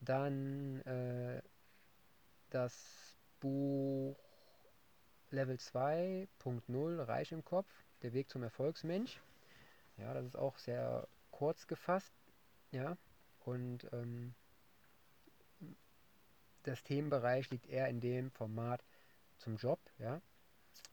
Dann 0.00 0.80
äh, 0.82 1.42
das 2.50 3.16
Buch 3.40 4.16
Level 5.30 5.56
2.0 5.56 7.06
Reich 7.06 7.32
im 7.32 7.44
Kopf, 7.44 7.68
der 8.02 8.12
Weg 8.12 8.30
zum 8.30 8.42
Erfolgsmensch. 8.42 9.20
Ja, 9.98 10.14
das 10.14 10.26
ist 10.26 10.36
auch 10.36 10.58
sehr 10.58 11.08
kurz 11.30 11.66
gefasst. 11.66 12.12
Ja, 12.72 12.96
und 13.40 13.88
ähm, 13.92 14.34
das 16.64 16.82
Themenbereich 16.82 17.50
liegt 17.50 17.66
eher 17.66 17.88
in 17.88 18.00
dem 18.00 18.30
Format 18.30 18.84
zum 19.38 19.56
Job, 19.56 19.78
ja. 19.98 20.20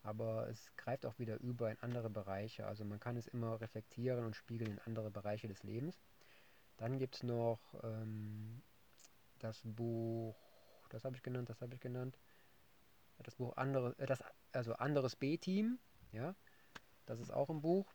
Aber 0.04 0.48
es 0.50 0.72
greift 0.76 1.06
auch 1.06 1.18
wieder 1.20 1.40
über 1.40 1.72
in 1.72 1.80
andere 1.80 2.10
Bereiche. 2.10 2.66
Also 2.66 2.86
man 2.86 3.00
kann 3.00 3.18
es 3.18 3.28
immer 3.28 3.62
reflektieren 3.62 4.26
und 4.26 4.36
spiegeln 4.36 4.72
in 4.72 4.80
andere 4.80 5.12
Bereiche 5.12 5.48
des 5.48 5.64
Lebens. 5.64 6.02
Dann 6.78 6.98
gibt 6.98 7.16
es 7.16 7.24
noch 7.24 7.60
ähm, 7.84 8.62
das 9.40 9.62
Buch, 9.64 10.36
das 10.90 11.04
habe 11.06 11.16
ich 11.16 11.24
genannt, 11.24 11.50
das 11.50 11.62
habe 11.62 11.76
ich 11.76 11.80
genannt, 11.80 12.18
das 13.20 13.36
Buch 13.36 13.56
andere, 13.58 13.96
äh, 14.00 14.06
das, 14.06 14.24
also 14.52 14.74
anderes 14.74 15.16
B-Team, 15.16 15.80
ja, 16.12 16.36
das 17.06 17.20
ist 17.20 17.32
auch 17.32 17.50
ein 17.50 17.62
Buch. 17.62 17.94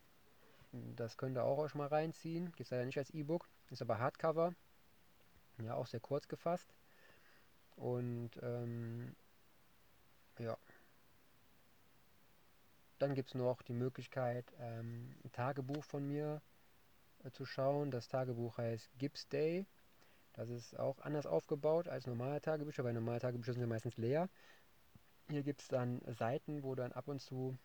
Das 0.73 1.17
könnt 1.17 1.37
ihr 1.39 1.45
auch 1.45 1.59
euch 1.59 1.75
mal 1.75 1.87
reinziehen. 1.87 2.47
Gibt 2.47 2.61
es 2.61 2.71
leider 2.71 2.85
nicht 2.85 2.99
als 2.99 3.11
E-Book, 3.11 3.49
ist 3.71 3.81
aber 3.81 3.99
Hardcover. 3.99 4.55
Ja, 5.63 5.75
auch 5.75 5.87
sehr 5.87 6.01
kurz 6.01 6.29
gefasst. 6.29 6.75
Und 7.77 8.31
ähm, 8.43 9.17
ja. 10.39 10.57
Dann 12.99 13.15
gibt 13.15 13.29
es 13.29 13.35
noch 13.35 13.63
die 13.63 13.75
Möglichkeit, 13.75 14.53
ähm, 14.59 15.15
ein 15.25 15.33
Tagebuch 15.33 15.85
von 15.85 16.07
mir 16.07 16.43
äh, 17.25 17.31
zu 17.31 17.45
schauen. 17.45 17.91
Das 17.91 18.09
Tagebuch 18.09 18.59
heißt 18.59 18.91
Gibbs 18.99 19.29
Day. 19.29 19.67
Das 20.33 20.51
ist 20.51 20.79
auch 20.79 21.01
anders 21.01 21.27
aufgebaut 21.27 21.89
als 21.89 22.07
normale 22.07 22.41
Tagebücher, 22.41 22.85
weil 22.85 22.93
normale 22.93 23.21
Tagebücher 23.21 23.53
sind 23.53 23.63
ja 23.63 23.67
meistens 23.67 23.97
leer. 23.97 24.29
Hier 25.29 25.43
gibt 25.43 25.63
es 25.63 25.69
dann 25.69 26.01
Seiten, 26.07 26.63
wo 26.63 26.75
dann 26.75 26.93
ab 26.93 27.09
und 27.09 27.21
zu 27.21 27.57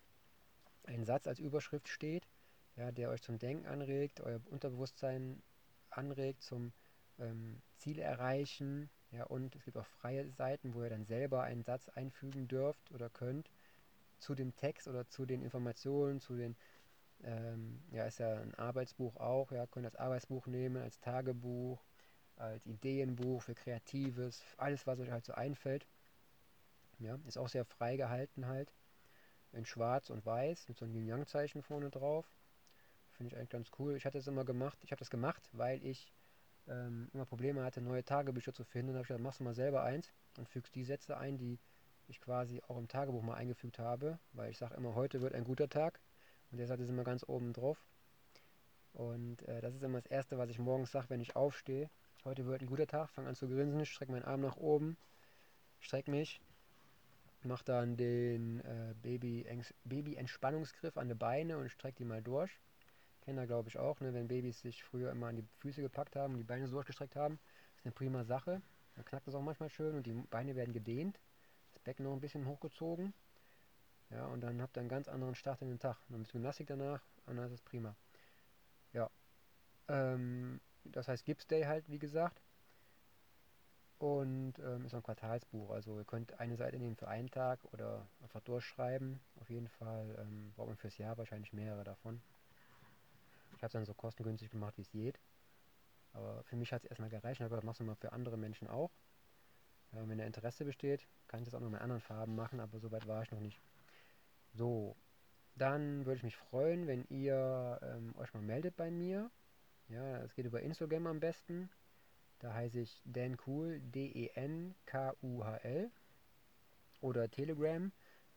ein 0.86 1.06
Satz 1.06 1.28
als 1.28 1.40
Überschrift 1.40 1.88
steht, 1.88 2.28
ja, 2.76 2.92
der 2.92 3.10
euch 3.10 3.22
zum 3.22 3.38
Denken 3.40 3.66
anregt, 3.68 4.22
euer 4.22 4.42
Unterbewusstsein 4.50 5.42
anregt 5.90 6.42
zum 6.42 6.74
ähm, 7.20 7.62
Ziel 7.78 8.00
erreichen. 8.00 8.90
Ja, 9.12 9.26
und 9.26 9.56
es 9.56 9.64
gibt 9.64 9.78
auch 9.78 9.86
freie 9.86 10.30
Seiten, 10.32 10.74
wo 10.74 10.84
ihr 10.84 10.90
dann 10.90 11.06
selber 11.06 11.44
einen 11.44 11.64
Satz 11.64 11.90
einfügen 11.90 12.48
dürft 12.48 12.92
oder 12.92 13.10
könnt 13.10 13.50
zu 14.24 14.36
dem 14.36 14.56
Text 14.56 14.88
oder 14.88 15.08
zu 15.08 15.26
den 15.26 15.42
Informationen, 15.42 16.20
zu 16.20 16.36
den, 16.36 16.56
ähm, 17.24 17.84
ja, 17.92 18.06
ist 18.06 18.20
ja 18.20 18.34
ein 18.40 18.56
Arbeitsbuch 18.56 19.18
auch, 19.18 19.52
ja, 19.52 19.68
könnt 19.68 19.86
das 19.86 19.96
Arbeitsbuch 19.96 20.48
nehmen, 20.48 20.82
als 20.82 21.00
Tagebuch, 21.00 21.84
als 22.36 22.66
Ideenbuch 22.66 23.44
für 23.44 23.56
Kreatives, 23.56 24.44
alles, 24.58 24.88
was 24.88 25.00
euch 25.00 25.12
halt 25.12 25.26
so 25.26 25.34
einfällt. 25.34 25.88
Ja, 27.00 27.20
ist 27.28 27.38
auch 27.38 27.50
sehr 27.50 27.66
frei 27.66 27.98
gehalten 27.98 28.48
halt. 28.48 28.74
In 29.52 29.66
schwarz 29.66 30.10
und 30.10 30.26
weiß 30.26 30.68
mit 30.70 30.78
so 30.78 30.86
einem 30.86 30.96
Yin-Yang-Zeichen 30.96 31.62
vorne 31.62 31.90
drauf. 31.92 32.26
Finde 33.12 33.28
ich 33.28 33.38
eigentlich 33.38 33.50
ganz 33.50 33.70
cool. 33.78 33.96
Ich 33.96 34.06
hatte 34.06 34.18
es 34.18 34.28
immer 34.28 34.46
gemacht. 34.46 34.80
Ich 34.84 34.92
habe 34.92 35.00
das 35.00 35.12
gemacht, 35.12 35.48
weil 35.54 35.84
ich 35.86 36.12
ähm, 36.68 37.10
immer 37.14 37.26
Probleme 37.26 37.64
hatte, 37.64 37.82
neue 37.82 38.04
Tagebücher 38.04 38.54
zu 38.54 38.64
finden. 38.64 38.88
Dann 38.88 38.96
habe 38.96 39.04
ich 39.04 39.08
gesagt, 39.10 39.24
machst 39.24 39.40
du 39.42 39.44
mal 39.44 39.54
selber 39.54 39.84
eins 39.84 40.12
und 40.38 40.50
fügst 40.50 40.74
die 40.74 40.84
Sätze 40.84 41.18
ein, 41.18 41.38
die 41.38 41.60
ich 42.08 42.22
quasi 42.22 42.62
auch 42.68 42.78
im 42.78 42.88
Tagebuch 42.88 43.22
mal 43.22 43.36
eingefügt 43.36 43.80
habe. 43.80 44.20
Weil 44.34 44.52
ich 44.52 44.58
sage 44.58 44.76
immer, 44.76 44.96
heute 44.96 45.22
wird 45.22 45.34
ein 45.34 45.44
guter 45.44 45.70
Tag. 45.70 46.00
Und 46.52 46.58
der 46.58 46.68
Satz 46.68 46.82
ist 46.82 46.90
immer 46.90 47.04
ganz 47.04 47.24
oben 47.28 47.54
drauf. 47.54 47.84
Und 48.94 49.42
äh, 49.48 49.62
das 49.62 49.74
ist 49.74 49.84
immer 49.84 50.00
das 50.02 50.12
Erste, 50.12 50.38
was 50.38 50.50
ich 50.50 50.60
morgens 50.60 50.92
sage, 50.92 51.10
wenn 51.10 51.22
ich 51.22 51.36
aufstehe. 51.36 51.90
Heute 52.26 52.46
wird 52.46 52.62
ein 52.62 52.68
guter 52.68 52.88
Tag. 52.88 53.10
Fange 53.10 53.30
an 53.30 53.36
zu 53.36 53.48
grinsen, 53.48 53.86
strecke 53.86 54.12
meinen 54.12 54.24
Arm 54.24 54.42
nach 54.42 54.56
oben, 54.56 54.98
strecke 55.80 56.12
mich, 56.12 56.42
mache 57.42 57.66
dann 57.66 57.98
den 57.98 58.62
äh, 58.62 58.94
Baby-Entspannungsgriff 59.84 60.98
an 60.98 61.10
die 61.10 61.16
Beine 61.16 61.58
und 61.58 61.70
strecke 61.70 61.98
die 61.98 62.06
mal 62.06 62.22
durch. 62.22 62.52
Ihr, 63.26 63.48
glaube 63.48 63.70
ich, 63.70 63.80
auch, 63.80 64.00
ne? 64.02 64.14
wenn 64.14 64.28
Babys 64.28 64.62
sich 64.62 64.84
früher 64.84 65.12
immer 65.12 65.28
an 65.28 65.38
die 65.38 65.46
Füße 65.60 65.82
gepackt 65.82 66.16
haben 66.16 66.34
und 66.34 66.40
die 66.40 66.46
Beine 66.46 66.68
so 66.68 66.76
durchgestreckt 66.76 67.16
haben. 67.16 67.40
Das 67.72 67.80
ist 67.80 67.86
eine 67.86 67.94
prima 67.94 68.24
Sache. 68.24 68.62
Dann 68.96 69.06
knackt 69.06 69.28
das 69.28 69.36
auch 69.36 69.42
manchmal 69.42 69.70
schön 69.70 69.96
und 69.96 70.06
die 70.06 70.14
Beine 70.14 70.56
werden 70.56 70.74
gedehnt. 70.74 71.20
Becken 71.84 72.06
noch 72.06 72.14
ein 72.14 72.20
bisschen 72.20 72.46
hochgezogen. 72.46 73.14
Ja, 74.10 74.26
und 74.28 74.42
dann 74.42 74.62
habt 74.62 74.78
ihr 74.78 74.82
einen 74.82 74.90
ganz 74.90 75.08
anderen 75.08 75.36
Start 75.36 75.62
in 75.62 75.70
den 75.70 75.80
Tag. 75.80 75.98
Noch 76.10 76.18
ein 76.18 76.24
bisschen 76.24 76.40
Gymnastik 76.40 76.68
danach 76.68 77.02
und 77.26 77.38
dann 77.38 77.48
ist 77.48 77.54
es 77.54 77.62
prima. 77.62 77.96
Ja. 78.92 79.10
Ähm, 79.88 80.62
das 80.84 81.08
heißt 81.08 81.26
Gips 81.26 81.48
Day 81.48 81.64
halt, 81.64 81.90
wie 81.90 82.00
gesagt. 82.00 82.42
Und 83.98 84.60
ähm, 84.60 84.86
ist 84.86 84.94
ein 84.94 85.02
Quartalsbuch. 85.02 85.72
Also 85.72 85.98
ihr 85.98 86.06
könnt 86.06 86.40
eine 86.40 86.58
Seite 86.58 86.78
nehmen 86.78 86.96
für 86.96 87.08
einen 87.08 87.32
Tag 87.32 87.64
oder 87.72 88.06
einfach 88.22 88.42
durchschreiben. 88.42 89.22
Auf 89.40 89.50
jeden 89.50 89.70
Fall 89.70 90.16
ähm, 90.20 90.52
braucht 90.56 90.68
man 90.68 90.78
fürs 90.78 90.98
Jahr 90.98 91.18
wahrscheinlich 91.18 91.54
mehrere 91.54 91.84
davon. 91.84 92.22
Ich 93.56 93.64
habe 93.64 93.68
es 93.68 93.74
dann 93.74 93.86
so 93.86 93.94
kostengünstig 93.94 94.52
gemacht, 94.52 94.78
wie 94.78 94.82
es 94.82 94.92
geht. 94.92 95.20
Aber 96.12 96.44
für 96.44 96.58
mich 96.58 96.74
hat 96.74 96.84
es 96.84 96.90
erstmal 96.90 97.10
gereicht. 97.10 97.42
Aber 97.42 97.56
das 97.56 97.64
machst 97.64 97.80
du 97.80 97.86
mal 97.86 97.96
für 97.96 98.12
andere 98.12 98.38
Menschen 98.38 98.68
auch. 98.68 98.92
Ja, 99.94 100.08
wenn 100.10 100.18
da 100.18 100.26
Interesse 100.26 100.66
besteht, 100.66 101.08
kann 101.28 101.42
ich 101.42 101.46
das 101.46 101.54
auch 101.54 101.60
noch 101.60 101.70
in 101.70 101.76
anderen 101.76 102.02
Farben 102.02 102.36
machen, 102.36 102.60
aber 102.60 102.80
soweit 102.80 103.08
war 103.08 103.22
ich 103.22 103.32
noch 103.32 103.40
nicht. 103.40 103.62
So, 104.54 104.96
dann 105.56 106.06
würde 106.06 106.18
ich 106.18 106.24
mich 106.24 106.36
freuen, 106.36 106.88
wenn 106.88 107.06
ihr 107.10 107.80
ähm, 107.84 108.16
euch 108.18 108.34
mal 108.34 108.42
meldet 108.42 108.76
bei 108.76 108.90
mir. 108.90 109.30
Ja, 109.90 110.18
es 110.24 110.34
geht 110.34 110.46
über 110.46 110.62
Instagram 110.62 111.06
am 111.08 111.20
besten. 111.20 111.70
Da 112.40 112.54
heiße 112.54 112.80
ich 112.80 113.02
Dan 113.06 113.38
Cool, 113.46 113.80
D-E-N-K-U-H-L. 113.82 114.32
Oder 117.02 117.30
Telegram, 117.30 117.92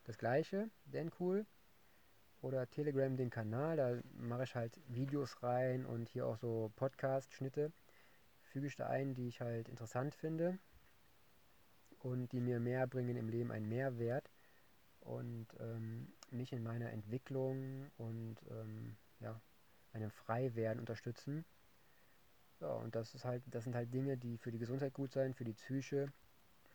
das 0.04 0.18
gleiche, 0.18 0.68
Dan 0.84 1.10
Cool. 1.18 1.46
Oder 2.42 2.68
Telegram 2.68 3.16
den 3.16 3.30
Kanal, 3.30 3.76
da 3.76 3.98
mache 4.12 4.44
ich 4.44 4.54
halt 4.54 4.78
Videos 4.88 5.42
rein 5.42 5.86
und 5.86 6.10
hier 6.10 6.26
auch 6.26 6.36
so 6.36 6.70
Podcast-Schnitte. 6.76 7.72
Füge 8.42 8.66
ich 8.66 8.76
da 8.76 8.88
ein, 8.88 9.14
die 9.14 9.28
ich 9.28 9.40
halt 9.40 9.70
interessant 9.70 10.14
finde 10.14 10.58
und 12.06 12.32
die 12.32 12.40
mir 12.40 12.60
mehr 12.60 12.86
bringen 12.86 13.16
im 13.16 13.28
Leben 13.28 13.50
einen 13.50 13.68
Mehrwert 13.68 14.30
und 15.00 15.46
ähm, 15.60 16.12
mich 16.30 16.52
in 16.52 16.62
meiner 16.62 16.90
Entwicklung 16.90 17.90
und 17.98 18.36
ähm, 18.50 18.96
ja, 19.20 19.40
einem 19.92 20.10
Freiwerden 20.10 20.80
unterstützen. 20.80 21.44
Ja, 22.60 22.68
und 22.68 22.94
das 22.94 23.14
ist 23.14 23.24
halt, 23.24 23.42
das 23.46 23.64
sind 23.64 23.74
halt 23.74 23.92
Dinge, 23.92 24.16
die 24.16 24.38
für 24.38 24.50
die 24.50 24.58
Gesundheit 24.58 24.94
gut 24.94 25.12
sein, 25.12 25.34
für 25.34 25.44
die 25.44 25.52
Psyche, 25.52 26.12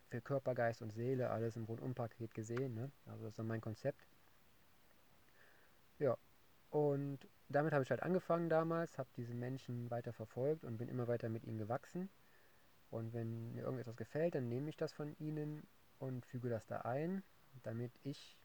für 0.09 0.21
Körper, 0.21 0.53
Geist 0.53 0.81
und 0.81 0.91
Seele, 0.91 1.29
alles 1.29 1.55
im 1.55 1.63
Rundumpaket 1.63 2.33
gesehen. 2.33 2.75
Ne? 2.75 2.91
Also 3.05 3.25
das 3.25 3.37
ist 3.37 3.45
mein 3.45 3.61
Konzept. 3.61 4.05
Ja, 5.97 6.17
und 6.69 7.19
damit 7.49 7.73
habe 7.73 7.83
ich 7.83 7.89
halt 7.89 8.03
angefangen 8.03 8.49
damals, 8.49 8.97
habe 8.97 9.09
diese 9.17 9.33
Menschen 9.33 9.89
weiter 9.89 10.13
verfolgt 10.13 10.63
und 10.63 10.77
bin 10.77 10.89
immer 10.89 11.07
weiter 11.07 11.29
mit 11.29 11.45
ihnen 11.45 11.57
gewachsen. 11.57 12.09
Und 12.91 13.13
wenn 13.13 13.53
mir 13.53 13.63
irgendetwas 13.63 13.95
gefällt, 13.95 14.35
dann 14.35 14.49
nehme 14.49 14.69
ich 14.69 14.77
das 14.77 14.91
von 14.91 15.15
ihnen 15.17 15.65
und 15.97 16.25
füge 16.25 16.49
das 16.49 16.67
da 16.67 16.81
ein, 16.81 17.23
damit 17.63 17.91
ich 18.03 18.37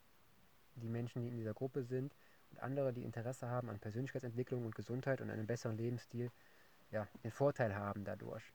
die 0.77 0.89
Menschen, 0.89 1.23
die 1.23 1.29
in 1.29 1.37
dieser 1.37 1.55
Gruppe 1.55 1.83
sind 1.83 2.15
und 2.51 2.61
andere, 2.61 2.93
die 2.93 3.03
Interesse 3.03 3.49
haben 3.49 3.69
an 3.69 3.81
Persönlichkeitsentwicklung 3.81 4.65
und 4.65 4.75
Gesundheit 4.75 5.21
und 5.21 5.31
einem 5.31 5.47
besseren 5.47 5.77
Lebensstil, 5.77 6.31
ja, 6.91 7.09
den 7.25 7.33
Vorteil 7.33 7.75
haben 7.75 8.05
dadurch. 8.05 8.53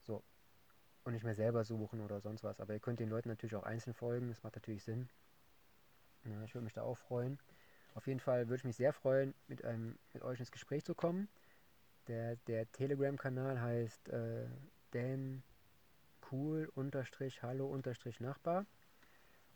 So. 0.00 0.22
Und 1.04 1.12
nicht 1.12 1.24
mehr 1.24 1.34
selber 1.34 1.64
suchen 1.64 2.00
oder 2.00 2.20
sonst 2.20 2.42
was. 2.44 2.60
Aber 2.60 2.72
ihr 2.72 2.80
könnt 2.80 3.00
den 3.00 3.10
Leuten 3.10 3.28
natürlich 3.28 3.56
auch 3.56 3.64
einzeln 3.64 3.94
folgen, 3.94 4.28
das 4.28 4.42
macht 4.42 4.56
natürlich 4.56 4.84
Sinn. 4.84 5.08
Ja, 6.24 6.42
ich 6.44 6.54
würde 6.54 6.64
mich 6.64 6.74
da 6.74 6.82
auch 6.82 6.96
freuen. 6.96 7.38
Auf 7.94 8.06
jeden 8.06 8.20
Fall 8.20 8.48
würde 8.48 8.60
ich 8.60 8.64
mich 8.64 8.76
sehr 8.76 8.92
freuen, 8.92 9.34
mit, 9.48 9.64
einem, 9.64 9.98
mit 10.14 10.22
euch 10.22 10.40
ins 10.40 10.50
Gespräch 10.50 10.84
zu 10.84 10.94
kommen. 10.94 11.28
Der, 12.06 12.36
der 12.46 12.70
Telegram-Kanal 12.72 13.60
heißt 13.60 14.08
äh, 14.08 14.46
Dan 14.90 15.42
Cool 16.30 16.70
unterstrich 16.74 17.42
Hallo 17.42 17.66
unterstrich 17.66 18.20
Nachbar. 18.20 18.66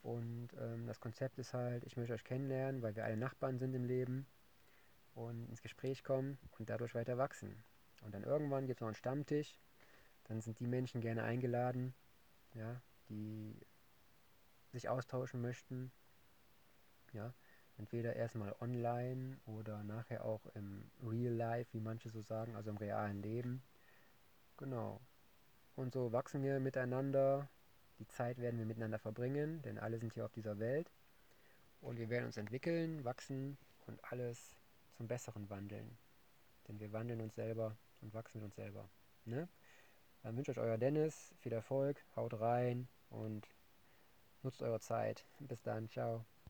Und 0.03 0.49
ähm, 0.59 0.87
das 0.87 1.01
Konzept 1.01 1.39
ist 1.39 1.55
halt, 1.55 1.85
ich 1.85 1.97
möchte 1.97 2.15
euch 2.15 2.25
kennenlernen, 2.25 2.83
weil 2.83 2.97
wir 2.97 3.05
alle 3.05 3.17
Nachbarn 3.17 3.59
sind 3.59 3.75
im 3.75 3.85
Leben 3.85 4.27
und 5.15 5.49
ins 5.49 5.63
Gespräch 5.63 6.03
kommen 6.03 6.39
und 6.59 6.71
dadurch 6.71 6.95
weiter 6.95 7.19
wachsen. 7.19 7.63
Und 8.03 8.15
dann 8.15 8.25
irgendwann 8.25 8.67
gibt 8.67 8.79
es 8.79 8.81
noch 8.81 8.89
einen 8.89 8.97
Stammtisch, 8.97 9.59
dann 10.25 10.41
sind 10.41 10.59
die 10.59 10.67
Menschen 10.67 11.01
gerne 11.01 11.23
eingeladen, 11.23 11.95
ja, 12.55 12.81
die 13.09 13.61
sich 14.73 14.89
austauschen 14.89 15.41
möchten. 15.41 15.93
Ja, 17.13 17.35
entweder 17.77 18.17
erstmal 18.17 18.55
online 18.61 19.39
oder 19.45 19.85
nachher 19.85 20.25
auch 20.25 20.47
im 20.55 20.91
Real 21.03 21.35
Life, 21.35 21.73
wie 21.75 21.81
manche 21.81 22.09
so 22.09 22.23
sagen, 22.23 22.57
also 22.57 22.71
im 22.71 22.79
realen 22.79 23.23
Leben. 23.23 23.63
Genau. 24.57 25.01
Und 25.77 25.93
so 25.93 26.13
wachsen 26.13 26.43
wir 26.43 26.61
miteinander. 26.61 27.49
Die 27.99 28.07
Zeit 28.09 28.39
werden 28.39 28.59
wir 28.59 28.67
miteinander 28.67 28.99
verbringen, 28.99 29.63
denn 29.63 29.79
alle 29.79 29.99
sind 29.99 30.13
hier 30.13 30.25
auf 30.25 30.33
dieser 30.33 30.59
Welt. 30.59 30.91
Und 31.81 31.99
wir 31.99 32.09
werden 32.09 32.27
uns 32.27 32.37
entwickeln, 32.37 33.05
wachsen 33.05 33.59
und 33.87 34.03
alles 34.13 34.57
zum 34.97 35.09
Besseren 35.09 35.49
wandeln. 35.51 35.99
Denn 36.69 36.79
wir 36.81 36.93
wandeln 36.93 37.21
uns 37.21 37.35
selber 37.35 37.77
und 38.01 38.15
wachsen 38.15 38.39
mit 38.39 38.47
uns 38.47 38.57
selber. 38.57 38.89
Ne? 39.25 39.49
Dann 40.23 40.37
wünsche 40.37 40.53
ich 40.53 40.59
euch 40.59 40.65
euer 40.65 40.79
Dennis 40.79 41.35
viel 41.41 41.53
Erfolg, 41.53 42.05
haut 42.17 42.39
rein 42.41 42.89
und 43.11 43.49
nutzt 44.43 44.63
eure 44.63 44.81
Zeit. 44.81 45.25
Bis 45.41 45.63
dann, 45.63 45.89
ciao. 45.89 46.25